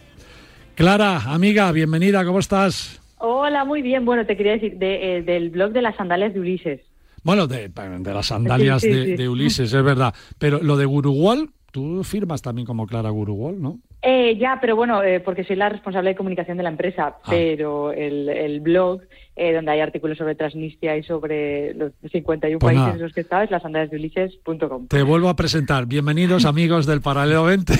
Clara, 0.75 1.33
amiga, 1.33 1.71
bienvenida, 1.71 2.23
¿cómo 2.23 2.37
estás? 2.37 3.01
Hola, 3.17 3.65
muy 3.65 3.81
bien. 3.81 4.05
Bueno, 4.05 4.27
te 4.27 4.37
quería 4.37 4.51
decir 4.51 4.77
eh, 4.79 5.23
del 5.25 5.49
blog 5.49 5.71
de 5.71 5.81
las 5.81 5.95
sandalias 5.95 6.35
de 6.35 6.39
Ulises. 6.39 6.81
Bueno, 7.23 7.47
de, 7.47 7.71
las 8.13 8.25
sandalias 8.27 8.83
de, 8.83 9.27
Ulises, 9.27 9.73
es 9.73 9.83
verdad. 9.83 10.13
Pero 10.37 10.61
lo 10.61 10.77
de 10.77 10.85
Wall, 10.85 11.49
tú 11.73 12.03
firmas 12.03 12.41
también 12.41 12.67
como 12.67 12.85
Clara 12.85 13.11
Wall, 13.11 13.59
¿no? 13.59 13.79
Eh, 14.03 14.37
ya, 14.37 14.59
pero 14.61 14.75
bueno, 14.75 15.01
eh, 15.01 15.19
porque 15.19 15.43
soy 15.43 15.55
la 15.55 15.69
responsable 15.69 16.11
de 16.11 16.15
comunicación 16.15 16.55
de 16.55 16.63
la 16.63 16.69
empresa, 16.69 17.15
ah. 17.23 17.27
pero 17.27 17.91
el, 17.91 18.59
blog, 18.61 19.01
eh, 19.35 19.53
donde 19.53 19.71
hay 19.71 19.79
artículos 19.79 20.17
sobre 20.17 20.35
Transnistria 20.35 20.95
y 20.97 21.03
sobre 21.03 21.73
los 21.73 21.93
51 22.11 22.59
pues 22.59 22.75
países 22.75 22.95
en 22.95 23.01
los 23.01 23.11
que 23.11 23.21
está, 23.21 23.43
es 23.43 23.49
lasandaliasdeulises.com. 23.49 24.87
Te 24.87 25.01
vuelvo 25.01 25.29
a 25.29 25.35
presentar. 25.35 25.87
Bienvenidos, 25.87 26.45
amigos 26.45 26.85
del 26.85 27.01
Paralelo 27.01 27.45
20. 27.45 27.73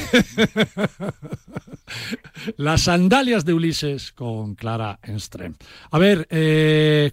Las 2.58 2.86
sandalias 2.86 3.46
de 3.46 3.54
Ulises 3.54 4.12
con 4.12 4.56
Clara 4.56 4.98
Enstrem. 5.04 5.54
A 5.92 6.00
ver, 6.00 6.28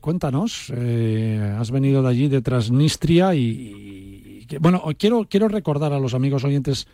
cuéntanos, 0.01 0.70
has 0.70 1.70
venido 1.70 2.03
de 2.03 2.09
allí, 2.09 2.28
de 2.28 2.41
Transnistria, 2.41 3.35
y, 3.35 3.41
y 3.41 4.10
bueno, 4.59 4.82
quiero, 4.98 5.26
quiero 5.28 5.48
recordar 5.48 5.92
a 5.92 5.98
los 5.98 6.14
amigos 6.14 6.44
oyentes 6.44 6.86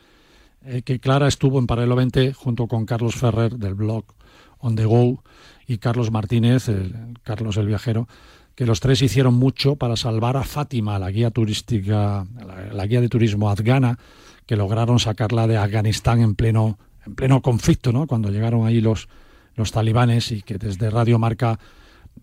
eh, 0.64 0.82
que 0.82 0.98
Clara 0.98 1.28
estuvo 1.28 1.58
en 1.58 1.66
Paralelo 1.66 1.96
20 1.96 2.32
junto 2.32 2.66
con 2.66 2.86
Carlos 2.86 3.14
Ferrer 3.14 3.56
del 3.56 3.74
blog 3.74 4.04
On 4.58 4.74
The 4.74 4.84
Go 4.84 5.22
y 5.66 5.78
Carlos 5.78 6.10
Martínez, 6.10 6.70
Carlos 7.22 7.56
el 7.56 7.66
viajero, 7.66 8.08
que 8.54 8.66
los 8.66 8.80
tres 8.80 9.02
hicieron 9.02 9.34
mucho 9.34 9.76
para 9.76 9.96
salvar 9.96 10.36
a 10.36 10.44
Fátima, 10.44 10.98
la 10.98 11.10
guía 11.10 11.30
turística, 11.30 12.26
la, 12.72 12.86
guía 12.86 13.00
de 13.00 13.08
turismo 13.08 13.50
afgana, 13.50 13.98
que 14.46 14.56
lograron 14.56 14.98
sacarla 14.98 15.46
de 15.46 15.56
Afganistán 15.56 16.20
en 16.20 16.34
pleno, 16.34 16.78
en 17.04 17.14
pleno 17.14 17.42
conflicto, 17.42 17.92
¿no? 17.92 18.06
Cuando 18.06 18.30
llegaron 18.30 18.66
ahí 18.66 18.80
los, 18.80 19.08
los 19.56 19.72
talibanes 19.72 20.32
y 20.32 20.42
que 20.42 20.56
desde 20.56 20.88
Radio 20.88 21.18
Marca 21.18 21.58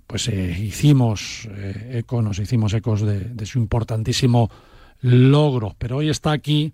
pues 0.08 0.28
eh, 0.28 0.58
hicimos 0.60 1.48
eh, 1.52 2.00
eco, 2.00 2.22
nos 2.22 2.40
hicimos 2.40 2.74
ecos 2.74 3.02
de, 3.02 3.46
su 3.46 3.60
importantísimo 3.60 4.50
logro. 5.04 5.76
Pero 5.78 5.98
hoy 5.98 6.10
está 6.10 6.32
aquí 6.32 6.74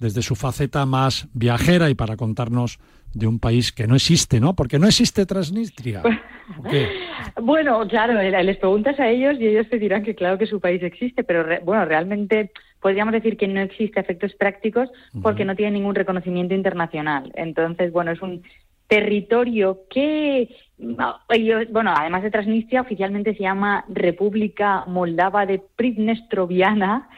desde 0.00 0.22
su 0.22 0.34
faceta 0.34 0.84
más 0.86 1.28
viajera 1.32 1.88
y 1.88 1.94
para 1.94 2.16
contarnos 2.16 2.78
de 3.14 3.26
un 3.26 3.38
país 3.38 3.72
que 3.72 3.86
no 3.86 3.94
existe, 3.94 4.40
¿no? 4.40 4.54
Porque 4.54 4.78
no 4.78 4.86
existe 4.86 5.24
Transnistria. 5.26 6.02
Bueno, 7.42 7.86
claro, 7.88 8.22
les 8.22 8.56
preguntas 8.58 9.00
a 9.00 9.08
ellos 9.08 9.36
y 9.40 9.48
ellos 9.48 9.68
te 9.68 9.80
dirán 9.80 10.04
que 10.04 10.14
claro 10.14 10.38
que 10.38 10.46
su 10.46 10.60
país 10.60 10.80
existe, 10.82 11.24
pero 11.24 11.44
bueno, 11.64 11.84
realmente 11.84 12.52
podríamos 12.80 13.12
decir 13.12 13.36
que 13.36 13.48
no 13.48 13.60
existe 13.60 13.98
efectos 13.98 14.32
prácticos 14.34 14.88
porque 15.22 15.44
no 15.44 15.56
tiene 15.56 15.72
ningún 15.72 15.96
reconocimiento 15.96 16.54
internacional. 16.54 17.32
Entonces, 17.34 17.90
bueno, 17.90 18.12
es 18.12 18.22
un 18.22 18.42
territorio 18.88 19.80
que, 19.90 20.48
bueno, 20.78 21.92
además 21.96 22.22
de 22.22 22.30
Transnistria, 22.30 22.82
oficialmente 22.82 23.34
se 23.34 23.42
llama 23.42 23.84
República 23.88 24.84
Moldava 24.86 25.46
de 25.46 25.60
Pridnestroviana 25.76 27.08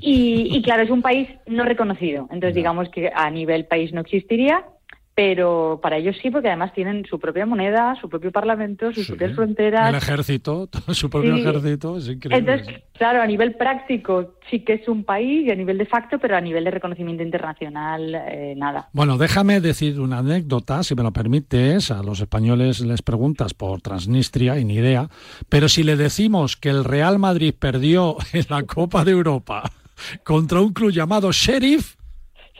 y, 0.00 0.56
y, 0.56 0.62
claro, 0.62 0.82
es 0.82 0.90
un 0.90 1.02
país 1.02 1.28
no 1.46 1.64
reconocido. 1.64 2.28
Entonces, 2.30 2.54
digamos 2.54 2.88
que 2.90 3.10
a 3.14 3.30
nivel 3.30 3.66
país 3.66 3.92
no 3.92 4.00
existiría, 4.00 4.64
pero 5.14 5.78
para 5.82 5.98
ellos 5.98 6.16
sí, 6.22 6.30
porque 6.30 6.48
además 6.48 6.72
tienen 6.72 7.04
su 7.04 7.18
propia 7.18 7.44
moneda, 7.44 7.94
su 8.00 8.08
propio 8.08 8.32
parlamento, 8.32 8.92
sus 8.92 9.06
propias 9.06 9.34
fronteras. 9.34 9.90
El 9.90 9.96
ejército, 9.96 10.68
su 10.92 11.10
propio 11.10 11.36
ejército, 11.36 11.98
es 11.98 12.08
increíble. 12.08 12.52
Entonces, 12.52 12.82
claro, 12.94 13.20
a 13.20 13.26
nivel 13.26 13.54
práctico 13.56 14.36
sí 14.50 14.60
que 14.60 14.74
es 14.74 14.88
un 14.88 15.04
país 15.04 15.46
y 15.46 15.50
a 15.50 15.54
nivel 15.54 15.76
de 15.76 15.84
facto, 15.84 16.18
pero 16.18 16.36
a 16.36 16.40
nivel 16.40 16.64
de 16.64 16.70
reconocimiento 16.70 17.22
internacional, 17.22 18.14
eh, 18.14 18.54
nada. 18.56 18.88
Bueno, 18.92 19.18
déjame 19.18 19.60
decir 19.60 20.00
una 20.00 20.18
anécdota, 20.18 20.82
si 20.82 20.94
me 20.94 21.02
lo 21.02 21.12
permites. 21.12 21.90
A 21.90 22.02
los 22.02 22.20
españoles 22.20 22.80
les 22.80 23.02
preguntas 23.02 23.52
por 23.52 23.82
Transnistria 23.82 24.58
y 24.58 24.64
ni 24.64 24.76
idea, 24.76 25.08
pero 25.50 25.68
si 25.68 25.82
le 25.82 25.96
decimos 25.96 26.56
que 26.56 26.70
el 26.70 26.84
Real 26.84 27.18
Madrid 27.18 27.54
perdió 27.58 28.16
en 28.32 28.46
la 28.48 28.62
Copa 28.62 29.04
de 29.04 29.10
Europa 29.10 29.70
contra 30.24 30.60
un 30.60 30.72
club 30.72 30.90
llamado 30.90 31.30
Sheriff, 31.32 31.96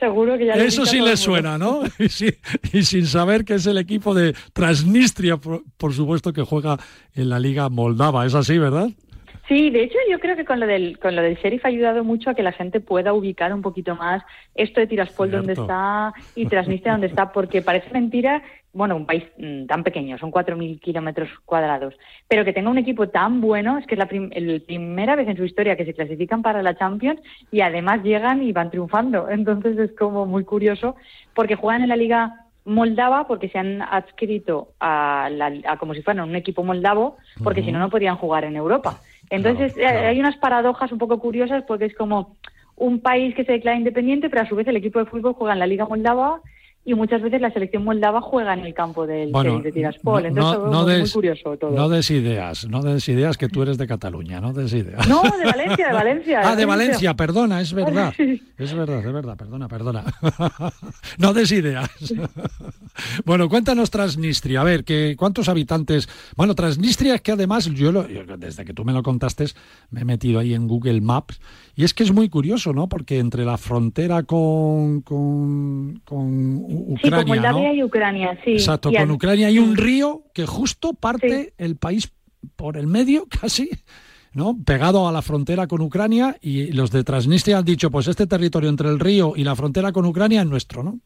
Seguro 0.03 0.37
que 0.37 0.45
ya 0.45 0.55
Eso 0.55 0.85
sí 0.85 0.99
le 0.99 1.15
suena, 1.15 1.57
¿no? 1.57 1.81
Y, 2.73 2.83
sin 2.83 3.05
saber 3.05 3.45
que 3.45 3.53
es 3.53 3.65
el 3.67 3.77
equipo 3.77 4.13
de 4.13 4.33
Transnistria, 4.51 5.37
por, 5.37 5.93
supuesto, 5.93 6.33
que 6.33 6.41
juega 6.41 6.77
en 7.15 7.29
la 7.29 7.39
Liga 7.39 7.69
Moldava. 7.69 8.25
Es 8.25 8.35
así, 8.35 8.57
¿verdad? 8.57 8.89
Sí, 9.47 9.69
de 9.69 9.83
hecho 9.83 9.97
yo 10.11 10.19
creo 10.19 10.35
que 10.35 10.43
con 10.43 10.59
lo 10.59 10.67
del 10.67 10.99
con 10.99 11.15
lo 11.15 11.21
del 11.21 11.35
sheriff 11.35 11.63
ha 11.65 11.69
ayudado 11.69 12.03
mucho 12.03 12.29
a 12.29 12.33
que 12.33 12.43
la 12.43 12.51
gente 12.51 12.79
pueda 12.79 13.13
ubicar 13.13 13.53
un 13.53 13.61
poquito 13.61 13.95
más 13.95 14.23
esto 14.55 14.79
de 14.79 14.87
Tiraspol 14.87 15.31
donde 15.31 15.53
está 15.53 16.13
y 16.35 16.45
Transnistria 16.47 16.93
donde 16.93 17.07
está, 17.07 17.31
porque 17.31 17.61
parece 17.61 17.89
mentira 17.91 18.41
bueno, 18.73 18.95
un 18.95 19.05
país 19.05 19.23
mm, 19.37 19.67
tan 19.67 19.83
pequeño, 19.83 20.17
son 20.17 20.31
4.000 20.31 20.79
kilómetros 20.79 21.29
cuadrados, 21.45 21.93
pero 22.27 22.43
que 22.43 22.53
tenga 22.53 22.71
un 22.71 22.79
equipo 22.79 23.07
tan 23.07 23.39
bueno, 23.39 23.77
es 23.77 23.85
que 23.85 23.93
es 23.93 23.99
la 23.99 24.07
primera 24.07 25.15
vez 25.15 25.27
en 25.27 25.37
su 25.37 25.45
historia 25.45 25.77
que 25.77 25.85
se 25.85 25.93
clasifican 25.93 26.41
para 26.41 26.63
la 26.63 26.75
Champions 26.75 27.21
y 27.51 27.61
además 27.61 28.03
llegan 28.03 28.41
y 28.41 28.51
van 28.51 28.71
triunfando. 28.71 29.29
Entonces 29.29 29.77
es 29.77 29.91
como 29.95 30.25
muy 30.25 30.43
curioso 30.43 30.95
porque 31.35 31.55
juegan 31.55 31.83
en 31.83 31.89
la 31.89 31.95
Liga 31.95 32.39
Moldava 32.65 33.27
porque 33.27 33.49
se 33.49 33.59
han 33.59 33.81
adscrito 33.81 34.69
a, 34.79 35.29
la, 35.31 35.77
como 35.77 35.93
si 35.93 36.01
fueran 36.01 36.27
un 36.27 36.35
equipo 36.35 36.63
moldavo 36.63 37.17
porque 37.43 37.61
si 37.61 37.71
no, 37.71 37.79
no 37.79 37.89
podían 37.89 38.15
jugar 38.15 38.45
en 38.45 38.55
Europa. 38.55 38.99
Entonces 39.29 39.77
eh, 39.77 39.85
hay 39.85 40.19
unas 40.19 40.37
paradojas 40.37 40.91
un 40.91 40.97
poco 40.97 41.19
curiosas 41.19 41.63
porque 41.67 41.85
es 41.85 41.95
como 41.95 42.37
un 42.75 43.01
país 43.01 43.35
que 43.35 43.43
se 43.43 43.51
declara 43.51 43.77
independiente, 43.77 44.29
pero 44.29 44.43
a 44.43 44.47
su 44.47 44.55
vez 44.55 44.67
el 44.67 44.77
equipo 44.77 44.99
de 44.99 45.05
fútbol 45.05 45.33
juega 45.33 45.53
en 45.53 45.59
la 45.59 45.67
Liga 45.67 45.85
Moldava 45.85 46.41
y 46.85 46.93
muchas 46.95 47.21
veces 47.21 47.39
la 47.39 47.51
selección 47.51 47.83
moldava 47.83 48.19
juega 48.19 48.53
en 48.53 48.59
el 48.59 48.73
campo 48.73 49.07
del 49.07 49.31
de 49.31 49.71
Tiraspol. 49.71 50.25
Entonces, 50.25 50.61
no, 50.69 50.85
muy 50.85 51.09
curioso 51.09 51.57
todo. 51.57 51.71
No 51.71 51.87
des 51.87 52.11
ideas, 52.11 52.67
no 52.67 52.81
des 52.81 53.07
ideas 53.07 53.37
que 53.37 53.47
tú 53.47 53.61
eres 53.61 53.77
de 53.77 53.87
Cataluña, 53.87 54.41
no 54.41 54.51
des 54.51 54.73
ideas. 54.73 55.07
No, 55.07 55.21
de 55.21 55.45
Valencia, 55.45 55.87
de 55.87 55.93
Valencia. 55.93 56.41
ah, 56.43 56.55
de 56.55 56.65
Valencia, 56.65 57.13
perdona, 57.13 57.61
es 57.61 57.73
verdad. 57.73 58.13
Es 58.57 58.73
verdad, 58.73 58.99
es 58.99 59.13
verdad, 59.13 59.37
perdona, 59.37 59.67
perdona. 59.67 60.03
no 61.17 61.33
des 61.33 61.51
ideas. 61.53 61.89
bueno, 63.25 63.47
cuéntanos 63.47 63.89
Transnistria, 63.89 64.61
a 64.61 64.63
ver, 64.65 64.83
que, 64.83 65.15
¿cuántos 65.17 65.47
habitantes? 65.47 66.09
Bueno, 66.35 66.53
Transnistria 66.53 67.15
es 67.15 67.21
que 67.21 67.31
además, 67.31 67.65
yo, 67.67 67.91
lo, 67.91 68.03
desde 68.03 68.65
que 68.65 68.73
tú 68.73 68.83
me 68.83 68.91
lo 68.91 69.03
contaste, 69.03 69.45
me 69.89 70.01
he 70.01 70.05
metido 70.05 70.39
ahí 70.39 70.53
en 70.53 70.67
Google 70.67 71.01
Maps 71.01 71.39
y 71.75 71.83
es 71.83 71.93
que 71.93 72.03
es 72.03 72.11
muy 72.11 72.29
curioso, 72.29 72.71
¿no? 72.71 72.87
Porque 72.87 73.17
entre 73.17 73.45
la 73.45 73.57
frontera 73.57 74.23
con, 74.23 75.01
con, 75.01 76.01
Ucrania. 76.73 77.01
Sí, 77.01 77.09
con 77.09 77.27
Moldavia 77.27 77.73
y 77.73 77.83
Ucrania, 77.83 78.39
sí. 78.43 78.51
Exacto, 78.53 78.91
con 78.91 79.11
Ucrania 79.11 79.47
hay 79.47 79.59
un 79.59 79.75
río 79.75 80.23
que 80.33 80.45
justo 80.45 80.93
parte 80.93 81.53
el 81.57 81.77
país 81.77 82.11
por 82.55 82.77
el 82.77 82.87
medio, 82.87 83.27
casi. 83.41 83.69
¿no? 84.33 84.57
pegado 84.65 85.07
a 85.07 85.11
la 85.11 85.21
frontera 85.21 85.67
con 85.67 85.81
Ucrania 85.81 86.37
y 86.41 86.71
los 86.71 86.89
de 86.89 87.03
Transnistria 87.03 87.59
han 87.59 87.65
dicho, 87.65 87.91
pues 87.91 88.07
este 88.07 88.25
territorio 88.25 88.69
entre 88.69 88.89
el 88.89 88.99
río 88.99 89.33
y 89.35 89.43
la 89.43 89.55
frontera 89.55 89.91
con 89.91 90.05
Ucrania 90.05 90.41
es 90.41 90.47
nuestro, 90.47 90.81
¿no? 90.81 90.99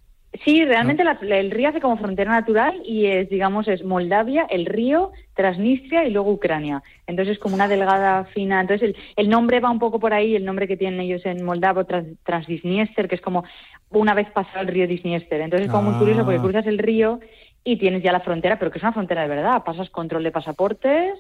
Sí, 0.44 0.66
realmente 0.66 1.04
el 1.22 1.52
río 1.52 1.70
hace 1.70 1.80
como 1.80 1.98
frontera 1.98 2.32
natural 2.32 2.82
y 2.86 3.06
es, 3.06 3.30
digamos, 3.30 3.68
es 3.68 3.84
Moldavia, 3.84 4.46
el 4.50 4.66
río, 4.66 5.12
Transnistria 5.34 6.06
y 6.06 6.12
luego 6.12 6.32
Ucrania. 6.32 6.84
Entonces 7.08 7.36
es 7.36 7.40
como 7.40 7.56
una 7.56 7.68
delgada 7.68 8.26
fina. 8.26 8.60
Entonces 8.62 8.94
el, 9.16 9.30
nombre 9.30 9.60
va 9.60 9.72
un 9.72 9.80
poco 9.80 10.00
por 10.00 10.14
ahí, 10.14 10.36
el 10.36 10.46
nombre 10.46 10.68
que 10.68 10.78
tienen 10.78 11.00
ellos 11.00 11.26
en 11.26 11.44
moldavo, 11.44 11.86
Transdniester, 12.24 13.08
que 13.08 13.16
es 13.16 13.22
como 13.22 13.46
una 13.90 14.14
vez 14.14 14.30
pasado 14.32 14.62
el 14.62 14.68
río 14.68 14.88
Disniester. 14.88 15.42
Entonces 15.42 15.68
es 15.68 15.72
como 15.72 15.92
muy 15.92 16.00
curioso 16.00 16.24
porque 16.24 16.40
ah. 16.40 16.44
cruzas 16.44 16.68
el 16.68 16.78
río 16.78 17.20
y 17.64 17.78
tienes 17.78 18.04
ya 18.04 18.12
la 18.12 18.20
frontera, 18.20 18.60
pero 18.60 18.70
que 18.70 18.78
es 18.80 18.84
una 18.84 18.94
frontera 18.94 19.22
de 19.24 19.30
verdad. 19.30 19.64
Pasas 19.64 19.90
control 19.90 20.24
de 20.24 20.32
pasaportes, 20.32 21.18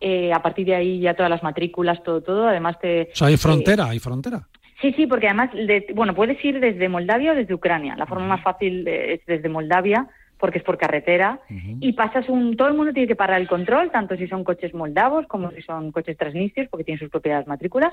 eh, 0.00 0.32
a 0.32 0.42
partir 0.42 0.66
de 0.66 0.74
ahí 0.74 1.00
ya 1.00 1.14
todas 1.14 1.30
las 1.30 1.42
matrículas, 1.42 2.02
todo, 2.02 2.20
todo. 2.20 2.48
Además 2.48 2.78
te... 2.80 3.10
O 3.12 3.16
sea, 3.16 3.28
hay 3.28 3.36
frontera, 3.36 3.86
hay 3.88 4.00
frontera. 4.00 4.48
Sí, 4.80 4.92
sí, 4.94 5.06
porque 5.06 5.26
además, 5.26 5.50
bueno, 5.94 6.14
puedes 6.14 6.42
ir 6.44 6.58
desde 6.58 6.88
Moldavia 6.88 7.32
o 7.32 7.34
desde 7.34 7.54
Ucrania. 7.54 7.96
La 7.96 8.06
forma 8.06 8.26
más 8.26 8.42
fácil 8.42 8.86
es 8.88 9.20
desde 9.26 9.48
Moldavia 9.48 10.08
porque 10.40 10.58
es 10.58 10.64
por 10.64 10.78
carretera 10.78 11.38
y 11.80 11.92
pasas 11.92 12.28
un 12.28 12.56
todo 12.56 12.68
el 12.68 12.74
mundo 12.74 12.94
tiene 12.94 13.06
que 13.06 13.14
parar 13.14 13.40
el 13.40 13.46
control 13.46 13.90
tanto 13.90 14.16
si 14.16 14.26
son 14.26 14.42
coches 14.42 14.72
moldavos 14.72 15.26
como 15.26 15.50
si 15.50 15.60
son 15.60 15.92
coches 15.92 16.16
transnistrios 16.16 16.68
porque 16.70 16.84
tienen 16.84 16.98
sus 16.98 17.10
propias 17.10 17.46
matrículas. 17.46 17.92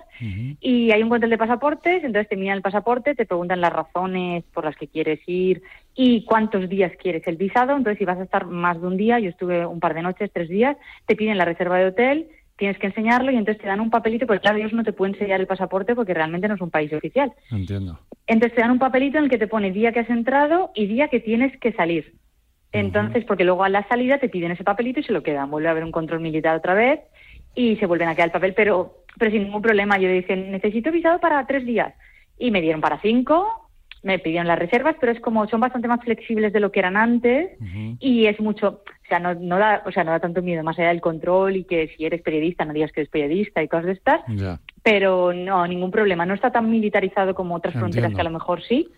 Y 0.62 0.92
hay 0.92 1.04
un 1.04 1.10
control 1.10 1.30
de 1.30 1.38
pasaportes 1.38 2.04
entonces 2.06 2.30
te 2.30 2.38
miran 2.38 2.56
el 2.56 2.62
pasaporte 2.64 3.16
te 3.16 3.26
preguntan 3.26 3.60
las 3.60 3.74
razones 3.74 4.46
por 4.54 4.64
las 4.64 4.78
que 4.78 4.88
quieres 4.88 5.20
ir 5.28 5.62
y 5.94 6.24
cuántos 6.24 6.70
días 6.70 6.94
quieres 6.98 7.28
el 7.28 7.36
visado. 7.36 7.76
Entonces 7.76 8.00
si 8.00 8.06
vas 8.06 8.18
a 8.18 8.24
estar 8.24 8.46
más 8.46 8.80
de 8.80 8.88
un 8.88 8.96
día 8.96 9.20
yo 9.20 9.30
estuve 9.30 9.66
un 9.66 9.82
par 9.82 9.94
de 9.94 10.04
noches 10.04 10.32
tres 10.34 10.48
días 10.48 10.78
te 11.06 11.18
piden 11.18 11.38
la 11.38 11.46
reserva 11.46 11.78
de 11.78 11.88
hotel 11.88 12.28
tienes 12.58 12.78
que 12.80 12.88
enseñarlo 12.88 13.32
y 13.32 13.36
entonces 13.36 13.62
te 13.62 13.68
dan 13.68 13.80
un 13.80 13.90
papelito, 13.90 14.26
porque 14.26 14.42
claro, 14.42 14.58
ellos 14.58 14.74
no 14.74 14.84
te 14.84 14.94
pueden 14.94 15.16
enseñar 15.16 15.40
el 15.40 15.48
pasaporte 15.48 15.96
porque 15.96 16.14
realmente 16.14 16.48
no 16.48 16.56
es 16.56 16.62
un 16.62 16.72
país 16.72 16.92
oficial. 16.92 17.32
Entiendo. 17.52 18.00
Entonces 18.26 18.56
te 18.56 18.62
dan 18.62 18.72
un 18.72 18.80
papelito 18.80 19.18
en 19.18 19.26
el 19.26 19.30
que 19.30 19.38
te 19.38 19.48
pone 19.48 19.72
día 19.72 19.92
que 19.92 20.00
has 20.02 20.10
entrado 20.10 20.72
y 20.76 20.88
día 20.88 21.08
que 21.08 21.20
tienes 21.20 21.58
que 21.60 21.72
salir. 21.74 22.16
Entonces, 22.72 23.24
porque 23.26 23.46
luego 23.46 23.64
a 23.64 23.70
la 23.70 23.88
salida 23.88 24.20
te 24.20 24.30
piden 24.30 24.52
ese 24.52 24.64
papelito 24.64 25.00
y 25.00 25.04
se 25.04 25.14
lo 25.14 25.24
quedan. 25.24 25.50
Vuelve 25.50 25.70
a 25.70 25.72
haber 25.72 25.86
un 25.86 25.92
control 25.92 26.20
militar 26.20 26.56
otra 26.56 26.74
vez 26.74 27.00
y 27.56 27.78
se 27.78 27.86
vuelven 27.86 28.10
a 28.10 28.16
quedar 28.16 28.28
el 28.28 28.34
papel, 28.34 28.54
pero, 28.54 29.04
pero 29.18 29.32
sin 29.32 29.44
ningún 29.44 29.62
problema. 29.62 29.98
Yo 29.98 30.10
dije, 30.10 30.36
necesito 30.36 30.92
visado 30.92 31.20
para 31.20 31.46
tres 31.48 31.66
días. 31.66 31.94
Y 32.38 32.52
me 32.52 32.62
dieron 32.62 32.82
para 32.82 33.00
cinco, 33.00 33.70
me 34.04 34.20
pidieron 34.20 34.48
las 34.48 34.60
reservas, 34.60 34.96
pero 35.00 35.12
es 35.12 35.20
como 35.20 35.48
son 35.48 35.60
bastante 35.60 35.88
más 35.88 36.02
flexibles 36.02 36.54
de 36.54 36.60
lo 36.60 36.72
que 36.72 36.80
eran 36.80 36.98
antes 36.98 37.52
y 38.00 38.26
es 38.26 38.40
mucho, 38.40 38.84
o 39.08 39.10
sea, 39.10 39.20
no, 39.20 39.34
no 39.36 39.58
da, 39.58 39.84
o 39.86 39.92
sea, 39.92 40.04
no 40.04 40.12
da 40.12 40.20
tanto 40.20 40.42
miedo 40.42 40.64
más 40.64 40.78
allá 40.78 40.90
del 40.90 41.00
control 41.00 41.56
y 41.56 41.64
que 41.64 41.94
si 41.96 42.06
eres 42.06 42.22
periodista 42.22 42.66
no 42.66 42.74
digas 42.74 42.92
que 42.92 43.02
eres 43.02 43.10
periodista 43.10 43.64
y 43.64 43.70
cosas 43.70 43.86
de 43.86 43.92
estas, 43.94 44.22
pero 44.84 45.32
no, 45.32 45.66
ningún 45.66 45.92
problema, 45.92 46.26
no 46.26 46.34
está 46.34 46.52
tan 46.52 46.70
militarizado 46.70 47.34
como 47.34 47.56
otras 47.56 47.74
fronteras 47.74 48.14
que 48.14 48.20
a 48.20 48.26
lo 48.26 48.32
mejor 48.32 48.62
sí, 48.64 48.90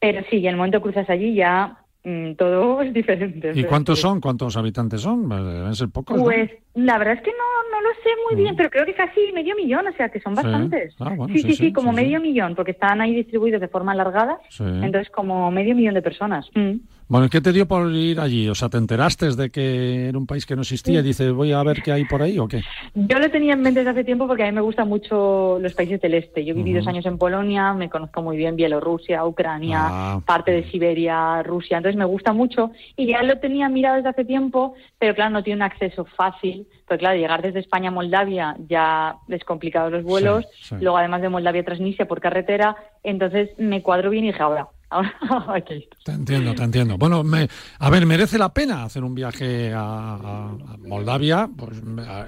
pero 0.00 0.22
sí, 0.30 0.38
en 0.38 0.46
el 0.46 0.56
momento 0.56 0.78
que 0.78 0.84
cruzas 0.84 1.10
allí 1.10 1.34
ya 1.34 1.84
Mm, 2.04 2.34
todo 2.34 2.80
es 2.82 2.92
diferente. 2.94 3.52
¿Y 3.54 3.64
cuántos 3.64 4.00
son? 4.00 4.20
¿Cuántos 4.20 4.56
habitantes 4.56 5.02
son? 5.02 5.28
Deben 5.28 5.74
ser 5.74 5.88
pocos. 5.88 6.20
Pues 6.20 6.50
la 6.74 6.98
verdad 6.98 7.14
es 7.14 7.22
que 7.22 7.32
no, 7.32 7.70
no 7.70 7.82
lo 7.82 7.88
sé 8.02 8.10
muy 8.26 8.42
bien, 8.42 8.54
mm. 8.54 8.56
pero 8.56 8.70
creo 8.70 8.86
que 8.86 8.94
casi 8.94 9.32
medio 9.32 9.54
millón, 9.56 9.86
o 9.86 9.92
sea 9.92 10.08
que 10.08 10.20
son 10.20 10.34
bastantes. 10.34 10.94
Ah, 11.00 11.14
sí, 11.32 11.40
sí, 11.40 11.54
sí, 11.54 11.72
como 11.72 11.92
medio 11.92 12.20
millón, 12.20 12.54
porque 12.54 12.72
están 12.72 13.00
ahí 13.00 13.14
distribuidos 13.14 13.60
de 13.60 13.68
forma 13.68 13.92
alargada, 13.92 14.38
entonces 14.58 15.10
como 15.10 15.50
medio 15.50 15.74
millón 15.74 15.94
de 15.94 16.02
personas. 16.02 16.48
Mm. 16.54 16.76
Bueno, 17.08 17.30
¿qué 17.30 17.40
te 17.40 17.54
dio 17.54 17.66
por 17.66 17.90
ir 17.90 18.20
allí? 18.20 18.50
O 18.50 18.54
sea, 18.54 18.68
¿te 18.68 18.76
enteraste 18.76 19.34
de 19.34 19.48
que 19.48 20.08
era 20.08 20.18
un 20.18 20.26
país 20.26 20.44
que 20.44 20.54
no 20.54 20.60
existía 20.60 21.00
y 21.00 21.02
dices, 21.02 21.32
voy 21.32 21.52
a 21.52 21.62
ver 21.62 21.82
qué 21.82 21.90
hay 21.90 22.04
por 22.04 22.20
ahí 22.20 22.38
o 22.38 22.46
qué? 22.46 22.60
Yo 22.94 23.18
lo 23.18 23.30
tenía 23.30 23.54
en 23.54 23.62
mente 23.62 23.80
desde 23.80 23.92
hace 23.92 24.04
tiempo 24.04 24.26
porque 24.26 24.42
a 24.42 24.46
mí 24.46 24.52
me 24.52 24.60
gustan 24.60 24.88
mucho 24.88 25.58
los 25.58 25.72
países 25.72 26.02
del 26.02 26.12
este. 26.12 26.44
Yo 26.44 26.54
viví 26.54 26.74
dos 26.74 26.86
años 26.86 27.06
en 27.06 27.16
Polonia, 27.16 27.72
me 27.72 27.88
conozco 27.88 28.20
muy 28.20 28.36
bien 28.36 28.56
Bielorrusia, 28.56 29.24
Ucrania, 29.24 29.86
ah. 29.88 30.20
parte 30.26 30.50
de 30.50 30.70
Siberia, 30.70 31.42
Rusia, 31.42 31.78
entonces 31.78 31.98
me 31.98 32.04
gusta 32.04 32.34
mucho 32.34 32.72
y 32.94 33.06
ya 33.06 33.22
lo 33.22 33.38
tenía 33.38 33.70
mirado 33.70 33.96
desde 33.96 34.10
hace 34.10 34.26
tiempo, 34.26 34.74
pero 34.98 35.14
claro, 35.14 35.30
no 35.30 35.42
tiene 35.42 35.56
un 35.56 35.62
acceso 35.62 36.04
fácil, 36.04 36.66
porque 36.86 36.98
claro, 36.98 37.18
llegar 37.18 37.40
desde 37.40 37.60
España 37.60 37.88
a 37.88 37.92
Moldavia 37.92 38.54
ya 38.68 39.16
es 39.28 39.44
complicado 39.44 39.88
los 39.88 40.04
vuelos, 40.04 40.46
luego 40.78 40.98
además 40.98 41.22
de 41.22 41.30
Moldavia 41.30 41.62
a 41.62 41.64
Transnistria 41.64 42.06
por 42.06 42.20
carretera, 42.20 42.76
entonces 43.02 43.48
me 43.56 43.80
cuadro 43.80 44.10
bien 44.10 44.24
y 44.24 44.28
dije, 44.28 44.42
ahora, 44.42 44.68
Te 46.04 46.12
entiendo, 46.12 46.54
te 46.54 46.62
entiendo. 46.62 46.96
Bueno, 46.96 47.22
me, 47.22 47.48
a 47.78 47.90
ver, 47.90 48.06
¿merece 48.06 48.38
la 48.38 48.52
pena 48.52 48.84
hacer 48.84 49.04
un 49.04 49.14
viaje 49.14 49.72
a, 49.74 50.50
Moldavia? 50.78 51.48
Pues 51.54 51.82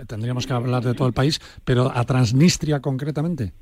tendríamos 0.07 0.47
que 0.47 0.53
hablar 0.53 0.83
de 0.83 0.95
todo 0.95 1.09
el 1.09 1.15
país, 1.15 1.41
pero 1.65 1.91
a 1.93 2.05
Transnistria 2.05 2.81
concretamente. 2.81 3.53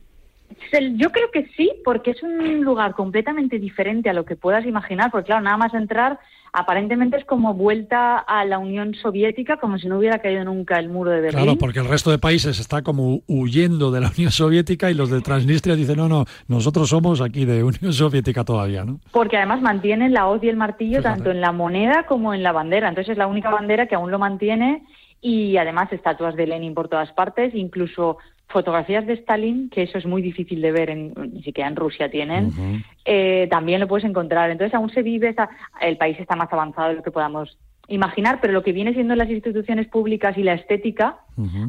Yo 0.96 1.10
creo 1.10 1.30
que 1.30 1.46
sí, 1.56 1.70
porque 1.84 2.12
es 2.12 2.22
un 2.22 2.62
lugar 2.62 2.94
completamente 2.94 3.58
diferente 3.58 4.10
a 4.10 4.14
lo 4.14 4.24
que 4.24 4.36
puedas 4.36 4.66
imaginar, 4.66 5.10
porque 5.10 5.26
claro, 5.26 5.42
nada 5.42 5.56
más 5.56 5.74
entrar 5.74 6.18
aparentemente 6.58 7.16
es 7.16 7.24
como 7.24 7.54
vuelta 7.54 8.18
a 8.18 8.44
la 8.44 8.58
Unión 8.58 8.94
Soviética, 8.94 9.58
como 9.58 9.78
si 9.78 9.86
no 9.86 9.98
hubiera 9.98 10.18
caído 10.18 10.44
nunca 10.44 10.78
el 10.78 10.88
muro 10.88 11.10
de 11.10 11.20
Berlín. 11.20 11.44
Claro, 11.44 11.58
porque 11.58 11.78
el 11.78 11.88
resto 11.88 12.10
de 12.10 12.18
países 12.18 12.58
está 12.58 12.82
como 12.82 13.20
huyendo 13.28 13.90
de 13.90 14.00
la 14.00 14.08
Unión 14.16 14.32
Soviética 14.32 14.90
y 14.90 14.94
los 14.94 15.10
de 15.10 15.20
Transnistria 15.20 15.76
dicen, 15.76 15.96
no, 15.96 16.08
no, 16.08 16.24
nosotros 16.48 16.88
somos 16.88 17.20
aquí 17.20 17.44
de 17.44 17.62
Unión 17.62 17.92
Soviética 17.92 18.44
todavía, 18.44 18.84
¿no? 18.84 19.00
Porque 19.12 19.36
además 19.36 19.62
mantienen 19.62 20.12
la 20.12 20.26
hoz 20.26 20.42
y 20.42 20.48
el 20.48 20.56
martillo 20.56 21.02
tanto 21.02 21.30
en 21.30 21.40
la 21.40 21.52
moneda 21.52 22.06
como 22.06 22.34
en 22.34 22.42
la 22.42 22.52
bandera. 22.52 22.88
Entonces 22.88 23.12
es 23.12 23.18
la 23.18 23.26
única 23.26 23.50
bandera 23.50 23.86
que 23.86 23.94
aún 23.94 24.10
lo 24.10 24.18
mantiene 24.18 24.82
y 25.20 25.56
además 25.56 25.92
estatuas 25.92 26.34
de 26.36 26.46
Lenin 26.46 26.74
por 26.74 26.88
todas 26.88 27.12
partes, 27.12 27.54
incluso 27.54 28.18
fotografías 28.48 29.06
de 29.06 29.14
Stalin, 29.14 29.68
que 29.70 29.82
eso 29.82 29.98
es 29.98 30.06
muy 30.06 30.22
difícil 30.22 30.60
de 30.60 30.72
ver, 30.72 30.90
en, 30.90 31.12
ni 31.32 31.42
siquiera 31.42 31.68
en 31.68 31.76
Rusia 31.76 32.10
tienen, 32.10 32.82
eh, 33.04 33.46
también 33.50 33.80
lo 33.80 33.88
puedes 33.88 34.04
encontrar. 34.04 34.50
Entonces 34.50 34.74
aún 34.74 34.90
se 34.90 35.02
vive, 35.02 35.34
el 35.80 35.96
país 35.96 36.18
está 36.18 36.34
más 36.34 36.52
avanzado 36.52 36.88
de 36.88 36.94
lo 36.96 37.02
que 37.02 37.10
podamos 37.10 37.58
imaginar, 37.88 38.38
pero 38.40 38.52
lo 38.52 38.62
que 38.62 38.72
viene 38.72 38.92
siendo 38.92 39.14
las 39.14 39.30
instituciones 39.30 39.88
públicas 39.88 40.36
y 40.36 40.42
la 40.42 40.54
estética, 40.54 41.18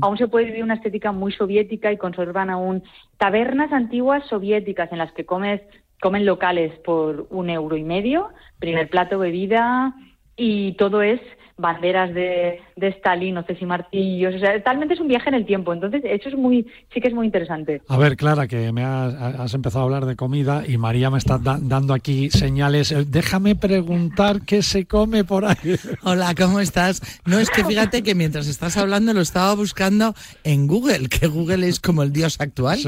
aún 0.02 0.18
se 0.18 0.28
puede 0.28 0.46
vivir 0.46 0.64
una 0.64 0.74
estética 0.74 1.12
muy 1.12 1.32
soviética 1.32 1.92
y 1.92 1.98
conservan 1.98 2.50
aún 2.50 2.84
tabernas 3.18 3.72
antiguas 3.72 4.26
soviéticas 4.28 4.92
en 4.92 4.98
las 4.98 5.12
que 5.14 5.26
comes, 5.26 5.62
comen 6.02 6.26
locales 6.26 6.78
por 6.80 7.28
un 7.30 7.50
euro 7.50 7.78
y 7.78 7.84
medio, 7.84 8.30
primer 8.60 8.90
plato, 8.90 9.18
bebida, 9.20 9.94
y 10.36 10.74
todo 10.74 11.02
es 11.02 11.22
banderas 11.60 12.14
de, 12.14 12.62
de 12.78 12.88
Stalin, 12.88 13.38
hoces 13.38 13.62
y 13.62 13.66
martillos, 13.66 14.34
o 14.36 14.40
sea, 14.40 14.64
talmente 14.64 14.94
es 14.94 15.00
un 15.00 15.10
viaje 15.10 15.30
en 15.30 15.36
el 15.36 15.46
tiempo, 15.46 15.74
entonces 15.74 16.02
eso 16.06 16.30
es 16.30 16.36
muy, 16.36 16.66
sí 16.94 17.02
que 17.02 17.10
es 17.10 17.14
muy 17.14 17.26
interesante. 17.26 17.82
A 17.90 17.98
ver, 17.98 18.16
Clara, 18.16 18.48
que 18.48 18.72
me 18.72 18.84
has, 18.84 19.54
empezado 19.54 19.82
a 19.82 19.84
hablar 19.84 20.06
de 20.06 20.16
comida 20.16 20.64
y 20.66 20.78
María 20.78 21.10
me 21.10 21.18
está 21.18 21.38
dando 21.38 21.94
aquí 21.94 22.30
señales, 22.30 22.92
eh, 22.92 23.06
déjame 23.06 23.56
preguntar 23.56 24.42
qué 24.42 24.64
se 24.64 24.86
come 24.86 25.26
por 25.26 25.46
ahí. 25.46 25.58
Hola, 26.04 26.34
¿cómo 26.36 26.62
estás? 26.62 27.02
No, 27.26 27.40
es 27.40 27.50
que 27.50 27.66
fíjate 27.66 28.04
que 28.04 28.16
mientras 28.16 28.48
estás 28.48 28.78
hablando 28.78 29.14
lo 29.14 29.22
estaba 29.22 29.54
buscando 29.54 30.16
en 30.46 30.66
Google, 30.68 31.10
que 31.10 31.28
Google 31.28 31.68
es 31.68 31.82
como 31.82 32.04
el 32.04 32.14
dios 32.14 32.40
actual, 32.40 32.80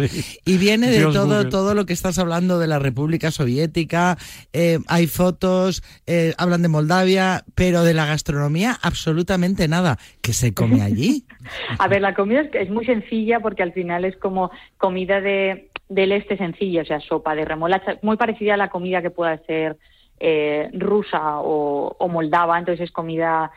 y 0.46 0.58
viene 0.58 0.90
de 0.90 1.02
todo, 1.12 1.50
todo 1.50 1.74
lo 1.74 1.86
que 1.86 1.94
estás 1.94 2.18
hablando 2.20 2.58
de 2.58 2.68
la 2.68 2.80
República 2.80 3.32
Soviética, 3.32 4.18
eh, 4.54 4.80
hay 4.88 5.08
fotos, 5.08 5.84
eh, 6.08 6.34
hablan 6.38 6.62
de 6.62 6.70
Moldavia, 6.70 7.44
pero 7.54 7.84
de 7.84 7.94
la 7.94 8.06
gastronomía 8.06 8.61
absolutamente 8.70 9.68
nada. 9.68 9.97
¿Qué 10.22 10.34
se 10.34 10.53
come 10.53 10.82
allí? 10.82 11.26
A 11.80 11.88
ver, 11.88 12.01
la 12.01 12.14
comida 12.14 12.41
es, 12.53 12.70
muy 12.70 12.86
sencilla 12.86 13.39
porque 13.39 13.64
al 13.64 13.74
final 13.74 14.05
es 14.05 14.16
como 14.18 14.51
comida 14.78 15.22
de, 15.22 15.70
del 15.89 16.12
este 16.12 16.38
sencilla, 16.38 16.84
o 16.84 16.86
sea, 16.86 16.99
sopa 16.99 17.36
de 17.36 17.45
remolacha, 17.45 17.97
muy 18.01 18.18
parecida 18.18 18.53
a 18.53 18.57
la 18.57 18.70
comida 18.70 19.01
que 19.01 19.09
pueda 19.09 19.38
ser 19.45 19.78
eh, 20.20 20.70
rusa 20.74 21.39
o, 21.39 22.07
moldava, 22.07 22.59
entonces 22.59 22.86
es 22.86 22.91
comida 22.91 23.51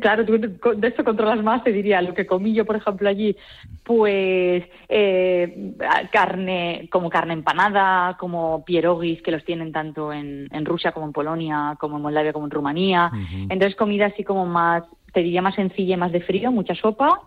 claro, 0.00 0.24
tú 0.24 0.38
de 0.38 0.88
esto 0.88 1.04
controlas 1.04 1.42
más, 1.42 1.64
te 1.64 1.72
diría, 1.72 2.00
lo 2.02 2.14
que 2.14 2.26
comí 2.26 2.52
yo, 2.52 2.64
por 2.64 2.76
ejemplo, 2.76 3.08
allí, 3.08 3.36
pues 3.82 4.64
eh, 4.88 5.74
carne, 6.12 6.88
como 6.90 7.10
carne 7.10 7.32
empanada, 7.32 8.16
como 8.18 8.64
pierogis, 8.64 9.22
que 9.22 9.32
los 9.32 9.44
tienen 9.44 9.72
tanto 9.72 10.12
en, 10.12 10.48
en, 10.52 10.64
Rusia 10.64 10.92
como 10.92 11.06
en 11.06 11.12
Polonia, 11.12 11.76
como 11.80 11.96
en 11.96 12.02
Moldavia, 12.02 12.32
como 12.32 12.46
en 12.46 12.52
Rumanía. 12.52 13.10
Entonces, 13.48 13.74
comida 13.74 14.06
así 14.06 14.22
como 14.22 14.46
más, 14.46 14.84
te 15.12 15.20
diría 15.20 15.42
más 15.42 15.56
sencilla 15.56 15.94
y 15.94 15.98
más 15.98 16.12
de 16.12 16.20
frío, 16.20 16.52
mucha 16.52 16.74
sopa. 16.74 17.22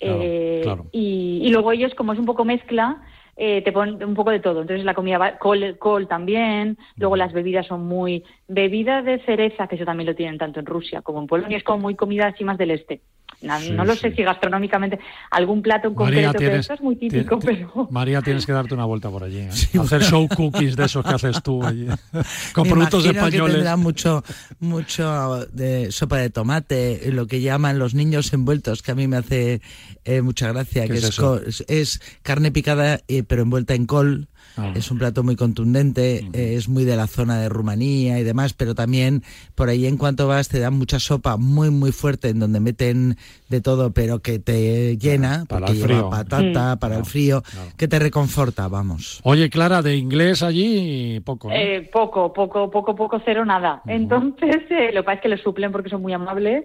Eh, 0.00 0.64
y, 0.90 1.42
y, 1.44 1.50
luego 1.50 1.70
ellos, 1.72 1.94
como 1.94 2.12
es 2.12 2.18
un 2.18 2.26
poco 2.26 2.44
mezcla, 2.44 3.02
eh, 3.36 3.62
te 3.62 3.72
ponen 3.72 4.02
un 4.04 4.14
poco 4.14 4.30
de 4.30 4.40
todo. 4.40 4.62
Entonces 4.62 4.84
la 4.84 4.94
comida, 4.94 5.18
va, 5.18 5.38
col, 5.38 5.76
col 5.78 6.08
también, 6.08 6.78
luego 6.96 7.16
las 7.16 7.32
bebidas 7.32 7.66
son 7.66 7.86
muy... 7.86 8.24
Bebida 8.48 9.02
de 9.02 9.18
cereza, 9.24 9.66
que 9.66 9.76
eso 9.76 9.84
también 9.84 10.06
lo 10.06 10.14
tienen 10.14 10.38
tanto 10.38 10.60
en 10.60 10.66
Rusia 10.66 11.02
como 11.02 11.20
en 11.20 11.26
Polonia, 11.26 11.56
es 11.56 11.64
como 11.64 11.78
muy 11.78 11.94
comida 11.94 12.26
así 12.26 12.44
más 12.44 12.58
del 12.58 12.72
este. 12.72 13.00
No, 13.42 13.84
lo 13.84 13.94
sé 13.96 14.14
si 14.14 14.22
gastronómicamente 14.22 14.98
algún 15.30 15.62
plato 15.62 15.88
en 15.88 15.94
concreto, 15.94 16.32
pero 16.38 16.56
eso 16.56 16.74
es 16.74 16.80
muy 16.80 16.96
típico. 16.96 17.38
pero... 17.38 17.88
María, 17.90 18.22
tienes 18.22 18.46
que 18.46 18.52
darte 18.52 18.74
una 18.74 18.84
vuelta 18.84 19.10
por 19.10 19.24
allí. 19.24 19.38
¿eh? 19.38 19.50
Hacer 19.80 20.02
show 20.02 20.28
cookies 20.28 20.76
de 20.76 20.84
esos 20.84 21.04
que 21.04 21.14
haces 21.14 21.42
tú 21.42 21.62
allí. 21.64 21.86
Con 22.52 22.68
productos 22.68 23.04
españoles. 23.04 23.46
Que 23.46 23.52
tendrá 23.52 23.76
mucho, 23.76 24.22
mucho 24.60 25.46
de 25.52 25.90
sopa 25.90 26.18
de 26.18 26.30
tomate, 26.30 27.10
lo 27.12 27.26
que 27.26 27.40
llaman 27.40 27.78
los 27.78 27.94
niños 27.94 28.32
envueltos, 28.32 28.82
que 28.82 28.92
a 28.92 28.94
mí 28.94 29.08
me 29.08 29.16
hace 29.16 29.60
eh, 30.04 30.22
mucha 30.22 30.52
gracia, 30.52 30.86
que 30.86 30.94
es, 30.94 31.64
es, 31.68 32.00
carne 32.22 32.52
picada, 32.52 33.00
eh, 33.08 33.22
pero 33.22 33.42
envuelta 33.42 33.74
en 33.74 33.86
col 33.86 34.28
Ah. 34.56 34.72
Es 34.74 34.90
un 34.90 34.98
plato 34.98 35.22
muy 35.22 35.36
contundente, 35.36 36.28
es 36.32 36.68
muy 36.68 36.84
de 36.84 36.96
la 36.96 37.06
zona 37.06 37.40
de 37.40 37.48
Rumanía 37.48 38.18
y 38.18 38.22
demás, 38.22 38.52
pero 38.52 38.74
también 38.74 39.22
por 39.54 39.68
ahí 39.68 39.86
en 39.86 39.96
cuanto 39.96 40.26
vas 40.28 40.48
te 40.48 40.58
dan 40.58 40.74
mucha 40.74 40.98
sopa 40.98 41.36
muy 41.36 41.70
muy 41.70 41.92
fuerte 41.92 42.28
en 42.28 42.38
donde 42.38 42.60
meten 42.60 43.16
de 43.48 43.60
todo, 43.60 43.92
pero 43.92 44.20
que 44.20 44.38
te 44.38 44.96
llena, 44.96 45.44
para 45.48 45.66
porque 45.66 45.80
lleva 45.80 46.10
patata, 46.10 46.76
para 46.76 46.98
el 46.98 47.04
frío, 47.04 47.42
que 47.76 47.88
te 47.88 47.98
reconforta, 47.98 48.68
vamos. 48.68 49.20
Oye, 49.24 49.50
Clara, 49.50 49.82
de 49.82 49.96
inglés 49.96 50.42
allí 50.42 51.20
poco. 51.20 51.50
Eh, 51.50 51.88
poco, 51.92 52.32
poco, 52.32 52.70
poco, 52.70 52.94
poco, 52.94 53.20
cero, 53.24 53.44
nada. 53.44 53.82
Entonces, 53.86 54.62
eh, 54.70 54.90
lo 54.92 55.02
que 55.02 55.04
pasa 55.04 55.16
es 55.16 55.20
que 55.22 55.28
lo 55.28 55.38
suplen 55.38 55.72
porque 55.72 55.90
son 55.90 56.02
muy 56.02 56.12
amables. 56.12 56.64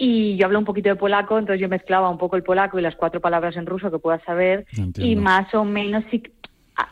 Y 0.00 0.36
yo 0.36 0.46
hablo 0.46 0.60
un 0.60 0.64
poquito 0.64 0.88
de 0.88 0.94
polaco, 0.94 1.38
entonces 1.38 1.60
yo 1.60 1.68
mezclaba 1.68 2.08
un 2.08 2.18
poco 2.18 2.36
el 2.36 2.44
polaco 2.44 2.78
y 2.78 2.82
las 2.82 2.94
cuatro 2.94 3.20
palabras 3.20 3.56
en 3.56 3.66
ruso 3.66 3.90
que 3.90 3.98
pueda 3.98 4.22
saber. 4.24 4.64
Y 4.96 5.16
más 5.16 5.52
o 5.54 5.64
menos 5.64 6.04
sí, 6.10 6.22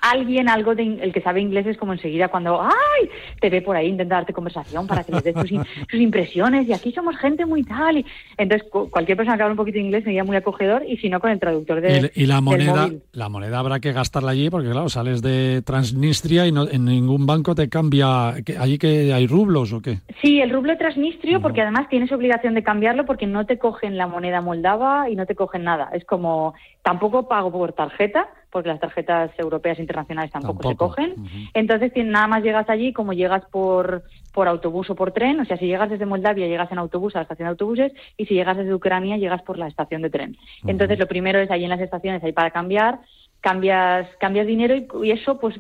alguien, 0.03 0.49
algo 0.49 0.75
de 0.75 0.83
el 1.01 1.13
que 1.13 1.21
sabe 1.21 1.41
inglés 1.41 1.67
es 1.67 1.77
como 1.77 1.93
enseguida 1.93 2.29
cuando, 2.29 2.61
¡ay! 2.63 3.09
Te 3.41 3.51
ve 3.51 3.63
por 3.63 3.77
ahí, 3.77 3.89
intenta 3.89 4.17
darte 4.17 4.33
conversación 4.33 4.87
para 4.87 5.05
que 5.05 5.13
le 5.13 5.21
des 5.21 5.35
sus, 5.35 5.51
impresiones 5.93 6.69
y 6.69 6.73
aquí 6.73 6.93
somos 6.93 7.17
gente 7.17 7.47
muy 7.47 7.63
tal. 7.63 7.99
Y, 7.99 8.07
entonces, 8.37 8.69
cualquier 8.71 9.17
persona 9.17 9.37
que 9.37 9.43
habla 9.43 9.53
un 9.53 9.59
poquito 9.59 9.79
de 9.79 9.85
inglés 9.85 10.05
sería 10.05 10.25
muy 10.25 10.37
acogedor 10.37 10.83
y 10.87 10.97
si 10.99 11.09
no, 11.09 11.21
con 11.21 11.31
el 11.31 11.41
traductor 11.41 11.81
de. 11.81 12.11
Y, 12.15 12.27
la 12.27 12.41
moneda, 12.41 12.91
la 13.13 13.29
moneda 13.29 13.59
habrá 13.59 13.81
que 13.81 13.93
gastarla 13.93 14.33
allí 14.33 14.51
porque, 14.51 14.71
claro, 14.71 14.89
sales 14.89 15.23
de 15.23 15.63
Transnistria 15.63 16.47
y 16.47 16.53
no, 16.53 16.69
en 16.69 16.85
ningún 16.85 17.27
banco 17.27 17.55
te 17.55 17.69
cambia. 17.69 18.29
¿Allí 18.59 18.79
que 18.79 19.13
hay 19.13 19.27
rublos 19.27 19.73
o 19.73 19.81
qué? 19.81 20.01
Sí, 20.23 20.41
el 20.41 20.51
rublo 20.51 20.77
transnistrio, 20.77 21.41
porque 21.41 21.63
además 21.63 21.89
tienes 21.89 22.11
obligación 22.13 22.55
de 22.55 22.63
cambiarlo 22.63 23.05
porque 23.07 23.27
no 23.27 23.47
te 23.47 23.59
cogen 23.59 23.97
la 23.97 24.07
moneda 24.07 24.41
moldava 24.41 25.09
y 25.11 25.17
no 25.17 25.27
te 25.27 25.35
cogen 25.35 25.65
nada. 25.65 25.91
Es 25.93 26.05
como, 26.05 26.55
tampoco 26.87 27.27
pago 27.27 27.51
por 27.51 27.73
tarjeta 27.73 28.29
porque 28.49 28.69
las 28.69 28.79
tarjetas 28.79 29.33
europeas 29.39 29.81
internacionales 29.81 30.31
tampoco, 30.31 30.69
se 30.69 30.77
cogen. 30.77 31.15
Entonces, 31.53 31.91
nada 31.97 32.29
más 32.29 32.45
llegas 32.45 32.71
allí, 32.71 32.93
como 32.93 33.13
llegas 33.13 33.45
por, 33.51 34.05
por 34.33 34.47
autobús 34.47 34.89
o 34.89 34.95
por 34.95 35.11
tren, 35.11 35.41
o 35.41 35.45
sea, 35.45 35.57
si 35.57 35.67
llegas 35.67 35.91
desde 35.91 36.07
Moldavia, 36.07 36.47
llegas 36.47 36.71
en 36.71 36.79
autobús 36.79 37.17
a 37.17 37.19
la 37.19 37.23
estación 37.25 37.47
de 37.47 37.51
autobuses, 37.51 37.93
y 38.17 38.27
si 38.27 38.35
llegas 38.35 38.57
desde 38.57 38.73
Ucrania, 38.73 39.17
llegas 39.17 39.43
por 39.43 39.59
la 39.59 39.67
estación 39.67 40.01
de 40.01 40.11
tren. 40.11 40.37
Entonces, 40.65 40.97
lo 40.97 41.09
primero 41.09 41.41
es 41.41 41.51
ahí 41.51 41.65
en 41.65 41.71
las 41.71 41.81
estaciones, 41.81 42.23
hay 42.23 42.33
para 42.33 42.53
cambiar, 42.53 43.01
cambias, 43.47 44.09
cambias 44.19 44.45
dinero 44.45 44.75
y, 45.05 45.13
eso, 45.13 45.39
pues 45.39 45.55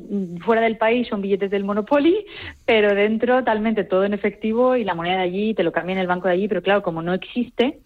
fuera 0.45 0.61
del 0.61 0.76
país 0.76 1.07
son 1.07 1.22
billetes 1.22 1.53
del 1.53 1.62
Monopoly, 1.62 2.26
pero 2.64 2.93
dentro 2.97 3.39
totalmente 3.39 3.84
todo 3.84 4.03
en 4.03 4.12
efectivo 4.12 4.74
y 4.74 4.82
la 4.82 4.97
moneda 4.97 5.18
de 5.18 5.22
allí 5.22 5.55
te 5.55 5.62
lo 5.62 5.70
cambia 5.70 5.93
en 5.93 6.01
el 6.01 6.09
banco 6.09 6.26
de 6.26 6.34
allí, 6.34 6.49
pero 6.49 6.62
claro, 6.62 6.82
como 6.82 7.01
no 7.01 7.14
existe, 7.14 7.78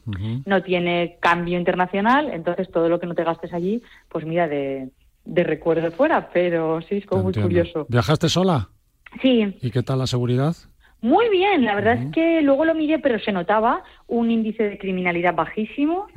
no 0.46 0.62
tiene 0.62 1.18
cambio 1.20 1.58
internacional, 1.58 2.30
entonces 2.32 2.70
todo 2.70 2.88
lo 2.88 2.98
que 2.98 3.06
no 3.06 3.14
te 3.14 3.24
gastes 3.24 3.52
allí, 3.52 3.82
pues 4.08 4.24
mira, 4.24 4.48
de, 4.48 4.88
de 5.26 5.44
recuerdo 5.44 5.90
fuera, 5.90 6.30
pero 6.32 6.80
sí, 6.88 6.96
es 6.96 7.04
como 7.04 7.24
muy 7.24 7.34
curioso. 7.34 7.84
¿Viajaste 7.90 8.30
sola? 8.30 8.70
Sí. 9.20 9.54
¿Y 9.60 9.70
qué 9.70 9.82
tal 9.82 9.98
la 9.98 10.06
seguridad? 10.06 10.56
Muy 11.02 11.30
bien, 11.30 11.64
la 11.64 11.74
verdad 11.74 11.94
es 11.94 12.12
que 12.12 12.42
luego 12.42 12.64
lo 12.64 12.74
miré, 12.74 12.98
pero 12.98 13.18
se 13.18 13.32
notaba 13.32 13.82
un 14.06 14.30
índice 14.30 14.64
de 14.64 14.78
criminalidad 14.78 15.34
bajísimo, 15.34 16.08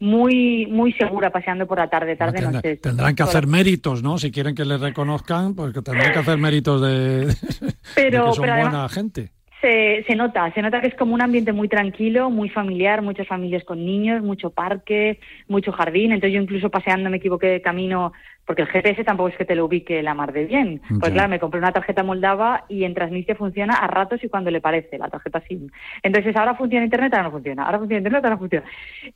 muy 0.00 0.66
muy 0.66 0.92
segura 0.94 1.30
paseando 1.30 1.66
por 1.66 1.78
la 1.78 1.88
tarde, 1.88 2.16
tarde, 2.16 2.40
noche. 2.40 2.76
Tendrán 2.76 3.14
que 3.14 3.22
hacer 3.22 3.46
méritos, 3.46 4.02
¿no? 4.02 4.18
Si 4.18 4.32
quieren 4.32 4.54
que 4.54 4.64
les 4.64 4.80
reconozcan, 4.80 5.54
pues 5.54 5.72
tendrán 5.72 6.12
que 6.12 6.18
hacer 6.18 6.38
méritos 6.38 6.82
de, 6.82 7.34
pero, 7.94 8.30
que 8.30 8.32
son 8.32 8.46
buena 8.46 8.88
gente. 8.88 9.30
Se, 9.60 10.02
se 10.08 10.16
nota, 10.16 10.52
se 10.52 10.60
nota 10.60 10.80
que 10.80 10.88
es 10.88 10.94
como 10.96 11.14
un 11.14 11.22
ambiente 11.22 11.52
muy 11.52 11.68
tranquilo, 11.68 12.30
muy 12.30 12.48
familiar, 12.48 13.00
muchas 13.00 13.28
familias 13.28 13.62
con 13.62 13.84
niños, 13.84 14.20
mucho 14.20 14.50
parque, 14.50 15.20
mucho 15.46 15.70
jardín. 15.70 16.10
Entonces 16.10 16.34
yo 16.34 16.42
incluso 16.42 16.68
paseando 16.68 17.08
me 17.10 17.18
equivoqué 17.18 17.46
de 17.46 17.62
camino 17.62 18.12
porque 18.46 18.62
el 18.62 18.68
GPS 18.68 19.04
tampoco 19.04 19.28
es 19.28 19.36
que 19.36 19.44
te 19.44 19.54
lo 19.54 19.66
ubique 19.66 20.02
la 20.02 20.14
mar 20.14 20.32
de 20.32 20.44
bien. 20.44 20.80
Pues 21.00 21.12
claro, 21.12 21.28
me 21.28 21.38
compré 21.38 21.58
una 21.60 21.72
tarjeta 21.72 22.02
moldava 22.02 22.64
y 22.68 22.84
en 22.84 22.94
Transnistria 22.94 23.36
funciona 23.36 23.74
a 23.74 23.86
ratos 23.86 24.22
y 24.24 24.28
cuando 24.28 24.50
le 24.50 24.60
parece, 24.60 24.98
la 24.98 25.08
tarjeta 25.08 25.40
SIM. 25.48 25.68
Entonces 26.02 26.34
ahora 26.36 26.54
funciona 26.56 26.84
Internet, 26.84 27.14
ahora 27.14 27.24
no 27.24 27.30
funciona, 27.30 27.64
ahora 27.64 27.78
funciona 27.78 27.98
Internet, 27.98 28.24
ahora 28.24 28.34
no 28.34 28.40
funciona. 28.40 28.66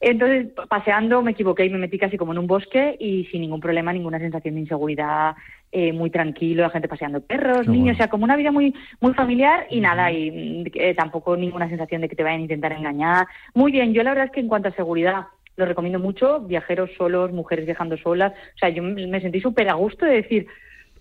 Entonces 0.01 0.47
paseando 0.69 1.23
me 1.23 1.33
equivoqué 1.33 1.65
y 1.65 1.71
me 1.71 1.79
metí 1.79 1.99
casi 1.99 2.17
como 2.17 2.33
en 2.33 2.39
un 2.39 2.47
bosque 2.47 2.97
y 3.01 3.25
sin 3.27 3.41
ningún 3.41 3.61
problema, 3.61 3.93
ninguna 3.93 4.19
sensación 4.19 4.55
de 4.55 4.61
inseguridad, 4.61 5.35
eh, 5.73 5.93
muy 5.93 6.11
tranquilo, 6.11 6.63
la 6.63 6.71
gente 6.71 6.89
paseando 6.89 7.21
perros, 7.21 7.63
Qué 7.63 7.71
niños, 7.71 7.85
bueno. 7.85 7.93
o 7.93 7.97
sea, 7.97 8.09
como 8.09 8.25
una 8.25 8.37
vida 8.37 8.53
muy 8.53 8.75
muy 9.01 9.13
familiar 9.15 9.67
y 9.71 9.81
nada, 9.81 10.13
y 10.13 10.65
eh, 10.75 10.95
tampoco 10.95 11.37
ninguna 11.37 11.69
sensación 11.69 12.01
de 12.01 12.09
que 12.09 12.17
te 12.17 12.23
vayan 12.23 12.41
a 12.41 12.43
intentar 12.43 12.73
engañar. 12.73 13.27
Muy 13.55 13.73
bien, 13.73 13.93
yo 13.93 14.03
la 14.03 14.11
verdad 14.11 14.27
es 14.27 14.33
que 14.33 14.41
en 14.41 14.49
cuanto 14.49 14.69
a 14.69 14.73
seguridad 14.73 15.27
lo 15.57 15.65
recomiendo 15.65 15.99
mucho, 15.99 16.41
viajeros 16.41 16.91
solos, 16.97 17.33
mujeres 17.33 17.67
viajando 17.67 17.97
solas, 17.97 18.33
o 18.33 18.59
sea, 18.59 18.69
yo 18.69 18.83
me 18.83 19.21
sentí 19.21 19.41
súper 19.41 19.69
a 19.69 19.75
gusto 19.75 20.05
de 20.05 20.23
decir, 20.23 20.47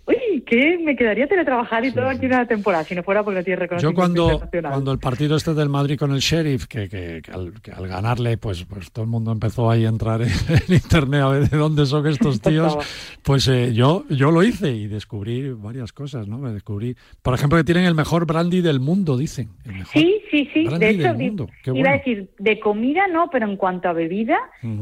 uy, 0.08 0.42
que 0.46 0.78
me 0.78 0.96
quedaría 0.96 1.28
teletrabajar 1.28 1.84
y 1.86 1.92
todo 1.92 2.08
aquí 2.08 2.26
una 2.28 2.46
temporada, 2.48 2.84
si 2.84 2.94
no 2.94 3.02
fuera 3.04 3.24
porque 3.24 3.40
no 3.40 3.44
tienes 3.44 3.58
Yo 3.60 3.62
reconocimiento 3.62 3.96
cuando, 4.00 4.24
internacional. 4.34 4.72
cuando 4.72 4.92
el 4.92 5.00
partido 5.00 5.36
este 5.36 5.54
del 5.56 5.70
Madrid 5.70 5.98
con 5.98 6.12
el 6.12 6.20
Sheriff, 6.20 6.68
que, 6.68 6.88
que- 6.88 7.22
que 7.24 7.32
al, 7.32 7.54
que 7.62 7.72
al 7.72 7.88
ganarle, 7.88 8.38
pues, 8.38 8.64
pues 8.66 8.92
todo 8.92 9.04
el 9.06 9.10
mundo 9.10 9.32
empezó 9.32 9.70
ahí 9.70 9.86
a 9.86 9.90
entrar 9.90 10.22
en, 10.24 10.28
en 10.30 10.74
internet 10.74 11.22
a 11.22 11.30
ver 11.30 11.50
de 11.50 11.58
dónde 11.58 11.86
son 11.88 12.06
estos 12.08 12.40
tíos, 12.42 12.78
pues 13.24 13.48
eh, 13.48 13.74
yo, 13.74 14.06
yo 14.10 14.30
lo 14.32 14.44
hice 14.44 14.70
y 14.72 14.88
descubrí 14.88 15.50
varias 15.52 15.92
cosas, 15.92 16.28
¿no? 16.28 16.38
Me 16.38 16.52
descubrí, 16.52 16.96
por 17.24 17.34
ejemplo, 17.34 17.58
que 17.58 17.64
tienen 17.64 17.86
el 17.86 17.96
mejor 17.96 18.26
brandy 18.28 18.62
del 18.62 18.80
mundo, 18.80 19.18
dicen. 19.18 19.50
El 19.66 19.74
mejor 19.74 19.94
Sí, 20.02 20.22
sí, 20.30 20.50
sí. 20.54 20.66
brandy 20.66 20.86
De 20.86 20.90
hecho, 20.92 21.14
di- 21.16 21.26
iba 21.26 21.48
bueno. 21.74 21.90
a 21.90 21.94
decir, 21.94 22.30
de 22.38 22.60
comida 22.60 23.08
no, 23.08 23.30
pero 23.32 23.48
en 23.50 23.58
cuanto 23.58 23.90
a 23.90 23.94
bebida, 23.94 24.38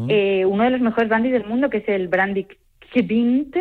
eh, 0.10 0.44
uno 0.46 0.64
de 0.66 0.70
los 0.72 0.82
mejores 0.82 1.08
brandys 1.08 1.32
del 1.32 1.46
mundo, 1.46 1.70
que 1.70 1.78
es 1.78 1.88
el 1.88 2.08
brandy 2.10 2.46
Kvint, 2.92 3.56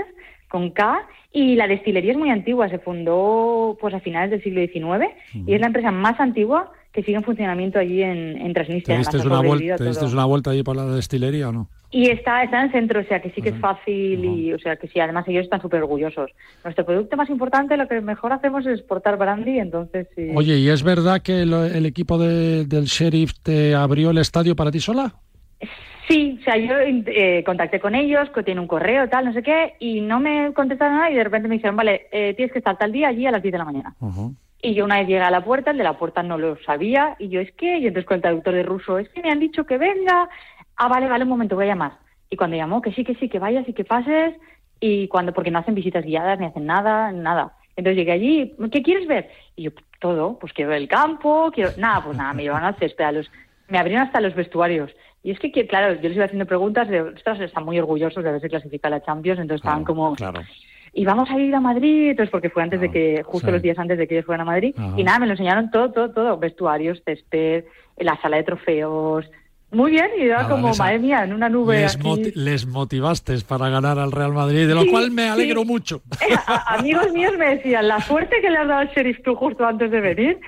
con 0.52 0.70
K, 0.70 1.00
y 1.32 1.56
la 1.56 1.66
destilería 1.66 2.12
es 2.12 2.18
muy 2.18 2.28
antigua, 2.30 2.68
se 2.68 2.78
fundó 2.78 3.76
pues 3.80 3.94
a 3.94 4.00
finales 4.00 4.30
del 4.30 4.42
siglo 4.42 4.60
XIX, 4.60 5.10
y 5.46 5.54
es 5.54 5.60
la 5.60 5.66
empresa 5.68 5.90
más 5.90 6.20
antigua 6.20 6.70
que 6.92 7.02
sigue 7.02 7.16
en 7.16 7.22
funcionamiento 7.24 7.78
allí 7.78 8.02
en, 8.02 8.36
en 8.36 8.48
¿Te 8.48 8.52
Transnistria. 8.52 8.98
diste, 8.98 9.16
una 9.26 9.40
vuelta, 9.40 9.76
¿Te 9.76 9.84
diste 9.84 10.04
una 10.04 10.26
vuelta 10.26 10.50
ahí 10.50 10.62
por 10.62 10.76
la 10.76 10.84
destilería 10.84 11.48
o 11.48 11.52
no? 11.52 11.68
Y 11.90 12.10
está, 12.10 12.42
está 12.42 12.58
en 12.60 12.66
el 12.66 12.72
centro, 12.72 13.00
o 13.00 13.04
sea 13.04 13.20
que 13.22 13.30
sí 13.30 13.40
que 13.42 13.48
es 13.50 13.58
fácil 13.60 14.24
y, 14.24 14.52
o 14.52 14.58
sea 14.58 14.76
que 14.76 14.88
sí, 14.88 15.00
además 15.00 15.26
ellos 15.28 15.44
están 15.44 15.60
súper 15.62 15.80
orgullosos. 15.82 16.30
Nuestro 16.64 16.84
producto 16.86 17.16
más 17.16 17.28
importante, 17.30 17.76
lo 17.78 17.88
que 17.88 18.00
mejor 18.02 18.32
hacemos 18.32 18.66
es 18.66 18.78
exportar 18.80 19.16
brandy, 19.18 19.58
entonces 19.58 20.06
sí. 20.14 20.28
Oye, 20.34 20.58
¿y 20.58 20.68
es 20.68 20.82
verdad 20.82 21.22
que 21.22 21.44
lo- 21.46 21.64
el 21.64 21.84
equipo 21.86 22.18
de- 22.18 22.64
del 22.66 22.84
Sheriff 22.84 23.32
te 23.42 23.74
abrió 23.74 24.10
el 24.10 24.18
estadio 24.18 24.54
para 24.56 24.70
ti 24.70 24.80
sola? 24.80 25.14
Sí, 26.12 26.38
o 26.38 26.44
sea, 26.44 26.58
yo 26.58 26.74
eh, 26.78 27.42
contacté 27.42 27.80
con 27.80 27.94
ellos, 27.94 28.28
que 28.34 28.42
tiene 28.42 28.60
un 28.60 28.66
correo, 28.66 29.08
tal, 29.08 29.24
no 29.24 29.32
sé 29.32 29.42
qué, 29.42 29.76
y 29.78 30.02
no 30.02 30.20
me 30.20 30.52
contestaron 30.52 30.96
nada 30.96 31.10
y 31.10 31.14
de 31.14 31.24
repente 31.24 31.48
me 31.48 31.54
dijeron, 31.54 31.74
vale, 31.74 32.08
eh, 32.12 32.34
tienes 32.34 32.52
que 32.52 32.58
estar 32.58 32.76
tal 32.76 32.92
día 32.92 33.08
allí 33.08 33.26
a 33.26 33.30
las 33.30 33.40
10 33.40 33.52
de 33.52 33.58
la 33.58 33.64
mañana. 33.64 33.94
Y 34.60 34.74
yo 34.74 34.84
una 34.84 34.98
vez 34.98 35.08
llegué 35.08 35.22
a 35.22 35.30
la 35.30 35.42
puerta, 35.42 35.70
el 35.70 35.78
de 35.78 35.84
la 35.84 35.96
puerta 35.96 36.22
no 36.22 36.36
lo 36.36 36.58
sabía, 36.64 37.16
y 37.18 37.30
yo, 37.30 37.40
es 37.40 37.50
que, 37.52 37.78
y 37.78 37.86
entonces 37.86 38.04
con 38.04 38.16
el 38.16 38.20
traductor 38.20 38.52
de 38.52 38.62
ruso, 38.62 38.98
es 38.98 39.08
que 39.08 39.22
me 39.22 39.30
han 39.30 39.40
dicho 39.40 39.64
que 39.64 39.78
venga. 39.78 40.28
Ah, 40.76 40.88
vale, 40.88 41.08
vale, 41.08 41.24
un 41.24 41.30
momento, 41.30 41.56
voy 41.56 41.64
a 41.64 41.68
llamar. 41.68 41.92
Y 42.28 42.36
cuando 42.36 42.58
llamó, 42.58 42.82
que 42.82 42.92
sí, 42.92 43.04
que 43.04 43.14
sí, 43.14 43.30
que 43.30 43.38
vayas 43.38 43.66
y 43.66 43.72
que 43.72 43.84
pases, 43.84 44.34
y 44.80 45.08
cuando, 45.08 45.32
porque 45.32 45.50
no 45.50 45.60
hacen 45.60 45.74
visitas 45.74 46.04
guiadas, 46.04 46.38
ni 46.38 46.44
hacen 46.44 46.66
nada, 46.66 47.10
nada. 47.10 47.54
Entonces 47.74 47.96
llegué 47.96 48.12
allí, 48.12 48.54
¿qué 48.70 48.82
quieres 48.82 49.08
ver? 49.08 49.30
Y 49.56 49.62
yo, 49.62 49.70
todo, 49.98 50.38
pues 50.38 50.52
quiero 50.52 50.72
ver 50.72 50.82
el 50.82 50.88
campo, 50.88 51.50
quiero, 51.54 51.70
nada, 51.78 52.04
pues 52.04 52.18
nada, 52.18 52.34
me 52.34 52.42
llevaron 52.42 52.66
al 52.66 52.76
césped, 52.76 53.02
a 53.02 53.12
los, 53.12 53.30
me 53.68 53.78
abrieron 53.78 54.06
hasta 54.06 54.20
los 54.20 54.34
vestuarios. 54.34 54.92
Y 55.24 55.30
es 55.30 55.38
que, 55.38 55.50
claro, 55.68 55.94
yo 56.00 56.08
les 56.08 56.16
iba 56.16 56.24
haciendo 56.24 56.46
preguntas 56.46 56.88
de, 56.88 57.00
ostras, 57.00 57.38
están 57.40 57.64
muy 57.64 57.78
orgullosos 57.78 58.22
de 58.22 58.28
haberse 58.28 58.48
clasificado 58.48 58.94
a 58.94 58.98
la 58.98 59.04
Champions, 59.04 59.38
entonces 59.40 59.60
estaban 59.64 59.84
como, 59.84 60.14
Claro. 60.16 60.40
y 60.92 61.04
vamos 61.04 61.30
a 61.30 61.38
ir 61.38 61.54
a 61.54 61.60
Madrid, 61.60 62.10
entonces 62.10 62.30
porque 62.30 62.50
fue 62.50 62.62
antes 62.64 62.80
de 62.80 62.90
que, 62.90 63.22
justo 63.24 63.46
sí. 63.46 63.52
los 63.52 63.62
días 63.62 63.78
antes 63.78 63.98
de 63.98 64.08
que 64.08 64.14
ellos 64.16 64.26
fueran 64.26 64.48
a 64.48 64.50
Madrid, 64.50 64.74
y 64.96 65.04
nada, 65.04 65.20
me 65.20 65.26
lo 65.26 65.32
enseñaron 65.32 65.70
todo, 65.70 65.92
todo, 65.92 66.10
todo, 66.10 66.38
vestuarios, 66.38 67.00
césped, 67.04 67.64
la 67.98 68.20
sala 68.20 68.38
de 68.38 68.42
trofeos, 68.42 69.24
muy 69.70 69.92
bien, 69.92 70.06
y 70.18 70.22
era 70.24 70.38
Nada, 70.42 70.48
como, 70.50 70.74
madre 70.74 70.98
mía, 70.98 71.22
en 71.24 71.32
una 71.32 71.48
nube 71.48 71.78
Les, 71.80 71.94
aquí. 71.96 72.06
moti- 72.06 72.32
les 72.34 72.66
motivaste 72.66 73.36
para 73.48 73.68
ganar 73.70 73.98
al 74.00 74.12
Real 74.12 74.32
Madrid, 74.32 74.66
de 74.66 74.74
lo 74.74 74.82
Sí, 74.82 74.90
cual 74.90 75.10
me 75.12 75.28
alegro 75.30 75.60
sí. 75.62 75.66
mucho. 75.68 76.02
A- 76.46 76.74
amigos 76.74 77.10
míos 77.12 77.32
me 77.38 77.54
decían, 77.56 77.86
la 77.88 78.00
suerte 78.00 78.36
que 78.42 78.50
le 78.50 78.58
has 78.58 78.66
dado 78.68 78.80
al 78.80 78.88
sheriff 78.88 79.22
tú 79.22 79.34
justo 79.36 79.64
antes 79.64 79.90
de 79.90 80.00
venir, 80.00 80.40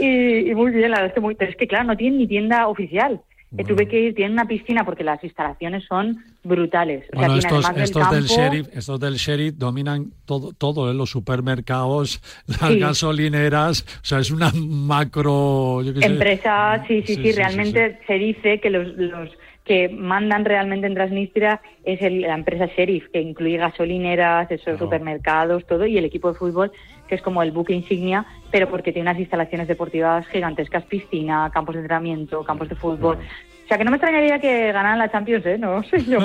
y, 0.00 0.50
y 0.50 0.54
muy 0.54 0.72
bien, 0.72 0.90
la 0.90 0.96
verdad 0.96 1.08
es 1.10 1.14
que 1.14 1.20
muy, 1.20 1.34
pero 1.34 1.50
es 1.50 1.56
que 1.58 1.68
claro, 1.68 1.84
no 1.84 1.96
tienen 1.96 2.18
ni 2.18 2.26
tienda 2.26 2.66
oficial. 2.66 3.20
Tuve 3.62 3.86
que 3.86 4.00
ir, 4.00 4.14
tienen 4.14 4.32
una 4.32 4.46
piscina 4.46 4.84
porque 4.84 5.04
las 5.04 5.22
instalaciones 5.22 5.84
son 5.84 6.16
brutales. 6.42 7.04
O 7.12 7.16
Bueno, 7.18 7.36
estos, 7.36 7.72
del 7.72 7.82
estos 7.84 8.10
del 8.10 8.26
campo- 8.26 8.34
sheriff, 8.42 8.68
estos 8.76 8.98
del 8.98 9.14
sheriff 9.14 9.54
dominan 9.56 10.12
todo, 10.24 10.52
todo, 10.52 10.90
¿eh? 10.90 10.94
los 10.94 11.10
supermercados, 11.10 12.20
las 12.46 12.70
Sí. 12.72 12.78
gasolineras, 12.80 13.82
o 14.02 14.04
sea, 14.04 14.18
es 14.18 14.30
una 14.30 14.50
macro, 14.54 15.82
yo 15.82 15.94
qué 15.94 16.00
sé. 16.00 16.06
Empresa, 16.06 16.84
sí, 16.88 17.02
sí, 17.02 17.06
sí, 17.06 17.14
Sí, 17.14 17.22
sí, 17.22 17.32
sí, 17.32 17.38
realmente 17.38 17.98
se 18.06 18.14
dice 18.14 18.60
que 18.60 18.70
los, 18.70 18.88
los 18.96 19.30
que 19.64 19.88
mandan 19.88 20.44
realmente 20.44 20.86
en 20.86 20.94
Transnistria 20.94 21.60
es 21.84 22.02
el- 22.02 22.20
la 22.20 22.34
empresa 22.34 22.66
Sheriff, 22.66 23.08
que 23.12 23.20
incluye 23.22 23.56
gasolineras, 23.56 24.50
esos 24.50 24.78
supermercados, 24.78 25.64
todo, 25.66 25.86
y 25.86 25.96
el 25.96 26.04
equipo 26.04 26.30
de 26.32 26.38
fútbol, 26.38 26.70
que 27.08 27.14
es 27.14 27.22
como 27.22 27.42
el 27.42 27.52
buque 27.52 27.72
insignia, 27.72 28.24
pero 28.50 28.68
porque 28.68 28.92
tiene 28.92 29.10
unas 29.10 29.20
instalaciones 29.20 29.68
deportivas 29.68 30.26
gigantescas, 30.28 30.84
piscina, 30.84 31.50
campos 31.52 31.74
de 31.74 31.82
entrenamiento, 31.82 32.44
campos 32.44 32.68
de 32.68 32.74
fútbol. 32.74 33.18
O 33.64 33.66
sea, 33.66 33.78
que 33.78 33.84
no 33.84 33.90
me 33.90 33.96
extrañaría 33.96 34.38
que 34.38 34.72
ganaran 34.72 34.98
la 34.98 35.10
Champions, 35.10 35.46
¿eh? 35.46 35.56
No 35.56 35.82
sé 35.90 36.04
yo. 36.04 36.18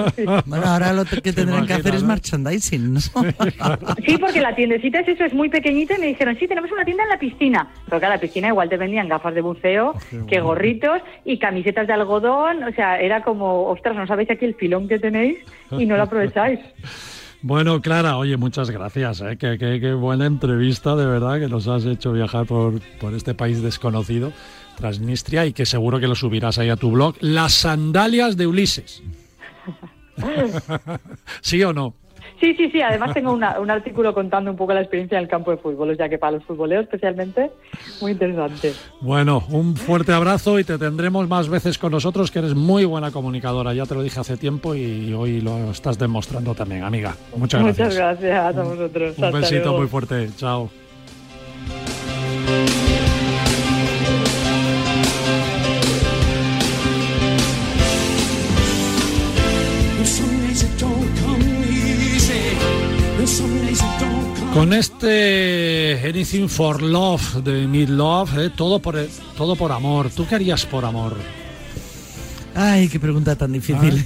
Bueno, 0.46 0.66
ahora 0.66 0.92
lo 0.92 1.06
que 1.06 1.32
tendrán 1.32 1.66
que 1.66 1.74
hacer 1.74 1.96
es 1.96 2.04
merchandising, 2.04 2.94
¿no? 2.94 3.00
Sí, 4.06 4.18
porque 4.18 4.42
la 4.42 4.56
tiendecita 4.56 5.00
es 5.00 5.08
eso, 5.08 5.24
es 5.24 5.34
muy 5.34 5.50
pequeñita 5.50 5.96
y 5.96 6.00
me 6.00 6.08
dijeron, 6.08 6.36
sí, 6.38 6.48
tenemos 6.48 6.72
una 6.72 6.84
tienda 6.84 7.04
en 7.04 7.10
la 7.10 7.20
piscina. 7.20 7.70
Pero 7.86 8.00
claro, 8.00 8.16
la 8.16 8.22
piscina 8.22 8.50
igual 8.50 8.68
te 8.68 8.78
vendían 8.78 9.08
gafas 9.08 9.34
de 9.34 9.42
buceo, 9.42 9.96
que 10.28 10.42
gorritos 10.42 11.02
y 11.24 11.40
camisetas 11.40 11.88
de 11.88 11.94
algodón. 11.94 12.64
O 12.64 12.72
sea, 12.74 13.00
era 13.00 13.24
como, 13.24 13.68
ostras, 13.68 13.96
no 13.96 14.06
sabéis 14.06 14.30
aquí 14.32 14.46
el 14.46 14.56
filón 14.56 14.88
que 14.90 15.00
tenéis 15.00 15.38
y 15.72 15.86
no 15.86 15.96
lo 15.96 16.04
aprovecháis. 16.04 16.60
Bueno, 17.42 17.82
Clara, 17.82 18.18
oye, 18.18 18.36
muchas 18.38 18.70
gracias. 18.70 19.22
¿eh? 19.22 19.38
Qué, 19.40 19.58
qué- 19.58 19.80
qué 19.80 19.94
buena 19.94 20.26
entrevista, 20.26 20.96
de 20.96 21.06
verdad, 21.06 21.40
que 21.40 21.48
nos 21.48 21.68
has 21.68 21.86
hecho 21.86 22.12
viajar 22.12 22.46
por, 22.46 22.82
por 23.00 23.14
este 23.14 23.34
país 23.34 23.62
desconocido, 23.62 24.34
Transnistria, 24.78 25.46
y 25.46 25.54
que 25.54 25.66
seguro 25.66 26.00
que 26.00 26.08
lo 26.08 26.16
subirás 26.16 26.58
ahí 26.58 26.70
a 26.70 26.76
tu 26.76 26.92
blog. 26.92 27.16
Las 27.22 27.54
sandalias 27.54 28.36
de 28.36 28.48
Ulises. 28.48 29.02
¿Sí 31.42 31.64
o 31.64 31.72
no? 31.72 31.96
Sí, 32.40 32.54
sí, 32.56 32.70
sí. 32.72 32.82
Además 32.82 33.14
tengo 33.14 33.32
una- 33.34 33.60
un 33.60 33.70
artículo 33.70 34.14
contando 34.14 34.50
un 34.52 34.56
poco 34.58 34.74
la 34.74 34.80
experiencia 34.82 35.18
en 35.18 35.24
el 35.24 35.30
campo 35.30 35.52
de 35.52 35.58
fútbol. 35.58 35.90
O 35.92 35.96
sea 35.96 36.08
que 36.10 36.18
para 36.18 36.34
los 36.34 36.44
futboleros 36.46 36.86
especialmente, 36.86 37.52
muy 38.02 38.14
interesante. 38.14 38.74
Bueno, 39.02 39.44
un 39.50 39.76
fuerte 39.76 40.14
abrazo 40.14 40.58
y 40.60 40.64
te 40.64 40.78
tendremos 40.78 41.28
más 41.28 41.50
veces 41.50 41.78
con 41.78 41.92
nosotros, 41.92 42.32
que 42.32 42.40
eres 42.40 42.56
muy 42.56 42.86
buena 42.86 43.12
comunicadora. 43.12 43.74
Ya 43.74 43.86
te 43.86 43.96
lo 43.96 44.02
dije 44.02 44.20
hace 44.20 44.38
tiempo 44.38 44.74
y 44.76 45.14
hoy 45.14 45.42
lo 45.42 45.72
estás 45.72 46.00
demostrando 46.00 46.56
también, 46.56 46.84
amiga. 46.84 47.16
Muchas 47.36 47.62
gracias. 47.62 47.90
Muchas 47.90 48.20
gracias 48.22 48.58
a 48.58 48.62
vosotros. 48.64 49.18
Un 49.18 49.32
besito 49.32 49.64
luego. 49.64 49.78
muy 49.80 49.88
fuerte. 49.88 50.30
Chao. 50.38 50.70
Con 64.60 64.74
este 64.74 66.02
Anything 66.04 66.50
for 66.50 66.82
Love 66.82 67.36
de 67.46 67.66
Mid 67.66 67.88
Love, 67.88 68.38
eh, 68.38 68.50
todo 68.54 68.82
por 68.82 69.00
todo 69.38 69.56
por 69.56 69.72
amor. 69.72 70.10
¿Tú 70.10 70.28
qué 70.28 70.36
harías 70.36 70.66
por 70.66 70.84
amor? 70.84 71.16
Ay, 72.54 72.90
qué 72.90 73.00
pregunta 73.00 73.38
tan 73.38 73.54
difícil. 73.54 74.06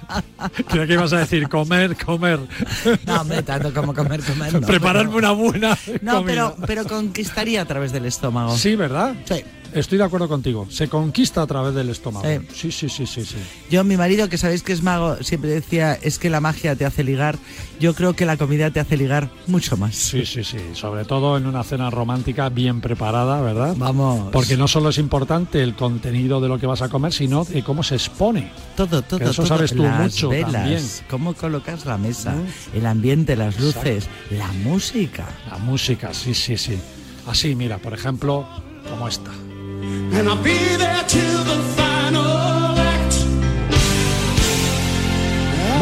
Creo 0.68 0.86
que 0.86 0.94
ibas 0.94 1.12
a 1.12 1.18
decir 1.18 1.50
comer, 1.50 2.02
comer. 2.02 2.40
No, 3.06 3.20
hombre, 3.20 3.42
tanto 3.42 3.74
como 3.74 3.92
comer, 3.92 4.22
comer. 4.22 4.54
No, 4.54 4.66
Prepararme 4.66 5.16
una 5.16 5.32
buena. 5.32 5.76
No, 6.00 6.14
comida. 6.14 6.24
pero, 6.24 6.56
pero 6.66 6.84
conquistaría 6.88 7.60
a 7.60 7.66
través 7.66 7.92
del 7.92 8.06
estómago. 8.06 8.56
Sí, 8.56 8.76
¿verdad? 8.76 9.14
Sí. 9.26 9.44
Estoy 9.74 9.98
de 9.98 10.04
acuerdo 10.04 10.28
contigo. 10.28 10.66
Se 10.70 10.88
conquista 10.88 11.42
a 11.42 11.46
través 11.46 11.74
del 11.74 11.90
estómago. 11.90 12.24
Sí. 12.26 12.70
Sí, 12.70 12.72
sí, 12.72 12.88
sí, 12.88 13.06
sí, 13.06 13.24
sí. 13.24 13.36
Yo, 13.70 13.82
mi 13.82 13.96
marido, 13.96 14.28
que 14.28 14.38
sabéis 14.38 14.62
que 14.62 14.72
es 14.72 14.82
mago, 14.82 15.16
siempre 15.22 15.50
decía, 15.50 15.94
es 16.00 16.18
que 16.18 16.30
la 16.30 16.40
magia 16.40 16.76
te 16.76 16.84
hace 16.84 17.02
ligar. 17.02 17.38
Yo 17.80 17.94
creo 17.94 18.14
que 18.14 18.24
la 18.24 18.36
comida 18.36 18.70
te 18.70 18.78
hace 18.78 18.96
ligar 18.96 19.30
mucho 19.48 19.76
más. 19.76 19.96
Sí, 19.96 20.24
sí, 20.24 20.44
sí. 20.44 20.58
Sobre 20.74 21.04
todo 21.04 21.36
en 21.36 21.46
una 21.46 21.64
cena 21.64 21.90
romántica 21.90 22.48
bien 22.50 22.80
preparada, 22.80 23.40
¿verdad? 23.40 23.74
Vamos. 23.76 24.30
Porque 24.32 24.56
no 24.56 24.68
solo 24.68 24.90
es 24.90 24.98
importante 24.98 25.60
el 25.62 25.74
contenido 25.74 26.40
de 26.40 26.48
lo 26.48 26.58
que 26.58 26.66
vas 26.66 26.80
a 26.82 26.88
comer, 26.88 27.12
sino 27.12 27.44
de 27.44 27.64
cómo 27.64 27.82
se 27.82 27.96
expone. 27.96 28.52
Todo, 28.76 29.02
todo, 29.02 29.18
Que 29.18 29.24
eso 29.24 29.42
todo. 29.42 29.46
sabes 29.46 29.72
tú 29.72 29.82
las 29.82 30.00
mucho 30.00 30.28
velas, 30.28 30.52
también. 30.52 30.82
cómo 31.10 31.34
colocas 31.34 31.84
la 31.84 31.98
mesa, 31.98 32.34
el 32.74 32.86
ambiente, 32.86 33.34
las 33.34 33.58
luces, 33.58 34.06
la 34.30 34.52
música. 34.52 35.26
La 35.50 35.58
música, 35.58 36.14
sí, 36.14 36.32
sí, 36.32 36.56
sí. 36.56 36.78
Así, 37.26 37.54
mira, 37.56 37.78
por 37.78 37.92
ejemplo, 37.92 38.46
como 38.88 39.08
esta. 39.08 39.30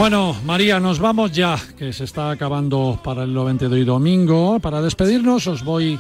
Bueno, 0.03 0.35
María, 0.45 0.81
nos 0.81 0.99
vamos 0.99 1.31
ya, 1.31 1.57
que 1.79 1.93
se 1.93 2.03
está 2.03 2.33
acabando 2.33 2.99
para 3.05 3.23
el 3.23 3.33
20 3.33 3.69
de 3.69 3.85
domingo. 3.85 4.59
Para 4.59 4.83
despedirnos 4.83 5.47
os 5.47 5.63
voy, 5.63 5.97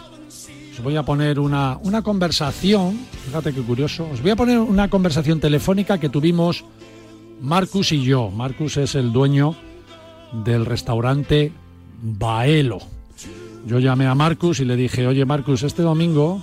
os 0.72 0.82
voy 0.82 0.96
a 0.96 1.04
poner 1.04 1.38
una, 1.38 1.78
una 1.82 2.02
conversación, 2.02 2.98
fíjate 3.26 3.52
qué 3.52 3.60
curioso, 3.60 4.08
os 4.10 4.20
voy 4.20 4.32
a 4.32 4.36
poner 4.36 4.58
una 4.58 4.90
conversación 4.90 5.38
telefónica 5.38 5.98
que 5.98 6.08
tuvimos 6.08 6.64
Marcus 7.40 7.92
y 7.92 8.02
yo. 8.02 8.28
Marcus 8.30 8.76
es 8.78 8.96
el 8.96 9.12
dueño 9.12 9.54
del 10.32 10.66
restaurante 10.66 11.52
Baelo. 12.02 12.78
Yo 13.66 13.78
llamé 13.78 14.08
a 14.08 14.16
Marcus 14.16 14.58
y 14.58 14.64
le 14.64 14.74
dije, 14.74 15.06
oye 15.06 15.24
Marcus, 15.24 15.62
este 15.62 15.82
domingo 15.82 16.42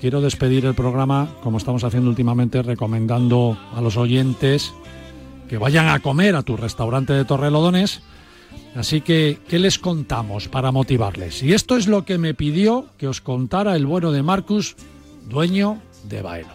quiero 0.00 0.20
despedir 0.20 0.66
el 0.66 0.74
programa, 0.74 1.28
como 1.42 1.58
estamos 1.58 1.84
haciendo 1.84 2.10
últimamente, 2.10 2.62
recomendando 2.62 3.58
a 3.74 3.80
los 3.80 3.96
oyentes 3.96 4.72
que 5.48 5.58
vayan 5.58 5.88
a 5.88 6.00
comer 6.00 6.36
a 6.36 6.42
tu 6.42 6.56
restaurante 6.56 7.12
de 7.12 7.24
Torrelodones. 7.24 8.00
Así 8.74 9.00
que, 9.00 9.38
¿qué 9.48 9.58
les 9.58 9.78
contamos 9.78 10.48
para 10.48 10.70
motivarles? 10.70 11.42
Y 11.42 11.54
esto 11.54 11.76
es 11.76 11.88
lo 11.88 12.04
que 12.04 12.18
me 12.18 12.34
pidió 12.34 12.86
que 12.98 13.08
os 13.08 13.20
contara 13.20 13.74
el 13.74 13.86
bueno 13.86 14.12
de 14.12 14.22
Marcus, 14.22 14.76
dueño 15.28 15.80
de 16.08 16.22
Baelo. 16.22 16.52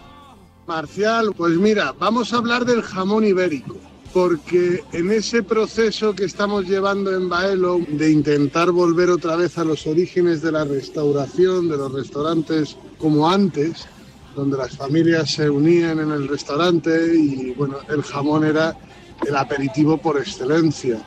Marcial, 0.67 1.33
pues 1.35 1.57
mira, 1.57 1.93
vamos 1.99 2.31
a 2.31 2.37
hablar 2.37 2.65
del 2.65 2.83
jamón 2.83 3.25
ibérico, 3.25 3.75
porque 4.13 4.83
en 4.93 5.11
ese 5.11 5.41
proceso 5.41 6.13
que 6.13 6.25
estamos 6.25 6.65
llevando 6.65 7.13
en 7.13 7.27
Baelo 7.27 7.79
de 7.87 8.11
intentar 8.11 8.71
volver 8.71 9.09
otra 9.09 9.35
vez 9.35 9.57
a 9.57 9.65
los 9.65 9.87
orígenes 9.87 10.41
de 10.43 10.51
la 10.51 10.63
restauración, 10.63 11.69
de 11.69 11.77
los 11.77 11.91
restaurantes 11.91 12.77
como 13.01 13.27
antes, 13.27 13.87
donde 14.35 14.57
las 14.57 14.77
familias 14.77 15.31
se 15.31 15.49
unían 15.49 15.99
en 15.99 16.11
el 16.11 16.27
restaurante 16.27 17.15
y 17.15 17.51
bueno, 17.51 17.77
el 17.89 18.03
jamón 18.03 18.45
era 18.45 18.77
el 19.25 19.35
aperitivo 19.35 19.97
por 19.97 20.17
excelencia. 20.17 21.01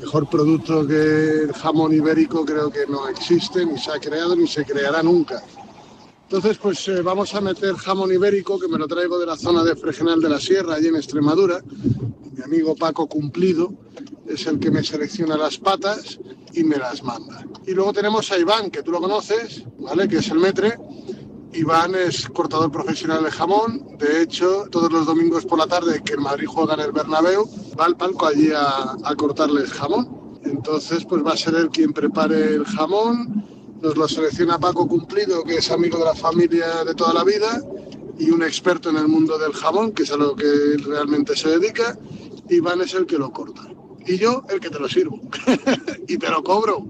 Mejor 0.00 0.28
producto 0.28 0.86
que 0.86 1.42
el 1.42 1.52
jamón 1.52 1.92
ibérico 1.92 2.44
creo 2.44 2.70
que 2.70 2.86
no 2.86 3.08
existe, 3.08 3.66
ni 3.66 3.78
se 3.78 3.90
ha 3.90 4.00
creado, 4.00 4.34
ni 4.34 4.46
se 4.46 4.64
creará 4.64 5.02
nunca. 5.02 5.42
Entonces, 6.24 6.58
pues 6.58 6.88
eh, 6.88 7.02
vamos 7.02 7.34
a 7.34 7.40
meter 7.40 7.74
jamón 7.74 8.12
ibérico, 8.12 8.58
que 8.58 8.66
me 8.66 8.78
lo 8.78 8.88
traigo 8.88 9.18
de 9.18 9.26
la 9.26 9.36
zona 9.36 9.62
de 9.62 9.76
Fregenal 9.76 10.20
de 10.20 10.28
la 10.30 10.40
Sierra, 10.40 10.74
allí 10.74 10.88
en 10.88 10.96
Extremadura. 10.96 11.60
Mi 12.32 12.42
amigo 12.42 12.74
Paco 12.74 13.06
Cumplido 13.06 13.72
es 14.26 14.46
el 14.46 14.58
que 14.58 14.70
me 14.70 14.82
selecciona 14.82 15.36
las 15.36 15.58
patas 15.58 16.18
y 16.52 16.64
me 16.64 16.76
las 16.76 17.02
manda. 17.02 17.46
Y 17.66 17.72
luego 17.72 17.92
tenemos 17.92 18.32
a 18.32 18.38
Iván, 18.38 18.70
que 18.70 18.82
tú 18.82 18.90
lo 18.90 19.00
conoces, 19.00 19.64
¿vale? 19.78 20.08
Que 20.08 20.16
es 20.16 20.28
el 20.30 20.38
metre, 20.38 20.76
Iván 21.54 21.94
es 21.94 22.28
cortador 22.30 22.70
profesional 22.72 23.22
de 23.22 23.30
jamón. 23.30 23.96
De 23.98 24.22
hecho, 24.22 24.66
todos 24.70 24.90
los 24.90 25.06
domingos 25.06 25.46
por 25.46 25.58
la 25.58 25.66
tarde 25.66 26.02
que 26.04 26.14
el 26.14 26.20
Madrid 26.20 26.46
juega 26.48 26.74
en 26.74 26.80
el 26.80 26.92
Bernabéu, 26.92 27.48
va 27.78 27.84
al 27.84 27.96
palco 27.96 28.26
allí 28.26 28.50
a, 28.50 28.96
a 29.04 29.14
cortarles 29.14 29.72
jamón. 29.72 30.40
Entonces, 30.44 31.04
pues 31.04 31.24
va 31.24 31.32
a 31.32 31.36
ser 31.36 31.54
él 31.54 31.70
quien 31.70 31.92
prepare 31.92 32.54
el 32.54 32.64
jamón. 32.64 33.44
Nos 33.80 33.96
lo 33.96 34.08
selecciona 34.08 34.58
Paco 34.58 34.88
Cumplido, 34.88 35.44
que 35.44 35.56
es 35.56 35.70
amigo 35.70 35.98
de 35.98 36.06
la 36.06 36.14
familia 36.14 36.84
de 36.84 36.94
toda 36.94 37.14
la 37.14 37.22
vida 37.22 37.60
y 38.18 38.30
un 38.30 38.42
experto 38.42 38.90
en 38.90 38.96
el 38.96 39.08
mundo 39.08 39.38
del 39.38 39.52
jamón, 39.52 39.92
que 39.92 40.02
es 40.02 40.10
a 40.10 40.16
lo 40.16 40.34
que 40.34 40.76
realmente 40.84 41.36
se 41.36 41.50
dedica. 41.50 41.96
Iván 42.48 42.80
es 42.80 42.94
el 42.94 43.06
que 43.06 43.18
lo 43.18 43.30
corta. 43.30 43.62
Y 44.06 44.18
yo 44.18 44.44
el 44.48 44.60
que 44.60 44.70
te 44.70 44.78
lo 44.78 44.88
sirvo. 44.88 45.20
y 46.08 46.18
te 46.18 46.28
lo 46.30 46.42
cobro. 46.42 46.86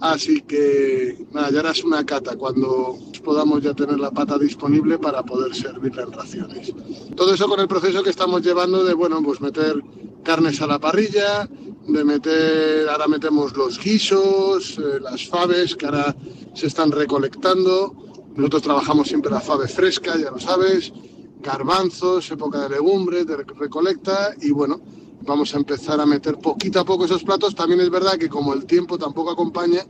Así 0.00 0.42
que 0.42 1.26
nada, 1.32 1.50
ya 1.50 1.60
harás 1.60 1.82
una 1.82 2.04
cata 2.04 2.36
cuando 2.36 2.98
podamos 3.24 3.62
ya 3.62 3.74
tener 3.74 3.98
la 3.98 4.10
pata 4.10 4.38
disponible 4.38 4.98
para 4.98 5.22
poder 5.22 5.54
servirla 5.54 6.02
en 6.02 6.12
raciones. 6.12 6.72
Todo 7.16 7.34
eso 7.34 7.48
con 7.48 7.60
el 7.60 7.68
proceso 7.68 8.02
que 8.02 8.10
estamos 8.10 8.42
llevando 8.42 8.84
de, 8.84 8.92
bueno, 8.92 9.22
pues 9.22 9.40
meter 9.40 9.82
carnes 10.22 10.60
a 10.60 10.66
la 10.66 10.78
parrilla, 10.78 11.48
de 11.86 12.04
meter, 12.04 12.88
ahora 12.88 13.08
metemos 13.08 13.56
los 13.56 13.78
guisos, 13.78 14.78
eh, 14.78 15.00
las 15.00 15.26
faves 15.26 15.74
que 15.74 15.86
ahora 15.86 16.14
se 16.54 16.66
están 16.66 16.92
recolectando. 16.92 17.94
Nosotros 18.36 18.62
trabajamos 18.62 19.08
siempre 19.08 19.30
la 19.30 19.40
fave 19.40 19.68
fresca, 19.68 20.16
ya 20.16 20.30
lo 20.30 20.38
sabes, 20.38 20.92
garbanzos, 21.40 22.30
época 22.30 22.60
de 22.60 22.70
legumbres, 22.70 23.26
de 23.26 23.36
recolecta 23.36 24.34
y 24.40 24.50
bueno, 24.50 24.80
vamos 25.24 25.54
a 25.54 25.58
empezar 25.58 26.00
a 26.00 26.06
meter 26.06 26.38
poquito 26.38 26.80
a 26.80 26.84
poco 26.84 27.04
esos 27.04 27.24
platos. 27.24 27.54
También 27.54 27.80
es 27.80 27.90
verdad 27.90 28.16
que 28.16 28.28
como 28.28 28.54
el 28.54 28.66
tiempo 28.66 28.98
tampoco 28.98 29.30
acompaña, 29.30 29.82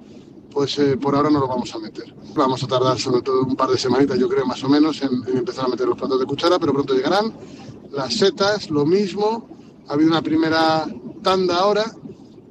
pues 0.51 0.79
eh, 0.79 0.97
por 0.97 1.15
ahora 1.15 1.31
no 1.31 1.41
lo 1.41 1.49
vamos 1.49 1.75
a 1.75 1.79
meter. 1.79 2.15
Vamos 2.35 2.63
a 2.63 2.67
tardar 2.67 2.99
sobre 2.99 3.23
todo 3.23 3.43
un 3.43 3.57
par 3.57 3.71
de 3.71 3.79
semanitas, 3.79 4.19
yo 4.19 4.29
creo, 4.29 4.47
más 4.47 4.63
o 4.65 4.69
menos, 4.69 5.03
en, 5.03 5.37
empezar 5.37 5.67
a 5.67 5.69
meter 5.69 5.87
los 5.87 5.99
platos 5.99 6.21
de 6.21 6.27
cuchara, 6.27 6.59
pero 6.59 6.73
pronto 6.73 6.95
llegarán. 6.95 7.35
Las 7.91 8.15
setas, 8.15 8.71
lo 8.71 8.87
mismo. 8.87 9.49
Ha 9.89 9.95
habido 9.95 10.11
una 10.11 10.23
primera 10.23 10.87
tanda 11.23 11.57
ahora, 11.57 11.85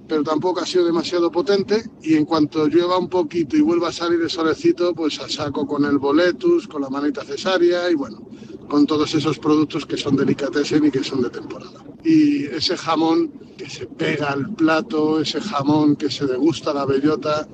pero 0.07 0.23
tampoco 0.23 0.59
ha 0.59 0.65
sido 0.65 0.86
demasiado 0.86 1.31
potente. 1.31 1.89
Y 2.01 2.15
en 2.15 2.25
cuanto 2.25 2.67
llueva 2.67 2.97
un 2.97 3.09
poquito 3.09 3.55
y 3.55 3.61
vuelva 3.61 3.89
a 3.89 3.93
salir 3.93 4.21
el 4.21 4.29
solecito, 4.29 4.93
pues 4.93 5.19
a 5.19 5.29
saco 5.29 5.65
con 5.65 5.86
el 5.86 5.97
boletus, 5.97 6.67
con 6.67 6.81
la 6.81 6.89
manita 6.89 7.23
cesárea 7.23 7.89
y 7.89 7.95
bueno, 7.95 8.19
con 8.68 8.86
todos 8.86 9.14
esos 9.14 9.39
productos 9.39 9.86
que 9.86 9.97
son 9.97 10.16
delicatessen 10.16 10.86
y 10.86 10.91
que 10.91 11.03
son 11.03 11.22
de 11.22 11.30
temporada. 11.30 11.84
Y 12.03 12.45
ese 12.45 12.76
jamón 12.78 13.32
que 13.57 13.70
se 13.70 13.86
pega 13.86 14.32
al 14.32 14.53
plato, 14.55 15.20
ese 15.20 15.39
jamón 15.41 15.95
que 15.95 16.09
se 16.09 16.26
degusta 16.26 16.74
la 16.74 16.86
bellota, 16.86 17.47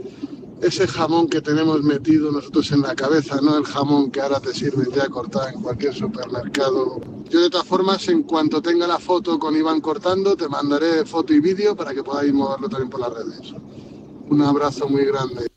ese 0.62 0.88
jamón 0.88 1.28
que 1.28 1.42
tenemos 1.42 1.82
metido 1.84 2.32
nosotros 2.32 2.72
en 2.72 2.82
la 2.82 2.96
cabeza, 2.96 3.40
no 3.42 3.58
el 3.58 3.66
jamón 3.66 4.12
que 4.12 4.22
ahora 4.22 4.40
te 4.40 4.54
sirven 4.54 4.92
ya 4.92 5.08
cortado 5.08 5.48
en 5.50 5.62
cualquier 5.62 5.94
supermercado. 5.94 7.00
Yo 7.30 7.42
de 7.42 7.50
todas 7.50 7.68
formas, 7.68 8.08
en 8.10 8.24
cuanto 8.24 8.62
tenga 8.62 8.88
la 8.88 9.00
foto 9.00 9.38
con 9.40 9.56
Iván 9.56 9.82
cortando, 9.82 10.36
te 10.36 10.50
mandaré 10.50 11.06
foto 11.06 11.34
y 11.34 11.40
vídeo 11.40 11.76
para 11.76 11.94
que 11.94 12.04
podáis 12.04 12.34
moverlo 12.34 12.68
también 12.68 12.90
por 12.90 13.00
las 13.00 13.14
redes. 13.14 13.54
Un 14.30 14.42
abrazo 14.42 14.90
muy 14.90 15.06
grande. 15.06 15.48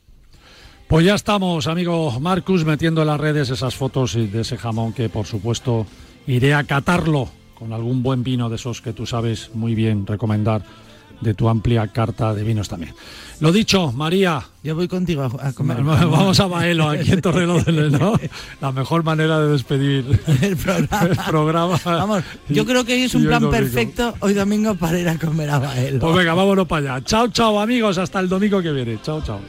Pues 0.87 1.05
ya 1.05 1.15
estamos, 1.15 1.67
amigo 1.67 2.19
Marcus, 2.19 2.65
metiendo 2.65 3.01
en 3.01 3.07
las 3.07 3.19
redes 3.19 3.49
esas 3.49 3.75
fotos 3.75 4.13
de 4.13 4.41
ese 4.41 4.57
jamón 4.57 4.93
que 4.93 5.09
por 5.09 5.25
supuesto 5.25 5.85
iré 6.27 6.53
a 6.53 6.63
catarlo 6.63 7.29
con 7.57 7.73
algún 7.73 8.03
buen 8.03 8.23
vino 8.23 8.49
de 8.49 8.57
esos 8.57 8.81
que 8.81 8.93
tú 8.93 9.05
sabes 9.05 9.51
muy 9.53 9.73
bien 9.75 10.05
recomendar 10.05 10.63
de 11.21 11.33
tu 11.33 11.47
amplia 11.47 11.87
carta 11.87 12.33
de 12.33 12.43
vinos 12.43 12.67
también. 12.67 12.93
Lo 13.39 13.51
dicho, 13.51 13.91
María. 13.91 14.43
Yo 14.63 14.75
voy 14.75 14.87
contigo 14.87 15.23
a, 15.23 15.53
comer. 15.53 15.81
Vamos 15.83 16.39
a 16.39 16.47
Baelo, 16.47 16.89
aquí 16.89 17.11
en 17.11 17.21
Torrelodones, 17.21 17.91
¿no? 17.91 18.13
La 18.61 18.71
mejor 18.71 19.03
manera 19.03 19.39
de 19.39 19.51
despedir 19.51 20.19
el 20.41 20.57
programa. 20.57 21.07
El 21.09 21.17
programa 21.17 21.79
vamos, 21.85 22.23
yo 22.49 22.65
creo 22.65 22.85
que 22.85 22.93
hoy 22.93 23.01
es 23.03 23.15
un 23.15 23.25
plan 23.25 23.49
perfecto 23.49 24.13
hoy 24.19 24.33
domingo 24.33 24.75
para 24.75 24.99
ir 24.99 25.09
a 25.09 25.17
comer 25.17 25.49
a 25.49 25.59
Baelo. 25.59 25.99
Pues 25.99 26.15
venga, 26.15 26.33
vámonos 26.33 26.67
para 26.67 26.95
allá. 26.95 27.05
Chao, 27.05 27.27
chao, 27.29 27.59
amigos. 27.59 27.97
Hasta 27.97 28.19
el 28.19 28.29
domingo 28.29 28.61
que 28.61 28.71
viene. 28.71 28.99
Chao, 29.01 29.21
chao. 29.21 29.39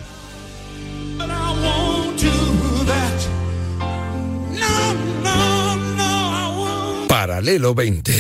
Paralelo 7.27 7.75
20. 7.75 8.13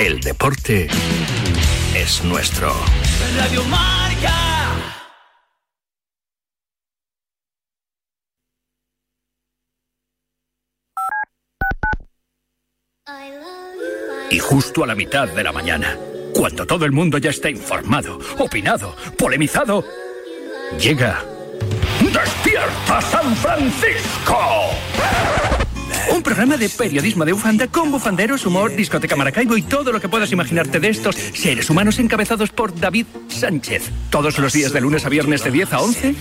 El 0.00 0.18
deporte 0.22 0.88
es 1.94 2.24
nuestro. 2.24 2.74
Radio 3.36 3.62
Marca. 3.66 4.34
Y 14.32 14.38
justo 14.40 14.82
a 14.82 14.88
la 14.88 14.96
mitad 14.96 15.28
de 15.28 15.44
la 15.44 15.52
mañana, 15.52 15.96
cuando 16.34 16.66
todo 16.66 16.86
el 16.86 16.90
mundo 16.90 17.18
ya 17.18 17.30
está 17.30 17.48
informado, 17.48 18.18
opinado, 18.40 18.96
polemizado, 19.16 19.84
llega 20.76 21.24
Despierta 22.12 23.00
San 23.00 23.36
Francisco. 23.36 24.74
Un 26.10 26.22
programa 26.22 26.56
de 26.56 26.68
periodismo 26.68 27.24
de 27.24 27.32
bufanda 27.32 27.66
con 27.68 27.90
bufanderos, 27.90 28.44
humor, 28.46 28.74
discoteca 28.74 29.16
Maracaibo 29.16 29.56
y 29.56 29.62
todo 29.62 29.92
lo 29.92 30.00
que 30.00 30.08
puedas 30.08 30.30
imaginarte 30.32 30.80
de 30.80 30.88
estos 30.88 31.16
seres 31.16 31.70
humanos 31.70 31.98
encabezados 31.98 32.50
por 32.50 32.78
David 32.78 33.06
Sánchez. 33.28 33.90
Todos 34.10 34.38
los 34.38 34.52
días 34.52 34.72
de 34.72 34.80
lunes 34.80 35.04
a 35.06 35.08
viernes 35.08 35.44
de 35.44 35.50
10 35.50 35.72
a 35.72 35.80
11 35.80 36.14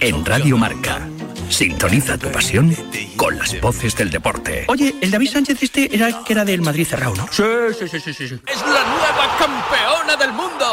en 0.00 0.24
Radio 0.24 0.56
Marca. 0.56 1.00
Sintoniza 1.48 2.18
tu 2.18 2.28
pasión 2.30 2.74
con 3.16 3.38
las 3.38 3.60
voces 3.60 3.94
del 3.96 4.10
deporte. 4.10 4.64
Oye, 4.68 4.94
el 5.00 5.10
David 5.10 5.30
Sánchez 5.30 5.62
este 5.62 5.94
era 5.94 6.24
que 6.24 6.32
era 6.32 6.44
del 6.44 6.60
Madrid 6.60 6.86
cerrado, 6.86 7.14
¿no? 7.14 7.28
Sí, 7.30 7.42
sí, 7.78 7.88
sí, 7.88 8.00
sí, 8.00 8.28
sí. 8.28 8.34
Es 8.46 8.62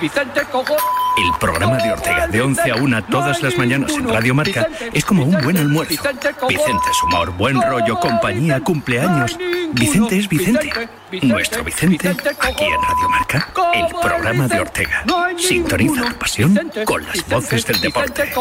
Vicente 0.00 0.42
Cogo. 0.52 0.76
El 1.16 1.38
programa 1.40 1.76
de 1.78 1.92
Ortega 1.92 2.28
de 2.28 2.40
11 2.40 2.70
a 2.70 2.76
1 2.76 3.04
todas 3.06 3.42
las 3.42 3.56
mañanas 3.58 3.92
en 3.92 4.08
Radio 4.08 4.34
Marca 4.34 4.68
es 4.92 5.04
como 5.04 5.24
un 5.24 5.36
buen 5.42 5.56
almuerzo. 5.56 6.02
Vicente 6.48 6.90
es 6.90 7.02
humor, 7.02 7.32
buen 7.32 7.60
rollo, 7.60 7.98
compañía, 7.98 8.60
cumpleaños. 8.60 9.36
Vicente 9.72 10.18
es 10.18 10.28
Vicente. 10.28 10.88
Nuestro 11.22 11.64
Vicente, 11.64 12.10
aquí 12.10 12.64
en 12.64 12.82
Radio 12.82 13.08
Marca, 13.10 13.48
el 13.74 13.86
programa 14.00 14.46
de 14.46 14.60
Ortega. 14.60 15.04
Sintoniza 15.36 16.10
tu 16.10 16.18
pasión 16.18 16.70
con 16.84 17.04
las 17.04 17.28
voces 17.28 17.66
del 17.66 17.80
deporte. 17.80 18.32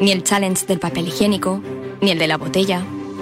Ni 0.00 0.12
el 0.12 0.22
challenge 0.22 0.66
del 0.66 0.78
papel 0.78 1.08
higiénico, 1.08 1.62
ni 2.00 2.10
el 2.10 2.18
de 2.18 2.28
la 2.28 2.36
botella. 2.36 2.82